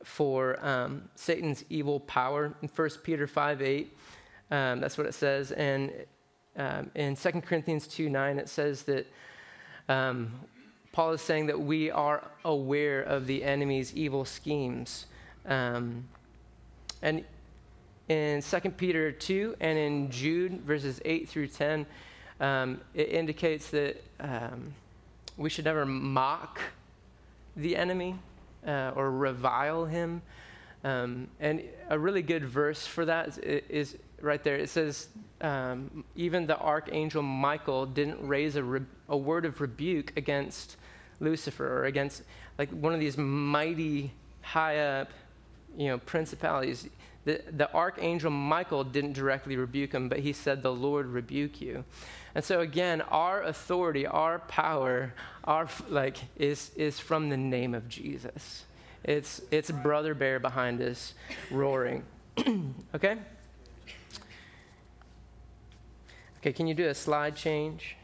for 0.06 0.64
um, 0.64 1.02
Satan's 1.16 1.64
evil 1.68 1.98
power. 1.98 2.54
In 2.62 2.68
1 2.68 2.90
Peter 3.02 3.26
5 3.26 3.60
8, 3.60 3.96
um, 4.52 4.80
that's 4.80 4.96
what 4.96 5.06
it 5.06 5.14
says. 5.14 5.50
And 5.50 5.92
um, 6.56 6.90
in 6.94 7.16
2 7.16 7.32
Corinthians 7.42 7.88
2 7.88 8.08
9, 8.08 8.38
it 8.38 8.48
says 8.48 8.84
that 8.84 9.06
um, 9.88 10.32
Paul 10.92 11.12
is 11.12 11.20
saying 11.20 11.46
that 11.46 11.60
we 11.60 11.90
are 11.90 12.22
aware 12.44 13.02
of 13.02 13.26
the 13.26 13.42
enemy's 13.42 13.94
evil 13.96 14.24
schemes. 14.24 15.06
Um, 15.44 16.04
and 17.02 17.24
in 18.08 18.42
2 18.42 18.60
Peter 18.70 19.10
2 19.10 19.56
and 19.60 19.76
in 19.76 20.10
Jude, 20.10 20.60
verses 20.60 21.00
8 21.04 21.28
through 21.28 21.48
10, 21.48 21.84
um, 22.40 22.80
it 22.94 23.08
indicates 23.08 23.70
that 23.70 24.00
we 25.36 25.50
should 25.50 25.64
never 25.64 25.84
mock 25.84 26.60
the 27.56 27.76
enemy 27.76 28.14
uh, 28.66 28.92
or 28.94 29.10
revile 29.10 29.84
him. 29.84 30.22
Um, 30.84 31.28
and 31.40 31.62
a 31.88 31.98
really 31.98 32.22
good 32.22 32.44
verse 32.44 32.86
for 32.86 33.04
that 33.04 33.38
is, 33.38 33.62
is 33.68 33.96
right 34.20 34.42
there. 34.42 34.56
It 34.56 34.68
says, 34.68 35.08
um, 35.40 36.04
even 36.14 36.46
the 36.46 36.58
archangel 36.58 37.22
Michael 37.22 37.86
didn't 37.86 38.26
raise 38.26 38.56
a, 38.56 38.62
re- 38.62 38.80
a 39.08 39.16
word 39.16 39.44
of 39.44 39.60
rebuke 39.60 40.12
against 40.16 40.76
Lucifer 41.20 41.80
or 41.80 41.84
against 41.86 42.22
like 42.58 42.70
one 42.70 42.94
of 42.94 43.00
these 43.00 43.18
mighty 43.18 44.12
high 44.42 44.78
up, 44.78 45.10
you 45.76 45.88
know, 45.88 45.98
principalities. 45.98 46.88
The, 47.26 47.42
the 47.50 47.72
archangel 47.74 48.30
Michael 48.30 48.84
didn't 48.84 49.14
directly 49.14 49.56
rebuke 49.56 49.92
him, 49.92 50.08
but 50.08 50.20
he 50.20 50.32
said, 50.32 50.62
The 50.62 50.72
Lord 50.72 51.06
rebuke 51.06 51.60
you. 51.60 51.84
And 52.36 52.44
so 52.44 52.60
again, 52.60 53.00
our 53.00 53.42
authority, 53.42 54.06
our 54.06 54.38
power, 54.38 55.12
our 55.42 55.68
like 55.88 56.18
is 56.36 56.70
is 56.76 57.00
from 57.00 57.28
the 57.28 57.36
name 57.36 57.74
of 57.74 57.88
Jesus. 57.88 58.64
It's 59.02 59.42
it's 59.50 59.72
brother 59.72 60.14
bear 60.14 60.38
behind 60.38 60.80
us 60.80 61.14
roaring. 61.50 62.04
okay? 62.94 63.16
Okay, 66.38 66.52
can 66.52 66.68
you 66.68 66.74
do 66.74 66.86
a 66.86 66.94
slide 66.94 67.34
change? 67.34 67.96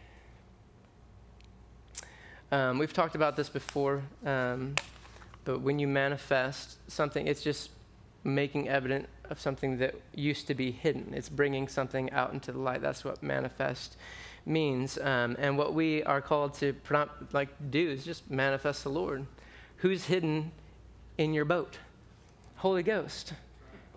Um, 2.51 2.77
we've 2.77 2.93
talked 2.93 3.15
about 3.15 3.37
this 3.37 3.49
before, 3.49 4.03
um, 4.27 4.75
but 5.45 5.61
when 5.61 5.79
you 5.79 5.87
manifest 5.87 6.79
something, 6.91 7.29
it's 7.29 7.43
just 7.43 7.71
making 8.25 8.69
evident 8.69 9.09
of 9.31 9.41
something 9.41 9.79
that 9.79 9.95
used 10.15 10.47
to 10.47 10.55
be 10.55 10.71
hidden. 10.71 11.13
It's 11.15 11.29
bringing 11.29 11.69
something 11.69 12.11
out 12.13 12.33
into 12.33 12.53
the 12.53 12.59
light. 12.59 12.83
That's 12.83 13.05
what 13.05 13.23
manifest 13.23 13.97
means. 14.47 14.99
Um, 14.99 15.37
and 15.39 15.57
what 15.57 15.75
we 15.75 16.03
are 16.05 16.21
called 16.21 16.55
to 16.55 16.75
like 17.33 17.49
do 17.71 17.91
is 17.91 18.05
just 18.05 18.31
manifest 18.31 18.85
the 18.85 18.91
Lord. 18.91 19.27
Who's 19.79 20.05
hidden 20.05 20.53
in 21.19 21.35
your 21.35 21.45
boat? 21.45 21.79
Holy 22.57 22.83
Ghost. 22.83 23.33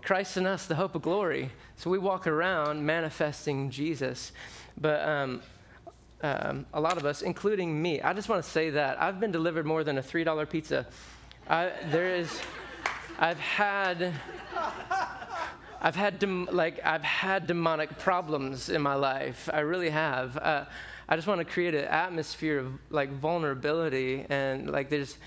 Christ 0.02 0.38
in 0.38 0.46
us, 0.46 0.68
the 0.68 0.76
hope 0.76 0.96
of 0.96 1.02
glory. 1.02 1.52
So 1.78 1.90
we 1.90 1.98
walk 1.98 2.28
around 2.28 2.86
manifesting 2.86 3.72
Jesus. 3.72 4.32
But 4.80 5.02
um, 5.08 5.42
um, 6.22 6.66
a 6.74 6.80
lot 6.80 6.98
of 6.98 7.06
us, 7.06 7.22
including 7.22 7.82
me. 7.82 8.02
I 8.02 8.14
just 8.14 8.30
want 8.30 8.44
to 8.44 8.50
say 8.50 8.72
that 8.72 9.02
I've 9.02 9.20
been 9.20 9.32
delivered 9.32 9.66
more 9.66 9.84
than 9.84 9.98
a 9.98 10.04
$3 10.04 10.50
pizza. 10.50 10.88
I, 11.48 11.72
there 11.90 12.16
is, 12.16 12.40
I've 13.18 13.40
had, 13.40 14.14
I've 15.82 15.96
had, 15.96 16.20
dem- 16.20 16.50
like, 16.52 16.80
I've 16.84 17.04
had 17.04 17.48
demonic 17.48 17.98
problems 17.98 18.70
in 18.70 18.82
my 18.82 18.96
life. 18.96 19.50
I 19.54 19.62
really 19.62 19.90
have. 19.90 20.38
Uh, 20.38 20.66
I 21.08 21.16
just 21.16 21.28
want 21.28 21.40
to 21.40 21.46
create 21.46 21.76
an 21.76 21.86
atmosphere 21.86 22.60
of 22.60 22.74
like 22.90 23.12
vulnerability 23.12 24.26
and 24.30 24.70
like 24.70 24.90
there's, 24.90 25.18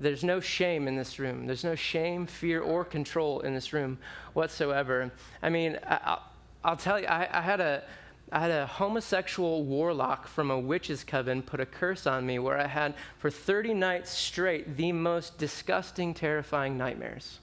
There's 0.00 0.22
no 0.22 0.40
shame 0.40 0.86
in 0.86 0.96
this 0.96 1.18
room. 1.18 1.46
There's 1.46 1.64
no 1.64 1.74
shame, 1.74 2.26
fear, 2.26 2.60
or 2.60 2.84
control 2.84 3.40
in 3.40 3.54
this 3.54 3.72
room 3.72 3.98
whatsoever. 4.32 5.10
I 5.42 5.48
mean, 5.48 5.78
I, 5.84 6.18
will 6.64 6.76
tell 6.76 7.00
you, 7.00 7.06
I, 7.06 7.28
I, 7.32 7.40
had 7.40 7.60
a, 7.60 7.82
I 8.30 8.40
had 8.40 8.50
a 8.50 8.66
homosexual 8.66 9.64
warlock 9.64 10.28
from 10.28 10.50
a 10.50 10.58
witch's 10.58 11.02
coven 11.02 11.42
put 11.42 11.60
a 11.60 11.66
curse 11.66 12.06
on 12.06 12.26
me 12.26 12.38
where 12.38 12.58
I 12.58 12.66
had, 12.66 12.94
for 13.18 13.30
30 13.30 13.74
nights 13.74 14.10
straight, 14.10 14.76
the 14.76 14.92
most 14.92 15.38
disgusting, 15.38 16.12
terrifying 16.12 16.76
nightmares. 16.76 17.40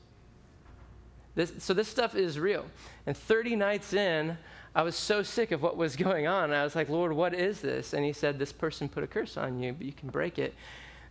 This, 1.33 1.53
so 1.59 1.73
this 1.73 1.87
stuff 1.87 2.15
is 2.15 2.39
real. 2.39 2.65
And 3.05 3.15
30 3.17 3.55
nights 3.55 3.93
in, 3.93 4.37
I 4.73 4.83
was 4.83 4.95
so 4.95 5.23
sick 5.23 5.51
of 5.51 5.61
what 5.61 5.77
was 5.77 5.95
going 5.97 6.27
on. 6.27 6.53
I 6.53 6.63
was 6.63 6.75
like, 6.75 6.89
Lord, 6.89 7.13
what 7.13 7.33
is 7.33 7.61
this? 7.61 7.93
And 7.93 8.05
he 8.05 8.13
said, 8.13 8.37
This 8.37 8.51
person 8.51 8.89
put 8.89 9.03
a 9.03 9.07
curse 9.07 9.37
on 9.37 9.59
you, 9.59 9.73
but 9.73 9.85
you 9.85 9.93
can 9.93 10.09
break 10.09 10.37
it. 10.37 10.53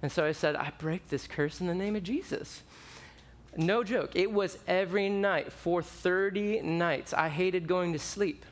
And 0.02 0.12
so 0.12 0.24
I 0.24 0.32
said, 0.32 0.54
I 0.56 0.72
break 0.78 1.08
this 1.08 1.26
curse 1.26 1.60
in 1.60 1.66
the 1.66 1.74
name 1.74 1.96
of 1.96 2.02
Jesus. 2.02 2.62
No 3.56 3.84
joke. 3.84 4.10
It 4.14 4.30
was 4.30 4.58
every 4.66 5.08
night 5.08 5.52
for 5.52 5.80
30 5.82 6.60
nights. 6.62 7.14
I 7.14 7.28
hated 7.28 7.66
going 7.66 7.92
to 7.92 7.98
sleep 7.98 8.44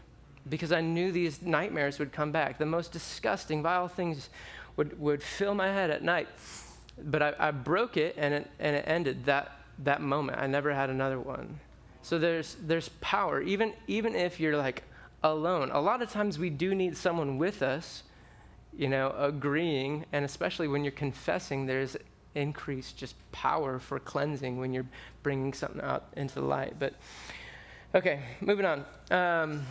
because 0.49 0.73
I 0.73 0.81
knew 0.81 1.13
these 1.13 1.43
nightmares 1.43 1.99
would 1.99 2.13
come 2.13 2.33
back. 2.33 2.59
The 2.59 2.67
most 2.67 2.93
disgusting, 2.93 3.63
vile 3.63 3.89
things 3.89 4.31
would, 4.77 4.99
would 5.01 5.23
fill 5.23 5.55
my 5.55 5.69
head 5.69 5.91
at 5.91 6.03
night. 6.03 6.29
But 7.05 7.23
I, 7.23 7.35
I 7.39 7.51
broke 7.51 7.97
it 7.97 8.15
and, 8.19 8.35
it 8.35 8.51
and 8.59 8.77
it 8.77 8.85
ended 8.87 9.25
that, 9.27 9.53
that 9.81 10.01
moment. 10.01 10.39
I 10.39 10.47
never 10.47 10.73
had 10.73 10.91
another 10.91 11.19
one. 11.19 11.59
So 12.03 12.19
there's, 12.19 12.57
there's 12.63 12.89
power, 13.01 13.41
even, 13.41 13.73
even 13.87 14.15
if 14.15 14.41
you're 14.41 14.57
like 14.57 14.83
alone. 15.23 15.71
A 15.73 15.81
lot 15.81 16.03
of 16.03 16.11
times 16.11 16.39
we 16.39 16.51
do 16.51 16.75
need 16.75 16.97
someone 16.97 17.39
with 17.39 17.63
us 17.63 18.03
you 18.77 18.89
know, 18.89 19.15
agreeing, 19.19 20.07
and 20.13 20.25
especially 20.25 20.69
when 20.69 20.83
you're 20.83 20.93
confessing, 20.93 21.67
there's 21.67 21.97
increased 22.35 22.97
just 22.97 23.15
power 23.33 23.79
for 23.79 23.99
cleansing 23.99 24.59
when 24.59 24.73
you're 24.73 24.87
bringing 25.23 25.53
something 25.53 25.83
out 25.83 26.07
into 26.17 26.37
the 26.37 26.43
light. 26.43 26.75
But 26.79 26.95
okay, 27.95 28.21
moving 28.41 28.65
on. 28.65 28.85
Um, 29.11 29.67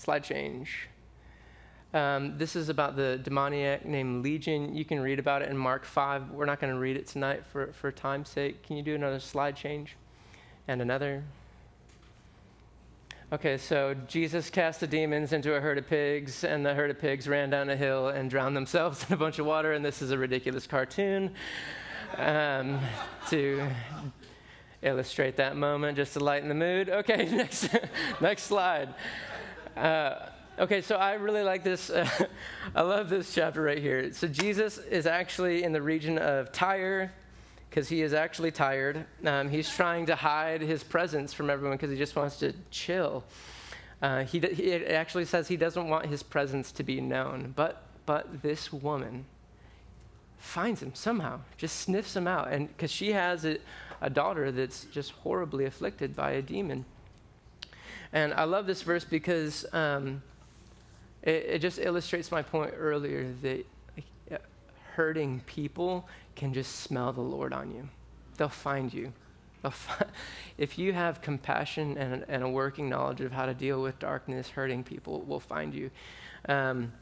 slide 0.00 0.24
change. 0.24 0.88
Um, 1.92 2.38
this 2.38 2.56
is 2.56 2.68
about 2.68 2.96
the 2.96 3.18
demoniac 3.22 3.84
named 3.84 4.24
Legion. 4.24 4.74
You 4.74 4.84
can 4.84 5.00
read 5.00 5.18
about 5.18 5.42
it 5.42 5.50
in 5.50 5.58
Mark 5.58 5.84
5. 5.84 6.30
We're 6.30 6.46
not 6.46 6.60
going 6.60 6.72
to 6.72 6.78
read 6.78 6.96
it 6.96 7.06
tonight 7.06 7.44
for, 7.44 7.72
for 7.72 7.92
time's 7.92 8.28
sake. 8.28 8.62
Can 8.62 8.76
you 8.76 8.82
do 8.82 8.94
another 8.94 9.20
slide 9.20 9.56
change? 9.56 9.96
And 10.68 10.80
another. 10.80 11.24
Okay, 13.32 13.58
so 13.58 13.94
Jesus 14.06 14.50
cast 14.50 14.80
the 14.80 14.86
demons 14.86 15.32
into 15.32 15.54
a 15.54 15.60
herd 15.60 15.78
of 15.78 15.86
pigs, 15.86 16.44
and 16.44 16.64
the 16.64 16.74
herd 16.74 16.90
of 16.90 16.98
pigs 16.98 17.28
ran 17.28 17.50
down 17.50 17.68
a 17.68 17.76
hill 17.76 18.08
and 18.08 18.30
drowned 18.30 18.56
themselves 18.56 19.04
in 19.08 19.14
a 19.14 19.16
bunch 19.16 19.38
of 19.38 19.46
water. 19.46 19.72
And 19.72 19.84
this 19.84 20.00
is 20.00 20.12
a 20.12 20.18
ridiculous 20.18 20.66
cartoon 20.66 21.32
um, 22.16 22.80
to 23.28 23.68
illustrate 24.82 25.36
that 25.36 25.56
moment, 25.56 25.96
just 25.96 26.14
to 26.14 26.20
lighten 26.20 26.48
the 26.48 26.54
mood. 26.54 26.88
Okay, 26.88 27.28
next, 27.30 27.68
next 28.20 28.44
slide. 28.44 28.94
Uh, 29.80 30.28
okay, 30.58 30.82
so 30.82 30.96
I 30.96 31.14
really 31.14 31.42
like 31.42 31.64
this. 31.64 31.90
I 32.74 32.82
love 32.82 33.08
this 33.08 33.32
chapter 33.34 33.62
right 33.62 33.78
here. 33.78 34.12
So 34.12 34.28
Jesus 34.28 34.76
is 34.76 35.06
actually 35.06 35.62
in 35.62 35.72
the 35.72 35.80
region 35.80 36.18
of 36.18 36.52
Tyre 36.52 37.10
because 37.70 37.88
he 37.88 38.02
is 38.02 38.12
actually 38.12 38.50
tired. 38.50 39.06
Um, 39.24 39.48
he's 39.48 39.70
trying 39.70 40.06
to 40.06 40.16
hide 40.16 40.60
his 40.60 40.84
presence 40.84 41.32
from 41.32 41.48
everyone 41.48 41.78
because 41.78 41.90
he 41.90 41.96
just 41.96 42.14
wants 42.14 42.38
to 42.40 42.52
chill. 42.70 43.24
Uh, 44.02 44.24
he, 44.24 44.40
he, 44.40 44.74
actually 44.74 45.24
says 45.24 45.48
he 45.48 45.56
doesn't 45.56 45.88
want 45.88 46.06
his 46.06 46.22
presence 46.22 46.72
to 46.72 46.82
be 46.82 47.00
known. 47.00 47.54
But, 47.56 47.82
but 48.04 48.42
this 48.42 48.70
woman 48.70 49.24
finds 50.36 50.82
him 50.82 50.94
somehow, 50.94 51.40
just 51.56 51.76
sniffs 51.76 52.14
him 52.14 52.26
out. 52.26 52.52
And 52.52 52.68
because 52.68 52.90
she 52.90 53.12
has 53.12 53.46
a, 53.46 53.56
a 54.02 54.10
daughter 54.10 54.52
that's 54.52 54.84
just 54.86 55.12
horribly 55.12 55.64
afflicted 55.64 56.14
by 56.14 56.32
a 56.32 56.42
demon. 56.42 56.84
And 58.12 58.34
I 58.34 58.44
love 58.44 58.66
this 58.66 58.82
verse 58.82 59.04
because 59.04 59.64
um, 59.72 60.22
it, 61.22 61.46
it 61.48 61.58
just 61.60 61.78
illustrates 61.78 62.32
my 62.32 62.42
point 62.42 62.74
earlier 62.76 63.32
that 63.42 63.66
hurting 65.00 65.40
people 65.46 66.08
can 66.36 66.52
just 66.52 66.76
smell 66.80 67.12
the 67.12 67.20
Lord 67.20 67.52
on 67.52 67.70
you. 67.70 67.88
They'll 68.36 68.48
find 68.48 68.92
you. 68.92 69.12
They'll 69.62 69.74
if 70.58 70.78
you 70.78 70.92
have 70.92 71.22
compassion 71.22 71.96
and, 71.96 72.24
and, 72.28 72.42
a 72.42 72.48
working 72.48 72.88
knowledge 72.88 73.20
of 73.20 73.32
how 73.32 73.46
to 73.46 73.54
deal 73.54 73.82
with 73.82 73.98
darkness, 73.98 74.48
hurting 74.50 74.84
people 74.84 75.22
will 75.22 75.40
find 75.40 75.74
you. 75.74 75.90
Um, 76.48 76.92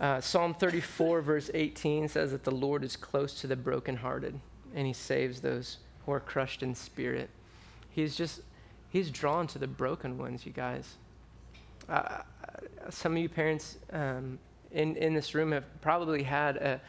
uh, 0.00 0.20
Psalm 0.20 0.54
34, 0.54 1.20
verse 1.20 1.50
18 1.52 2.08
says 2.08 2.30
that 2.30 2.44
the 2.44 2.50
Lord 2.50 2.84
is 2.84 2.96
close 2.96 3.34
to 3.40 3.46
the 3.46 3.56
brokenhearted 3.56 4.38
and 4.74 4.86
he 4.86 4.92
saves 4.92 5.40
those 5.40 5.78
who 6.06 6.12
are 6.12 6.20
crushed 6.20 6.62
in 6.62 6.74
spirit. 6.74 7.28
He's 7.90 8.16
just, 8.16 8.40
he's 8.90 9.10
drawn 9.10 9.46
to 9.48 9.58
the 9.58 9.66
broken 9.66 10.18
ones, 10.18 10.44
you 10.44 10.52
guys. 10.52 10.96
Uh, 11.88 12.22
some 12.90 13.12
of 13.12 13.18
you 13.18 13.28
parents 13.28 13.78
um, 13.92 14.38
in, 14.72 14.96
in 14.96 15.14
this 15.14 15.34
room 15.34 15.52
have 15.52 15.64
probably 15.80 16.22
had 16.22 16.56
a, 16.56 16.80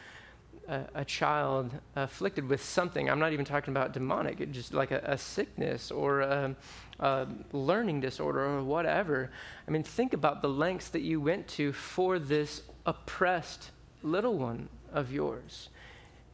a, 0.68 0.82
a, 0.96 1.06
child 1.06 1.72
afflicted 1.96 2.48
with 2.48 2.64
something. 2.64 3.10
I'm 3.10 3.20
not 3.20 3.34
even 3.34 3.46
talking 3.46 3.74
about 3.74 3.94
demonic, 3.94 4.52
just 4.52 4.74
like 4.74 4.92
a, 4.92 5.02
a 5.04 5.18
sickness 5.18 5.92
or 5.92 6.22
a, 6.22 6.56
a, 7.00 7.28
learning 7.52 8.02
disorder 8.02 8.46
or 8.46 8.64
whatever. 8.64 9.32
I 9.68 9.72
mean, 9.72 9.84
think 9.84 10.14
about 10.14 10.42
the 10.42 10.50
lengths 10.50 10.90
that 10.90 11.02
you 11.02 11.20
went 11.22 11.48
to 11.50 11.74
for 11.74 12.20
this 12.20 12.64
oppressed 12.86 13.72
little 14.04 14.38
one 14.38 14.70
of 14.92 15.12
yours. 15.12 15.70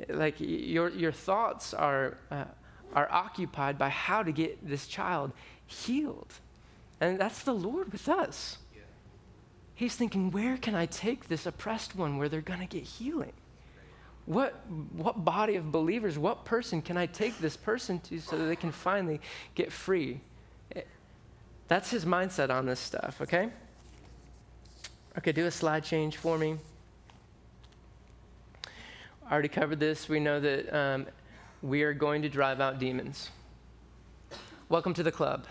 Like 0.10 0.36
your, 0.40 0.90
your 0.90 1.12
thoughts 1.12 1.74
are, 1.74 2.18
uh, 2.32 2.46
are 2.94 3.12
occupied 3.12 3.78
by 3.78 3.90
how 3.90 4.24
to 4.24 4.32
get 4.32 4.68
this 4.68 4.88
child 4.88 5.32
healed. 5.68 6.34
And 7.00 7.20
that's 7.20 7.44
the 7.44 7.54
Lord 7.54 7.92
with 7.92 8.10
us. 8.10 8.58
He's 9.76 9.96
thinking, 9.96 10.32
where 10.32 10.58
can 10.58 10.74
I 10.74 10.88
take 10.88 11.28
this 11.28 11.46
oppressed 11.46 11.96
one 11.96 12.18
where 12.18 12.28
they're 12.28 12.42
going 12.42 12.62
to 12.62 12.66
get 12.66 12.84
healing? 12.84 13.34
What, 14.26 14.60
what 14.92 15.24
body 15.24 15.56
of 15.56 15.72
believers, 15.72 16.18
what 16.18 16.46
person 16.46 16.82
can 16.82 16.98
I 16.98 17.06
take 17.06 17.38
this 17.38 17.56
person 17.56 18.00
to 18.02 18.20
so 18.20 18.38
that 18.38 18.46
they 18.46 18.56
can 18.56 18.72
finally 18.72 19.22
get 19.54 19.72
free? 19.72 20.20
Eh, 20.76 20.82
that's 21.68 21.92
his 21.92 22.06
mindset 22.06 22.50
on 22.50 22.66
this 22.66 22.80
stuff, 22.80 23.22
okay? 23.22 23.50
Okay, 25.18 25.32
do 25.32 25.46
a 25.46 25.52
slide 25.52 25.84
change 25.84 26.18
for 26.18 26.40
me. 26.40 26.58
I 29.30 29.32
already 29.32 29.48
covered 29.48 29.80
this. 29.80 30.10
We 30.10 30.20
know 30.20 30.40
that 30.40 30.76
um, 30.76 31.06
we 31.62 31.84
are 31.84 31.94
going 31.94 32.24
to 32.24 32.30
drive 32.30 32.60
out 32.60 32.80
demons. 32.80 33.30
Welcome 34.70 34.94
to 34.96 35.04
the 35.04 35.12
club. 35.12 35.46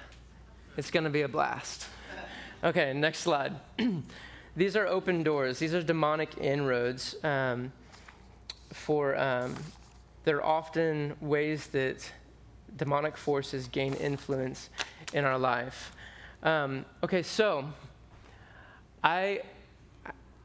It's 0.77 0.91
going 0.91 1.05
to 1.05 1.11
be 1.11 1.23
a 1.23 1.29
blast. 1.29 1.87
Okay, 2.63 2.93
next 2.93 3.21
slide. 3.21 3.55
These 4.57 4.77
are 4.77 4.87
open 4.87 5.23
doors. 5.23 5.59
These 5.59 5.75
are 5.75 5.83
demonic 5.83 6.37
inroads. 6.39 7.17
Um, 7.25 7.73
for 8.73 9.17
um, 9.17 9.55
they're 10.25 10.45
often 10.45 11.17
ways 11.21 11.69
that 11.69 12.11
demonic 12.77 13.17
forces 13.17 13.69
gain 13.69 13.95
influence 13.95 14.69
in 15.15 15.25
our 15.25 15.39
life. 15.39 15.93
Um, 16.43 16.85
okay, 17.03 17.23
so 17.23 17.65
I 19.03 19.43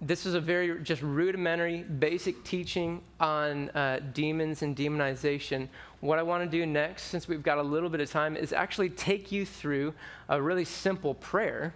this 0.02 0.26
is 0.26 0.34
a 0.34 0.40
very 0.40 0.80
just 0.82 1.04
rudimentary, 1.04 1.84
basic 1.84 2.44
teaching 2.44 3.02
on 3.20 3.70
uh, 3.70 4.00
demons 4.14 4.64
and 4.64 4.76
demonization. 4.76 5.68
What 6.00 6.18
I 6.18 6.24
want 6.24 6.44
to 6.44 6.50
do 6.50 6.66
next, 6.66 7.04
since 7.04 7.28
we've 7.28 7.44
got 7.44 7.60
a 7.60 7.62
little 7.62 7.88
bit 7.90 8.02
of 8.02 8.10
time, 8.10 8.36
is 8.36 8.52
actually 8.52 8.90
take 8.90 9.32
you 9.32 9.46
through 9.46 9.94
a 10.28 10.42
really 10.42 10.66
simple 10.66 11.14
prayer 11.14 11.76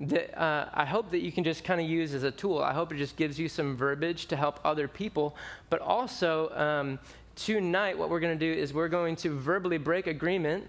that 0.00 0.40
uh, 0.40 0.70
I 0.72 0.86
hope 0.86 1.10
that 1.10 1.18
you 1.18 1.30
can 1.30 1.44
just 1.44 1.62
kind 1.62 1.78
of 1.78 1.86
use 1.86 2.14
as 2.14 2.22
a 2.22 2.30
tool. 2.30 2.62
I 2.62 2.72
hope 2.72 2.92
it 2.92 2.96
just 2.96 3.16
gives 3.16 3.38
you 3.38 3.50
some 3.50 3.76
verbiage 3.76 4.26
to 4.26 4.36
help 4.36 4.58
other 4.64 4.88
people. 4.88 5.36
But 5.68 5.82
also, 5.82 6.48
um, 6.56 6.98
tonight, 7.36 7.98
what 7.98 8.08
we're 8.08 8.20
going 8.20 8.38
to 8.38 8.54
do 8.54 8.58
is 8.58 8.72
we're 8.72 8.88
going 8.88 9.16
to 9.16 9.38
verbally 9.38 9.76
break 9.76 10.06
agreement 10.06 10.64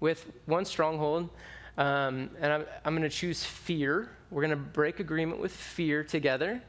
with 0.00 0.30
one 0.44 0.66
stronghold. 0.66 1.30
Um, 1.78 2.30
and 2.38 2.52
I'm, 2.52 2.66
I'm 2.84 2.94
going 2.94 3.08
to 3.08 3.16
choose 3.16 3.42
fear. 3.42 4.10
We're 4.34 4.42
going 4.42 4.50
to 4.50 4.56
break 4.56 4.98
agreement 4.98 5.40
with 5.40 5.52
fear 5.52 6.02
together. 6.02 6.60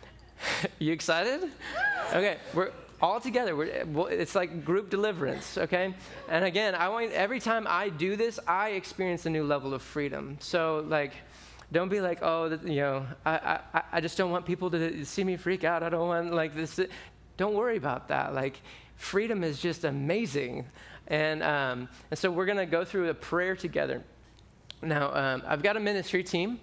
you 0.80 0.92
excited? 0.92 1.48
Okay, 2.08 2.38
we're 2.52 2.72
all 3.00 3.20
together. 3.20 3.54
We're, 3.54 4.10
it's 4.10 4.34
like 4.34 4.64
group 4.64 4.90
deliverance, 4.90 5.56
okay? 5.58 5.94
And 6.28 6.44
again, 6.44 6.74
I 6.74 6.88
want 6.88 7.12
every 7.12 7.38
time 7.38 7.66
I 7.68 7.90
do 7.90 8.16
this, 8.16 8.40
I 8.48 8.70
experience 8.70 9.26
a 9.26 9.30
new 9.30 9.44
level 9.44 9.74
of 9.74 9.82
freedom. 9.82 10.38
So, 10.40 10.84
like, 10.88 11.12
don't 11.70 11.88
be 11.88 12.00
like, 12.00 12.18
oh, 12.20 12.58
you 12.64 12.80
know, 12.80 13.06
I, 13.24 13.60
I, 13.72 13.82
I 13.92 14.00
just 14.00 14.18
don't 14.18 14.32
want 14.32 14.44
people 14.44 14.68
to 14.72 15.04
see 15.04 15.22
me 15.22 15.36
freak 15.36 15.62
out. 15.62 15.84
I 15.84 15.90
don't 15.90 16.08
want 16.08 16.34
like 16.34 16.52
this. 16.52 16.80
Don't 17.36 17.54
worry 17.54 17.76
about 17.76 18.08
that. 18.08 18.34
Like, 18.34 18.60
freedom 18.96 19.44
is 19.44 19.60
just 19.60 19.84
amazing. 19.84 20.66
And, 21.06 21.44
um, 21.44 21.88
and 22.10 22.18
so 22.18 22.28
we're 22.28 22.46
going 22.46 22.58
to 22.58 22.66
go 22.66 22.84
through 22.84 23.08
a 23.10 23.14
prayer 23.14 23.54
together. 23.54 24.02
Now, 24.82 25.14
um, 25.14 25.44
I've 25.46 25.62
got 25.62 25.76
a 25.76 25.80
ministry 25.80 26.24
team. 26.24 26.58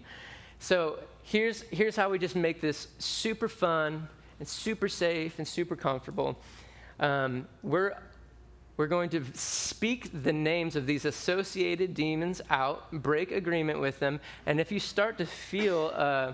So 0.59 0.99
here's, 1.23 1.61
here's 1.63 1.95
how 1.95 2.09
we 2.09 2.19
just 2.19 2.35
make 2.35 2.61
this 2.61 2.87
super 2.99 3.47
fun 3.47 4.07
and 4.39 4.47
super 4.47 4.87
safe 4.87 5.37
and 5.37 5.47
super 5.47 5.75
comfortable, 5.75 6.37
um, 6.99 7.47
we're, 7.63 7.95
we're 8.77 8.87
going 8.87 9.09
to 9.09 9.23
speak 9.33 10.23
the 10.23 10.33
names 10.33 10.75
of 10.75 10.85
these 10.85 11.05
associated 11.05 11.93
demons 11.93 12.41
out, 12.49 12.91
break 12.91 13.31
agreement 13.31 13.79
with 13.79 13.99
them, 13.99 14.19
and 14.45 14.59
if 14.59 14.71
you 14.71 14.79
start 14.79 15.17
to 15.17 15.25
feel 15.25 15.91
uh, 15.95 16.33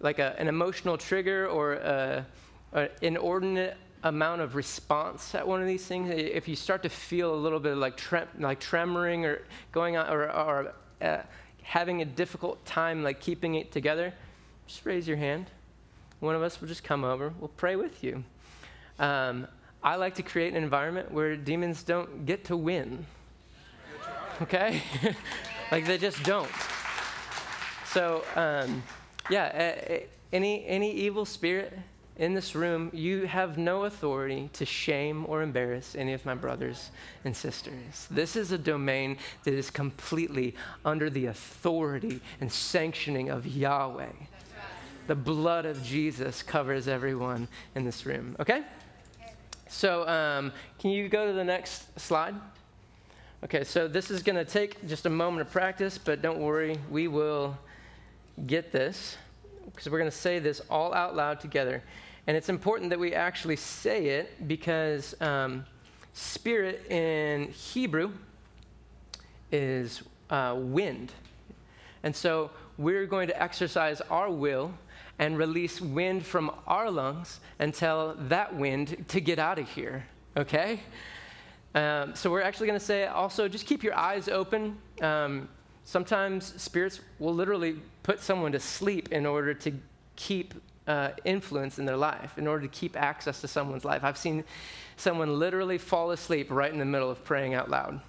like 0.00 0.18
a, 0.18 0.38
an 0.38 0.48
emotional 0.48 0.96
trigger 0.96 1.46
or 1.48 1.74
a, 1.74 2.26
an 2.72 2.88
inordinate 3.00 3.76
amount 4.04 4.40
of 4.40 4.54
response 4.54 5.34
at 5.34 5.46
one 5.46 5.60
of 5.60 5.66
these 5.66 5.86
things, 5.86 6.10
if 6.10 6.48
you 6.48 6.56
start 6.56 6.82
to 6.82 6.88
feel 6.88 7.34
a 7.34 7.36
little 7.36 7.60
bit 7.60 7.72
of 7.72 7.78
like, 7.78 7.96
trem- 7.96 8.28
like 8.38 8.60
tremoring 8.60 9.24
or 9.24 9.42
going 9.70 9.96
on 9.96 10.08
or, 10.08 10.30
or 10.30 10.74
uh, 11.00 11.22
having 11.62 12.02
a 12.02 12.04
difficult 12.04 12.64
time 12.64 13.02
like 13.02 13.20
keeping 13.20 13.54
it 13.54 13.72
together, 13.72 14.12
just 14.66 14.84
raise 14.84 15.06
your 15.08 15.16
hand. 15.16 15.46
One 16.20 16.34
of 16.34 16.42
us 16.42 16.60
will 16.60 16.68
just 16.68 16.84
come 16.84 17.04
over. 17.04 17.32
We'll 17.40 17.48
pray 17.48 17.76
with 17.76 18.04
you. 18.04 18.24
Um, 18.98 19.48
I 19.82 19.96
like 19.96 20.14
to 20.16 20.22
create 20.22 20.54
an 20.54 20.62
environment 20.62 21.10
where 21.10 21.36
demons 21.36 21.82
don't 21.82 22.24
get 22.24 22.44
to 22.44 22.56
win. 22.56 23.06
Okay? 24.40 24.82
like 25.72 25.86
they 25.86 25.98
just 25.98 26.22
don't. 26.22 26.50
So, 27.86 28.24
um, 28.36 28.82
yeah, 29.28 29.98
any, 30.32 30.64
any 30.66 30.92
evil 30.92 31.24
spirit 31.24 31.76
in 32.16 32.34
this 32.34 32.54
room, 32.54 32.90
you 32.92 33.26
have 33.26 33.56
no 33.56 33.84
authority 33.84 34.50
to 34.52 34.66
shame 34.66 35.24
or 35.28 35.42
embarrass 35.42 35.94
any 35.96 36.12
of 36.12 36.26
my 36.26 36.34
brothers 36.34 36.90
and 37.24 37.34
sisters. 37.34 38.06
This 38.10 38.36
is 38.36 38.52
a 38.52 38.58
domain 38.58 39.16
that 39.44 39.54
is 39.54 39.70
completely 39.70 40.54
under 40.84 41.08
the 41.08 41.26
authority 41.26 42.20
and 42.40 42.52
sanctioning 42.52 43.30
of 43.30 43.46
Yahweh. 43.46 44.12
The 45.06 45.14
blood 45.14 45.64
of 45.64 45.82
Jesus 45.82 46.42
covers 46.42 46.86
everyone 46.86 47.48
in 47.74 47.84
this 47.84 48.04
room. 48.04 48.36
Okay? 48.38 48.62
So, 49.68 50.06
um, 50.06 50.52
can 50.78 50.90
you 50.90 51.08
go 51.08 51.26
to 51.26 51.32
the 51.32 51.44
next 51.44 51.98
slide? 51.98 52.34
Okay, 53.42 53.64
so 53.64 53.88
this 53.88 54.10
is 54.10 54.22
going 54.22 54.36
to 54.36 54.44
take 54.44 54.86
just 54.86 55.06
a 55.06 55.10
moment 55.10 55.46
of 55.46 55.52
practice, 55.52 55.98
but 55.98 56.22
don't 56.22 56.38
worry, 56.38 56.78
we 56.90 57.08
will 57.08 57.58
get 58.46 58.70
this 58.70 59.16
because 59.66 59.88
we're 59.88 59.98
going 59.98 60.10
to 60.10 60.16
say 60.16 60.38
this 60.38 60.60
all 60.70 60.94
out 60.94 61.14
loud 61.16 61.40
together. 61.40 61.82
And 62.26 62.36
it's 62.36 62.48
important 62.48 62.90
that 62.90 62.98
we 62.98 63.14
actually 63.14 63.56
say 63.56 64.06
it 64.06 64.46
because 64.46 65.20
um, 65.20 65.64
spirit 66.12 66.90
in 66.90 67.48
Hebrew 67.48 68.12
is 69.50 70.02
uh, 70.30 70.54
wind. 70.56 71.12
And 72.02 72.14
so 72.14 72.50
we're 72.78 73.06
going 73.06 73.28
to 73.28 73.42
exercise 73.42 74.00
our 74.02 74.30
will 74.30 74.72
and 75.18 75.36
release 75.36 75.80
wind 75.80 76.24
from 76.24 76.50
our 76.66 76.90
lungs 76.90 77.40
and 77.58 77.74
tell 77.74 78.14
that 78.28 78.54
wind 78.54 79.04
to 79.08 79.20
get 79.20 79.38
out 79.38 79.58
of 79.58 79.68
here, 79.68 80.04
okay? 80.36 80.80
Um, 81.74 82.14
so 82.14 82.30
we're 82.30 82.42
actually 82.42 82.66
going 82.66 82.78
to 82.78 82.84
say 82.84 83.06
also 83.06 83.48
just 83.48 83.66
keep 83.66 83.82
your 83.82 83.94
eyes 83.94 84.28
open. 84.28 84.76
Um, 85.00 85.48
sometimes 85.84 86.60
spirits 86.60 87.00
will 87.18 87.34
literally 87.34 87.76
put 88.02 88.20
someone 88.20 88.52
to 88.52 88.60
sleep 88.60 89.12
in 89.12 89.26
order 89.26 89.54
to 89.54 89.72
keep 90.16 90.54
uh, 90.86 91.10
influence 91.24 91.78
in 91.78 91.84
their 91.84 91.96
life, 91.96 92.38
in 92.38 92.46
order 92.46 92.66
to 92.66 92.68
keep 92.68 92.96
access 92.96 93.40
to 93.40 93.48
someone's 93.48 93.84
life. 93.84 94.02
I've 94.04 94.18
seen 94.18 94.44
someone 94.96 95.38
literally 95.38 95.78
fall 95.78 96.10
asleep 96.10 96.48
right 96.50 96.72
in 96.72 96.78
the 96.78 96.84
middle 96.84 97.10
of 97.10 97.24
praying 97.24 97.54
out 97.54 97.70
loud. 97.70 98.00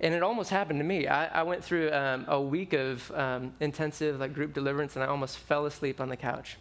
And 0.00 0.14
it 0.14 0.22
almost 0.22 0.50
happened 0.50 0.78
to 0.78 0.84
me. 0.84 1.08
I, 1.08 1.40
I 1.40 1.42
went 1.42 1.64
through 1.64 1.92
um, 1.92 2.24
a 2.28 2.40
week 2.40 2.72
of 2.72 3.10
um, 3.12 3.52
intensive 3.60 4.20
like 4.20 4.32
group 4.32 4.54
deliverance, 4.54 4.94
and 4.94 5.02
I 5.02 5.08
almost 5.08 5.38
fell 5.38 5.66
asleep 5.66 6.00
on 6.00 6.08
the 6.08 6.16
couch. 6.16 6.56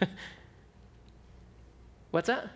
What's 2.10 2.26
that? 2.26 2.50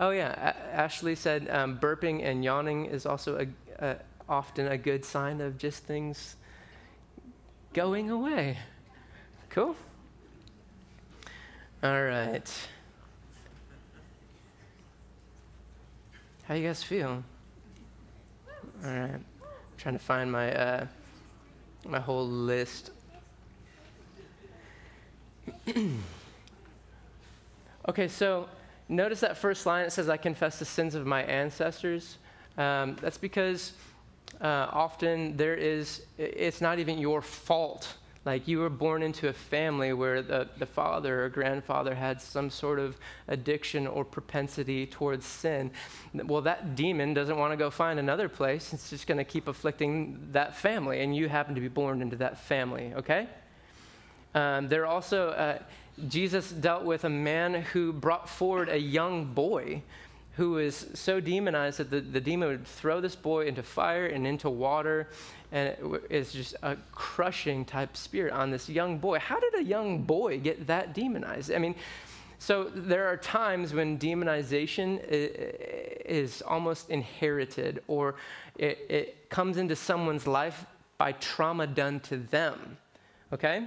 Oh 0.00 0.10
yeah, 0.10 0.32
a- 0.32 0.74
Ashley 0.74 1.14
said 1.14 1.48
um, 1.50 1.78
burping 1.78 2.24
and 2.24 2.42
yawning 2.44 2.86
is 2.86 3.04
also 3.04 3.38
a, 3.38 3.84
a, 3.84 3.96
often 4.28 4.68
a 4.68 4.76
good 4.76 5.04
sign 5.04 5.40
of 5.40 5.58
just 5.58 5.84
things 5.84 6.36
going 7.72 8.10
away. 8.10 8.58
Cool. 9.50 9.74
All 11.82 12.02
right. 12.02 12.68
How 16.44 16.54
you 16.54 16.66
guys 16.66 16.82
feel? 16.82 17.22
All 18.84 18.90
right. 18.90 19.14
I'm 19.14 19.24
trying 19.76 19.94
to 19.94 20.04
find 20.04 20.30
my 20.30 20.52
uh, 20.54 20.86
my 21.86 22.00
whole 22.00 22.26
list. 22.26 22.90
okay, 27.88 28.08
so 28.08 28.48
notice 28.88 29.20
that 29.20 29.36
first 29.36 29.66
line. 29.66 29.84
It 29.84 29.92
says, 29.92 30.08
"I 30.08 30.16
confess 30.16 30.58
the 30.58 30.64
sins 30.64 30.94
of 30.94 31.06
my 31.06 31.22
ancestors." 31.22 32.18
Um, 32.56 32.96
that's 33.00 33.18
because 33.18 33.72
uh, 34.40 34.68
often 34.72 35.36
there 35.36 35.54
is. 35.54 36.02
It's 36.18 36.60
not 36.60 36.78
even 36.78 36.98
your 36.98 37.22
fault 37.22 37.96
like 38.28 38.46
you 38.46 38.58
were 38.58 38.68
born 38.68 39.02
into 39.02 39.28
a 39.28 39.32
family 39.32 39.94
where 39.94 40.20
the, 40.20 40.48
the 40.58 40.66
father 40.66 41.24
or 41.24 41.28
grandfather 41.30 41.94
had 41.94 42.20
some 42.20 42.50
sort 42.50 42.78
of 42.78 42.98
addiction 43.28 43.86
or 43.86 44.04
propensity 44.04 44.86
towards 44.86 45.24
sin. 45.24 45.70
Well, 46.12 46.42
that 46.42 46.74
demon 46.74 47.14
doesn't 47.14 47.38
want 47.38 47.52
to 47.52 47.56
go 47.56 47.70
find 47.70 47.98
another 47.98 48.28
place. 48.28 48.74
It's 48.74 48.90
just 48.90 49.06
going 49.06 49.16
to 49.16 49.24
keep 49.24 49.48
afflicting 49.48 50.28
that 50.32 50.54
family, 50.54 51.00
and 51.00 51.16
you 51.16 51.26
happen 51.28 51.54
to 51.54 51.60
be 51.62 51.68
born 51.68 52.02
into 52.02 52.16
that 52.16 52.38
family, 52.38 52.92
okay? 52.96 53.28
Um, 54.34 54.68
there 54.68 54.84
also, 54.84 55.30
uh, 55.30 55.58
Jesus 56.06 56.50
dealt 56.50 56.84
with 56.84 57.04
a 57.04 57.08
man 57.08 57.54
who 57.54 57.94
brought 57.94 58.28
forward 58.28 58.68
a 58.68 58.78
young 58.78 59.24
boy 59.24 59.82
who 60.38 60.52
was 60.52 60.86
so 60.94 61.18
demonized 61.18 61.80
that 61.80 61.90
the, 61.90 62.00
the 62.00 62.20
demon 62.20 62.48
would 62.48 62.64
throw 62.64 63.00
this 63.00 63.16
boy 63.16 63.46
into 63.46 63.60
fire 63.60 64.06
and 64.06 64.24
into 64.24 64.48
water 64.48 65.08
and 65.50 65.74
it's 66.08 66.32
just 66.32 66.54
a 66.62 66.76
crushing 66.92 67.64
type 67.64 67.96
spirit 67.96 68.32
on 68.32 68.48
this 68.52 68.68
young 68.68 68.98
boy. 68.98 69.18
How 69.18 69.40
did 69.40 69.56
a 69.56 69.64
young 69.64 70.04
boy 70.04 70.38
get 70.38 70.68
that 70.68 70.94
demonized? 70.94 71.52
I 71.52 71.58
mean, 71.58 71.74
so 72.38 72.70
there 72.72 73.08
are 73.08 73.16
times 73.16 73.74
when 73.74 73.98
demonization 73.98 75.02
is 75.08 76.40
almost 76.42 76.88
inherited 76.88 77.82
or 77.88 78.14
it, 78.56 78.78
it 78.88 79.30
comes 79.30 79.56
into 79.56 79.74
someone's 79.74 80.28
life 80.28 80.66
by 80.98 81.12
trauma 81.12 81.66
done 81.66 81.98
to 82.00 82.16
them. 82.16 82.76
Okay? 83.32 83.66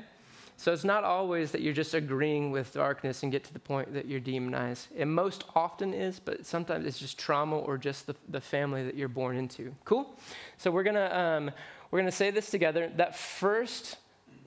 So 0.62 0.72
it's 0.72 0.84
not 0.84 1.04
always 1.04 1.50
that 1.54 1.62
you're 1.62 1.74
just 1.74 1.96
agreeing 1.96 2.52
with 2.52 2.72
darkness 2.74 3.24
and 3.24 3.32
get 3.32 3.44
to 3.46 3.52
the 3.52 3.58
point 3.58 3.92
that 3.96 4.06
you're 4.06 4.20
demonized. 4.20 4.90
It 4.96 5.06
most 5.06 5.46
often 5.56 5.92
is, 5.92 6.20
but 6.20 6.46
sometimes 6.46 6.86
it's 6.86 7.00
just 7.00 7.18
trauma 7.18 7.58
or 7.58 7.80
just 7.80 8.06
the, 8.06 8.16
the 8.30 8.40
family 8.40 8.86
that 8.86 8.96
you're 8.96 9.08
born 9.08 9.38
into. 9.38 9.74
Cool? 9.86 10.16
So 10.58 10.70
we're 10.70 10.84
gonna 10.84 11.10
um, 11.12 11.52
we're 11.90 11.98
gonna 11.98 12.12
say 12.12 12.30
this 12.30 12.52
together. 12.52 12.92
That 12.96 13.16
first 13.16 13.98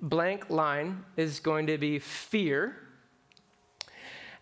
blank 0.03 0.51
line 0.51 1.05
is 1.17 1.41
going 1.41 1.67
to 1.67 1.79
be 1.79 1.99
fear. 1.99 2.77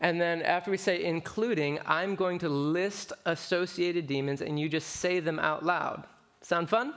And 0.03 0.21
then 0.21 0.43
after 0.43 0.71
we 0.71 0.77
say 0.77 1.03
including, 1.03 1.79
I'm 1.87 2.17
going 2.17 2.39
to 2.41 2.51
list 2.51 3.15
associated 3.25 4.07
demons 4.07 4.43
and 4.43 4.61
you 4.61 4.69
just 4.69 4.89
say 4.97 5.21
them 5.21 5.39
out 5.39 5.65
loud. 5.65 6.05
Sound 6.43 6.69
fun? 6.69 6.93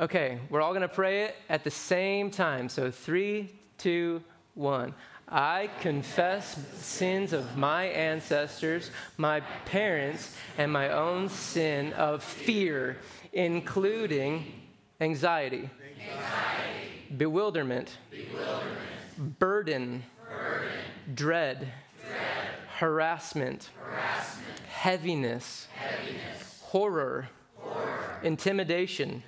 Okay, 0.00 0.40
we're 0.50 0.60
all 0.60 0.72
going 0.72 0.82
to 0.82 0.88
pray 0.88 1.22
it 1.24 1.36
at 1.48 1.62
the 1.62 1.70
same 1.70 2.28
time. 2.28 2.68
So 2.68 2.90
three, 2.90 3.54
two, 3.78 4.22
one. 4.54 4.92
I 5.28 5.70
confess 5.80 6.58
sins 6.74 7.32
of 7.32 7.56
my 7.56 7.84
ancestors, 7.84 8.90
my 9.16 9.40
parents, 9.66 10.34
and 10.58 10.72
my 10.72 10.90
own 10.90 11.28
sin 11.28 11.92
of 11.92 12.24
fear, 12.24 12.98
including 13.32 14.52
anxiety, 15.00 15.70
anxiety. 16.00 17.16
bewilderment, 17.16 17.96
bewilderment. 18.10 19.38
burden, 19.38 20.02
burden. 20.28 21.14
dread, 21.14 21.58
dread. 21.58 22.48
harassment, 22.78 23.70
harassment. 23.80 24.58
heaviness, 24.68 25.68
heaviness. 25.74 26.60
horror, 26.64 27.28
horror. 27.56 28.20
intimidation 28.22 29.22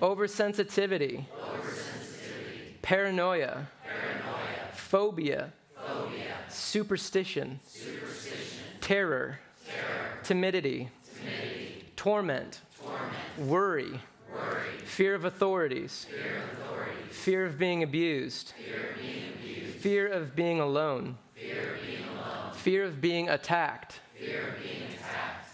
Oversensitivity. 0.00 1.24
Oversensitivity. 1.26 2.82
Paranoia. 2.82 3.68
Paranoia. 3.84 4.72
Phobia. 4.72 5.52
Phobia. 5.74 6.34
Superstition. 6.48 7.60
Superstition. 7.66 8.64
Terror. 8.80 9.38
Terror. 9.66 10.10
Timidity. 10.22 10.88
Timidity. 11.16 11.84
Torment. 11.96 12.60
Torment. 12.80 13.12
Worry. 13.38 14.00
Worry. 14.32 14.62
Fear 14.84 15.14
of 15.14 15.24
authorities. 15.24 16.06
Fear 16.10 16.36
of, 16.36 16.44
authorities. 16.60 16.94
Fear 17.10 17.46
of 17.46 17.58
being 17.58 17.82
abused. 17.82 18.52
Fear 18.56 18.90
of 18.90 18.96
being, 19.00 19.22
abused. 19.34 19.78
Fear 19.78 20.06
of 20.08 20.36
being 20.36 20.60
alone. 20.60 21.18
Fear 21.34 21.74
of 21.74 21.86
being 21.86 22.04
alone. 22.04 22.52
Fear 22.54 22.84
of 22.84 23.00
being 23.00 23.28
attacked. 23.28 24.00
Fear 24.18 24.48
of 24.48 24.62
being 24.62 24.82
attacked. 24.84 25.50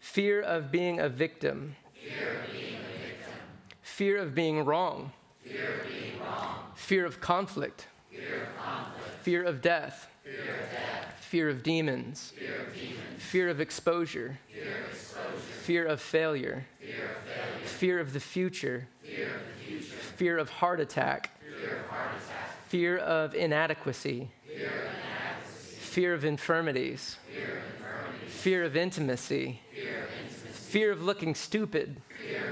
Fear 0.00 0.40
of 0.42 0.70
being 0.70 0.98
a 1.00 1.08
victim. 1.08 1.76
Fear 3.96 4.16
of 4.16 4.34
being 4.34 4.54
Fear 4.54 4.62
of 4.62 4.64
being 4.64 4.64
wrong. 4.64 5.12
Fear 5.42 5.74
of, 5.74 6.20
wrong. 6.20 6.58
Fear 6.74 7.04
of 7.04 7.20
conflict. 7.20 7.86
Fear 8.10 8.42
of 8.44 8.56
conflict. 8.56 9.22
Fear 9.22 9.44
of 9.44 9.60
death. 9.60 10.08
Fear 11.20 11.48
of 11.50 11.62
demons. 11.62 12.32
Fear 13.18 13.50
of 13.50 13.60
exposure. 13.60 14.38
Fear 15.64 15.84
of 15.84 16.00
failure. 16.00 16.64
Fear 17.64 18.00
of 18.00 18.14
the 18.14 18.20
future. 18.20 18.88
Fear 20.16 20.38
of 20.38 20.48
heart 20.48 20.80
attack. 20.80 21.30
Fear 22.68 22.96
of 22.96 23.34
inadequacy. 23.34 24.30
Fear 25.80 26.14
of 26.14 26.24
infirmities. 26.24 27.18
Fear 28.28 28.64
of 28.64 28.74
intimacy. 28.74 29.60
Fear 30.72 30.92
of 30.92 31.02
looking 31.02 31.34
stupid. 31.34 32.00
Fear 32.26 32.51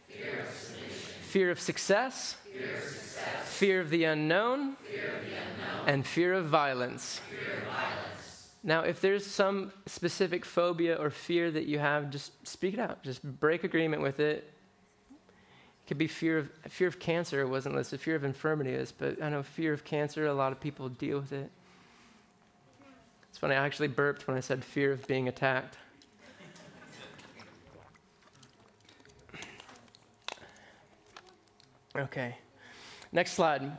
Fear 1.31 1.49
of 1.49 1.61
success. 1.61 2.35
Fear 3.45 3.79
of 3.79 3.89
the 3.89 4.03
unknown. 4.03 4.75
And 5.87 6.05
fear 6.05 6.33
of 6.33 6.47
violence. 6.47 7.21
Now, 8.63 8.81
if 8.81 8.99
there's 8.99 9.25
some 9.25 9.71
specific 9.85 10.43
phobia 10.43 10.95
or 10.95 11.09
fear 11.09 11.49
that 11.49 11.67
you 11.67 11.79
have, 11.79 12.09
just 12.09 12.45
speak 12.45 12.73
it 12.73 12.81
out. 12.81 13.01
Just 13.01 13.23
break 13.39 13.63
agreement 13.63 14.01
with 14.01 14.19
it. 14.19 14.53
It 15.09 15.87
could 15.87 15.97
be 15.97 16.07
fear 16.07 16.37
of 16.37 16.49
fear 16.67 16.89
of 16.89 16.99
cancer. 16.99 17.39
It 17.39 17.47
wasn't 17.47 17.75
listed. 17.75 18.01
Fear 18.01 18.17
of 18.17 18.25
infirmity 18.25 18.71
is, 18.71 18.91
but 18.91 19.23
I 19.23 19.29
know 19.29 19.41
fear 19.41 19.71
of 19.71 19.85
cancer. 19.85 20.27
A 20.27 20.33
lot 20.33 20.51
of 20.51 20.59
people 20.59 20.89
deal 20.89 21.21
with 21.21 21.31
it. 21.31 21.49
It's 23.29 23.37
funny. 23.37 23.55
I 23.55 23.65
actually 23.65 23.87
burped 23.87 24.27
when 24.27 24.35
I 24.35 24.41
said 24.41 24.65
fear 24.65 24.91
of 24.91 25.07
being 25.07 25.29
attacked. 25.29 25.77
Okay. 31.95 32.35
Next 33.11 33.33
slide. 33.33 33.71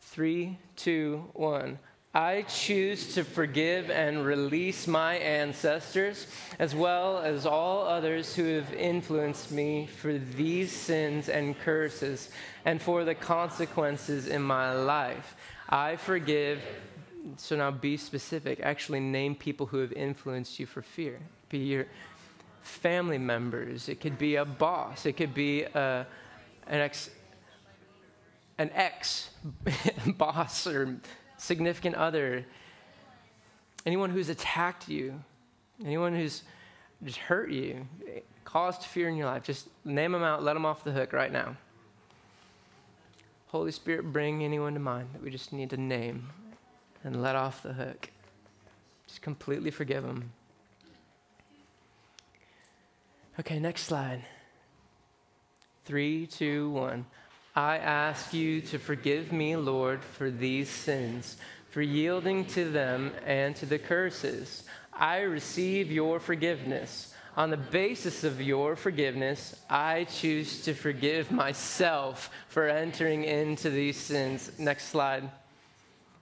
Three, 0.00 0.58
two, 0.76 1.24
one. 1.34 1.78
I 2.14 2.42
choose 2.42 3.14
to 3.14 3.22
forgive 3.22 3.90
and 3.90 4.24
release 4.24 4.86
my 4.86 5.16
ancestors, 5.16 6.26
as 6.58 6.74
well 6.74 7.18
as 7.18 7.44
all 7.44 7.86
others 7.86 8.34
who 8.34 8.44
have 8.54 8.72
influenced 8.72 9.52
me 9.52 9.86
for 9.86 10.14
these 10.16 10.72
sins 10.72 11.28
and 11.28 11.58
curses, 11.60 12.30
and 12.64 12.80
for 12.80 13.04
the 13.04 13.14
consequences 13.14 14.26
in 14.26 14.42
my 14.42 14.72
life. 14.72 15.36
I 15.68 15.96
forgive. 15.96 16.62
So 17.36 17.56
now 17.56 17.70
be 17.70 17.96
specific. 17.96 18.60
Actually, 18.62 19.00
name 19.00 19.34
people 19.34 19.66
who 19.66 19.78
have 19.78 19.92
influenced 19.92 20.58
you 20.58 20.66
for 20.66 20.80
fear. 20.80 21.20
Be 21.50 21.58
your 21.58 21.86
family 22.62 23.18
members. 23.18 23.88
It 23.88 24.00
could 24.00 24.18
be 24.18 24.36
a 24.36 24.44
boss. 24.44 25.06
It 25.06 25.14
could 25.14 25.34
be 25.34 25.62
a, 25.62 26.06
an 26.66 26.80
ex, 26.80 27.10
an 28.58 28.70
ex 28.74 29.30
boss 30.16 30.66
or 30.66 30.98
significant 31.38 31.94
other, 31.94 32.44
anyone 33.86 34.10
who's 34.10 34.28
attacked 34.28 34.88
you, 34.88 35.22
anyone 35.84 36.14
who's 36.14 36.42
just 37.04 37.18
hurt 37.18 37.50
you, 37.50 37.86
caused 38.44 38.82
fear 38.82 39.08
in 39.08 39.16
your 39.16 39.26
life, 39.26 39.42
just 39.44 39.68
name 39.84 40.12
them 40.12 40.22
out, 40.22 40.42
let 40.42 40.54
them 40.54 40.66
off 40.66 40.84
the 40.84 40.90
hook 40.90 41.12
right 41.12 41.32
now. 41.32 41.56
Holy 43.48 43.72
Spirit, 43.72 44.12
bring 44.12 44.44
anyone 44.44 44.74
to 44.74 44.80
mind 44.80 45.08
that 45.12 45.22
we 45.22 45.30
just 45.30 45.52
need 45.52 45.70
to 45.70 45.76
name 45.76 46.28
and 47.04 47.22
let 47.22 47.34
off 47.34 47.62
the 47.62 47.72
hook. 47.72 48.10
Just 49.06 49.22
completely 49.22 49.70
forgive 49.70 50.02
them. 50.02 50.32
Okay, 53.40 53.60
next 53.60 53.82
slide. 53.82 54.24
Three, 55.84 56.26
two, 56.26 56.70
one. 56.70 57.06
I 57.54 57.78
ask 57.78 58.34
you 58.34 58.60
to 58.62 58.78
forgive 58.80 59.30
me, 59.30 59.54
Lord, 59.54 60.02
for 60.02 60.28
these 60.28 60.68
sins, 60.68 61.36
for 61.70 61.80
yielding 61.80 62.46
to 62.46 62.68
them 62.68 63.12
and 63.24 63.54
to 63.56 63.66
the 63.66 63.78
curses. 63.78 64.64
I 64.92 65.20
receive 65.20 65.92
your 65.92 66.18
forgiveness. 66.18 67.14
On 67.36 67.50
the 67.50 67.56
basis 67.56 68.24
of 68.24 68.42
your 68.42 68.74
forgiveness, 68.74 69.54
I 69.70 70.04
choose 70.04 70.62
to 70.64 70.74
forgive 70.74 71.30
myself 71.30 72.30
for 72.48 72.66
entering 72.66 73.22
into 73.22 73.70
these 73.70 73.96
sins. 73.96 74.50
Next 74.58 74.88
slide. 74.88 75.30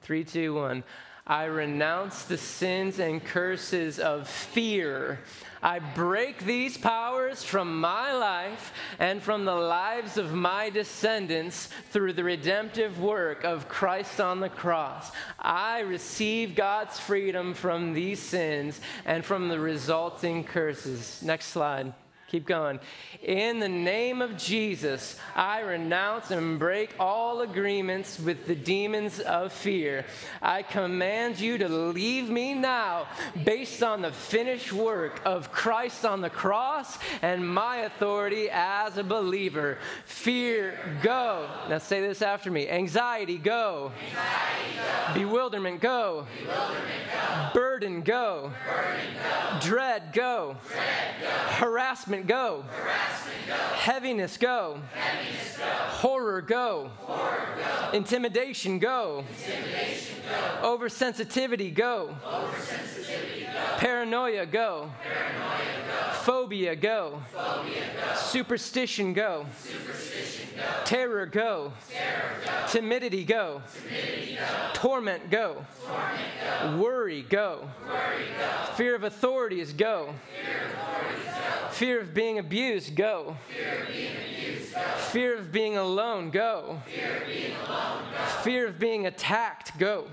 Three, 0.03 0.23
two, 0.23 0.53
one. 0.55 0.85
I 1.27 1.45
renounce 1.45 2.23
the 2.23 2.39
sins 2.39 3.01
and 3.01 3.25
curses 3.25 3.99
of 3.99 4.29
fear. 4.29 5.19
I 5.61 5.81
break 5.81 6.45
these 6.45 6.79
powers 6.79 7.43
from 7.43 7.81
my 7.81 8.13
life 8.13 8.73
and 9.01 9.21
from 9.21 9.45
the 9.45 9.55
lives 9.55 10.19
of 10.19 10.33
my 10.33 10.71
descendants 10.71 11.69
through 11.91 12.13
the 12.13 12.23
redemptive 12.23 13.01
work 13.01 13.43
of 13.43 13.69
Christ 13.69 14.21
on 14.21 14.39
the 14.39 14.49
cross. 14.49 15.11
I 15.41 15.81
receive 15.81 16.55
God's 16.55 17.01
freedom 17.01 17.55
from 17.55 17.93
these 17.93 18.21
sins 18.21 18.81
and 19.05 19.25
from 19.25 19.49
the 19.49 19.59
resulting 19.59 20.45
curses. 20.45 21.21
Next 21.23 21.47
slide. 21.47 21.93
Keep 22.37 22.45
going. 22.45 22.81
In 23.23 23.61
the 23.61 23.69
name 23.69 24.21
of 24.21 24.37
Jesus, 24.37 25.19
I 25.35 25.61
renounce 25.61 26.31
and 26.31 26.59
break 26.59 26.91
all 27.01 27.41
agreements 27.41 28.21
with 28.21 28.47
the 28.47 28.55
demons 28.55 29.21
of 29.21 29.55
fear. 29.55 30.05
I 30.43 30.61
command 30.61 31.41
you 31.41 31.57
to 31.57 31.67
leave 31.67 32.29
me 32.29 32.53
now 32.53 33.07
based 33.43 33.83
on 33.83 34.03
the 34.03 34.13
finished 34.13 34.71
work 34.71 35.23
of 35.25 35.51
Christ 35.51 36.05
on 36.05 36.21
the 36.21 36.29
cross 36.29 36.99
and 37.23 37.49
my 37.49 37.79
authority 37.79 38.51
as 38.53 38.99
a 38.99 39.03
believer. 39.03 39.79
Fear, 40.05 40.79
go. 41.03 41.49
Now 41.71 41.79
say 41.79 42.03
this 42.03 42.21
after 42.21 42.51
me. 42.51 42.69
Anxiety, 42.69 43.39
go. 43.39 43.93
Anxiety, 44.11 44.77
go. 44.77 45.15
Bewilderment, 45.15 45.81
go. 45.81 46.27
Bewilderment, 46.39 46.83
go. 47.15 47.51
Burden, 47.55 48.03
go. 48.03 48.53
Burden, 48.67 49.15
go. 49.23 49.59
Dread, 49.61 50.13
go. 50.13 50.57
Dread, 50.69 51.15
go. 51.23 51.37
Harassment, 51.57 52.26
go. 52.27 52.65
Go. 53.47 53.55
Heaviness, 53.55 54.37
go. 54.37 54.81
Heaviness, 54.93 55.59
go. 55.59 55.65
Horror, 55.65 56.43
go. 56.43 56.91
Horror, 56.99 57.49
go. 57.57 57.97
Intimidation, 57.97 58.79
go. 58.79 59.25
Intimidation, 59.29 60.17
go. 60.61 60.77
Oversensitivity, 60.77 61.73
go. 61.73 62.17
Oversensitivity, 62.25 63.45
go. 63.45 63.46
Paranoia, 63.79 64.47
go. 64.47 64.91
Phobia, 66.23 66.75
go. 66.75 67.23
Superstition, 68.17 69.13
go. 69.13 69.47
Terror, 70.85 71.27
go. 71.27 71.73
Timidity, 72.69 73.25
go. 73.25 73.63
Torment, 74.73 75.31
go. 75.31 75.65
Worry, 76.79 77.23
go. 77.23 77.69
Fear 78.75 78.95
of 78.95 79.05
authorities, 79.05 79.73
go. 79.73 80.15
Fear 80.35 80.67
of 80.67 80.73
go. 80.73 81.69
Fear 81.71 82.01
of 82.01 82.15
being, 82.15 82.39
abused, 82.39 82.97
go. 82.97 83.37
Fear 85.11 85.39
of 85.39 85.53
being 85.53 85.77
alone, 85.77 86.31
go. 86.31 86.81
Fear 86.87 87.17
of 87.17 87.27
being, 87.27 87.53
alone, 87.69 88.03
go. 88.13 88.25
Fear 88.43 88.67
of 88.69 88.79
being 88.79 89.07
attacked, 89.07 89.79
go. 89.79 90.07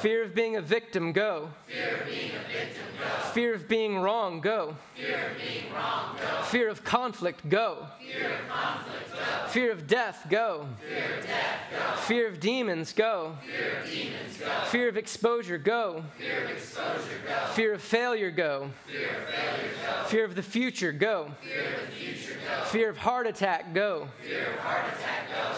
Fear 0.00 0.22
of 0.24 0.34
being 0.34 0.56
a 0.56 0.62
victim, 0.62 1.12
go. 1.12 1.50
Fear 1.66 1.96
of 1.96 2.06
being 2.06 2.30
a 2.30 2.52
victim, 2.52 2.84
go. 3.00 3.30
Fear 3.32 3.54
of 3.54 3.68
being 3.68 3.98
wrong, 3.98 4.40
go. 4.40 4.76
Fear 4.94 5.30
of 5.30 5.36
being 5.36 5.72
wrong, 5.74 6.16
go. 6.16 6.42
Fear 6.42 6.68
of 6.68 6.84
conflict, 6.84 7.48
go. 7.48 7.86
Fear 8.00 8.34
of 8.34 8.48
conflict, 8.48 9.10
go. 9.12 9.48
Fear 9.48 9.72
of 9.72 9.86
death, 9.88 10.26
go. 10.30 10.68
Fear 10.88 11.18
of 11.18 11.26
death, 11.26 11.60
go. 11.72 11.96
Fear 12.02 12.28
of 12.28 12.38
demons, 12.40 12.92
go. 12.92 13.36
Fear 13.44 13.78
of 13.80 13.90
demons, 13.90 14.38
go. 14.38 14.64
Fear 14.66 14.88
of 14.88 14.96
exposure, 14.96 15.58
go. 15.58 16.04
Fear 16.16 16.44
of 16.44 16.50
exposure, 16.50 17.20
go. 17.26 17.46
Fear 17.54 17.72
of 17.74 17.82
failure, 17.82 18.30
go. 18.30 18.70
Fear 18.86 19.08
of 19.08 19.24
failure, 19.24 19.70
go. 19.84 20.04
Fear 20.04 20.24
of 20.24 20.34
the 20.36 20.42
future, 20.44 20.92
go. 20.92 21.30
Fear 21.42 21.74
of 21.74 21.80
the 21.86 21.96
future, 21.96 22.37
Fear 22.66 22.90
of 22.90 22.98
heart 22.98 23.26
attack, 23.26 23.74
go. 23.74 24.08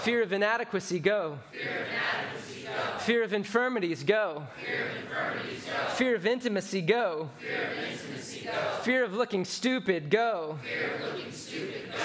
Fear 0.02 0.22
of 0.22 0.32
inadequacy, 0.32 0.98
go. 1.00 1.38
Fear 3.00 3.22
of 3.22 3.32
infirmities, 3.32 4.02
go. 4.02 4.46
Fear 4.64 4.86
of 4.86 4.96
go. 5.66 5.94
Fear 5.94 6.16
of 6.16 6.26
intimacy, 6.26 6.82
go. 6.82 7.30
Fear 8.82 9.04
of 9.04 9.14
looking 9.14 9.44
stupid, 9.44 10.10
go. 10.10 10.58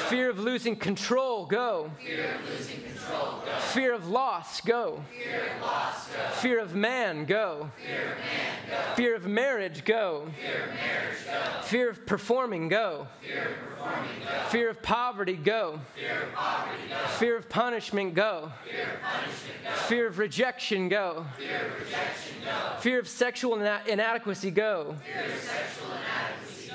Fear 0.10 0.30
of 0.30 0.40
losing 0.40 0.76
control, 0.76 1.46
go. 1.46 1.92
Fear 3.74 3.94
of 3.94 4.08
loss, 4.08 4.62
go. 4.62 5.02
Fear 6.34 6.60
of 6.60 6.76
man, 6.76 7.26
go. 7.26 7.72
Fear 8.96 9.16
of 9.16 9.26
marriage, 9.26 9.86
go. 9.86 10.28
Fear 11.64 11.90
of 11.90 12.06
performing, 12.06 12.68
go. 12.68 13.08
Fear 14.50 14.70
of 14.70 14.82
poverty, 14.82 15.36
go. 15.38 15.80
Fear 17.18 17.38
of 17.38 17.50
punishment, 17.50 18.14
go. 18.14 18.52
Fear 18.66 18.84
of 18.84 19.02
punishment 19.02 19.64
go 19.64 19.72
fear 19.88 20.08
of 20.08 20.18
rejection, 20.18 20.90
go. 20.90 21.26
Fear 21.38 21.66
of 21.66 21.80
rejection 21.80 22.34
go 22.44 22.80
fear 22.80 23.00
of 23.00 23.08
sexual 23.08 23.56
ina- 23.60 23.82
inadequacy, 23.88 24.52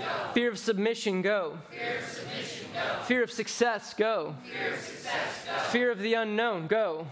go. 0.00 0.32
Fear 0.34 0.50
of 0.50 0.58
submission, 0.58 1.22
go. 1.22 1.58
Fear 3.06 3.22
of 3.24 3.30
success, 3.30 3.94
go. 3.94 4.34
Fear 5.70 5.90
of 5.90 5.98
the 5.98 6.14
unknown, 6.14 6.66
go. 6.66 7.06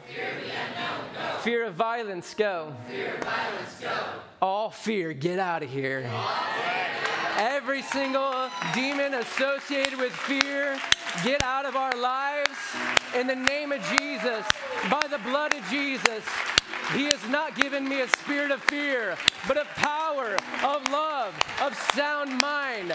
Fear 1.42 1.64
of 1.66 1.74
violence, 1.74 2.34
go. 2.34 2.74
All 4.40 4.70
fear, 4.70 5.12
get 5.12 5.38
out 5.38 5.62
of 5.62 5.70
here. 5.70 6.08
Every 7.36 7.82
single 7.82 8.50
demon 8.74 9.14
associated 9.14 9.98
with 9.98 10.12
fear, 10.12 10.78
get 11.24 11.42
out 11.42 11.66
of 11.66 11.76
our 11.76 11.94
lives 11.96 12.58
in 13.14 13.26
the 13.26 13.36
name 13.36 13.72
of 13.72 13.80
Jesus, 13.82 14.44
by 14.90 15.06
the 15.10 15.18
blood 15.18 15.54
of 15.54 15.64
Jesus. 15.68 16.24
He 16.94 17.04
has 17.04 17.28
not 17.28 17.54
given 17.54 17.86
me 17.86 18.00
a 18.00 18.08
spirit 18.08 18.50
of 18.50 18.62
fear, 18.62 19.16
but 19.46 19.58
of 19.58 19.66
power, 19.76 20.36
of 20.64 20.90
love, 20.90 21.34
of 21.60 21.74
sound 21.94 22.40
mind. 22.40 22.92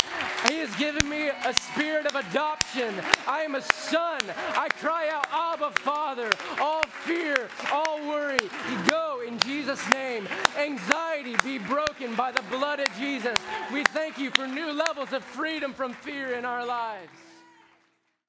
He 0.48 0.58
has 0.60 0.76
given 0.78 1.08
me 1.08 1.30
a 1.30 1.54
spirit 1.54 2.08
of 2.08 2.16
adoption. 2.16 2.94
I 3.28 3.42
am 3.42 3.54
a 3.54 3.62
son. 3.62 4.20
I 4.56 4.70
cry 4.80 5.10
out, 5.10 5.28
Abba, 5.32 5.72
Father. 5.82 6.32
All 6.60 6.84
fear, 7.06 7.50
all 7.72 8.00
worry, 8.08 8.50
go 8.88 9.22
in 9.26 9.38
Jesus' 9.40 9.88
name. 9.92 10.28
Anxiety 10.58 11.36
be 11.44 11.60
broken 11.60 12.16
by 12.16 12.32
the 12.32 12.44
blood 12.50 12.80
of 12.80 12.88
Jesus. 12.98 13.38
We 13.72 13.84
thank 13.84 14.18
you 14.18 14.32
for 14.32 14.48
new 14.48 14.72
levels 14.72 15.14
of 15.14 15.24
freedom 15.24 15.72
from 15.72 15.94
fear 15.94 16.34
in 16.34 16.46
our 16.46 16.66
lives. 16.66 17.23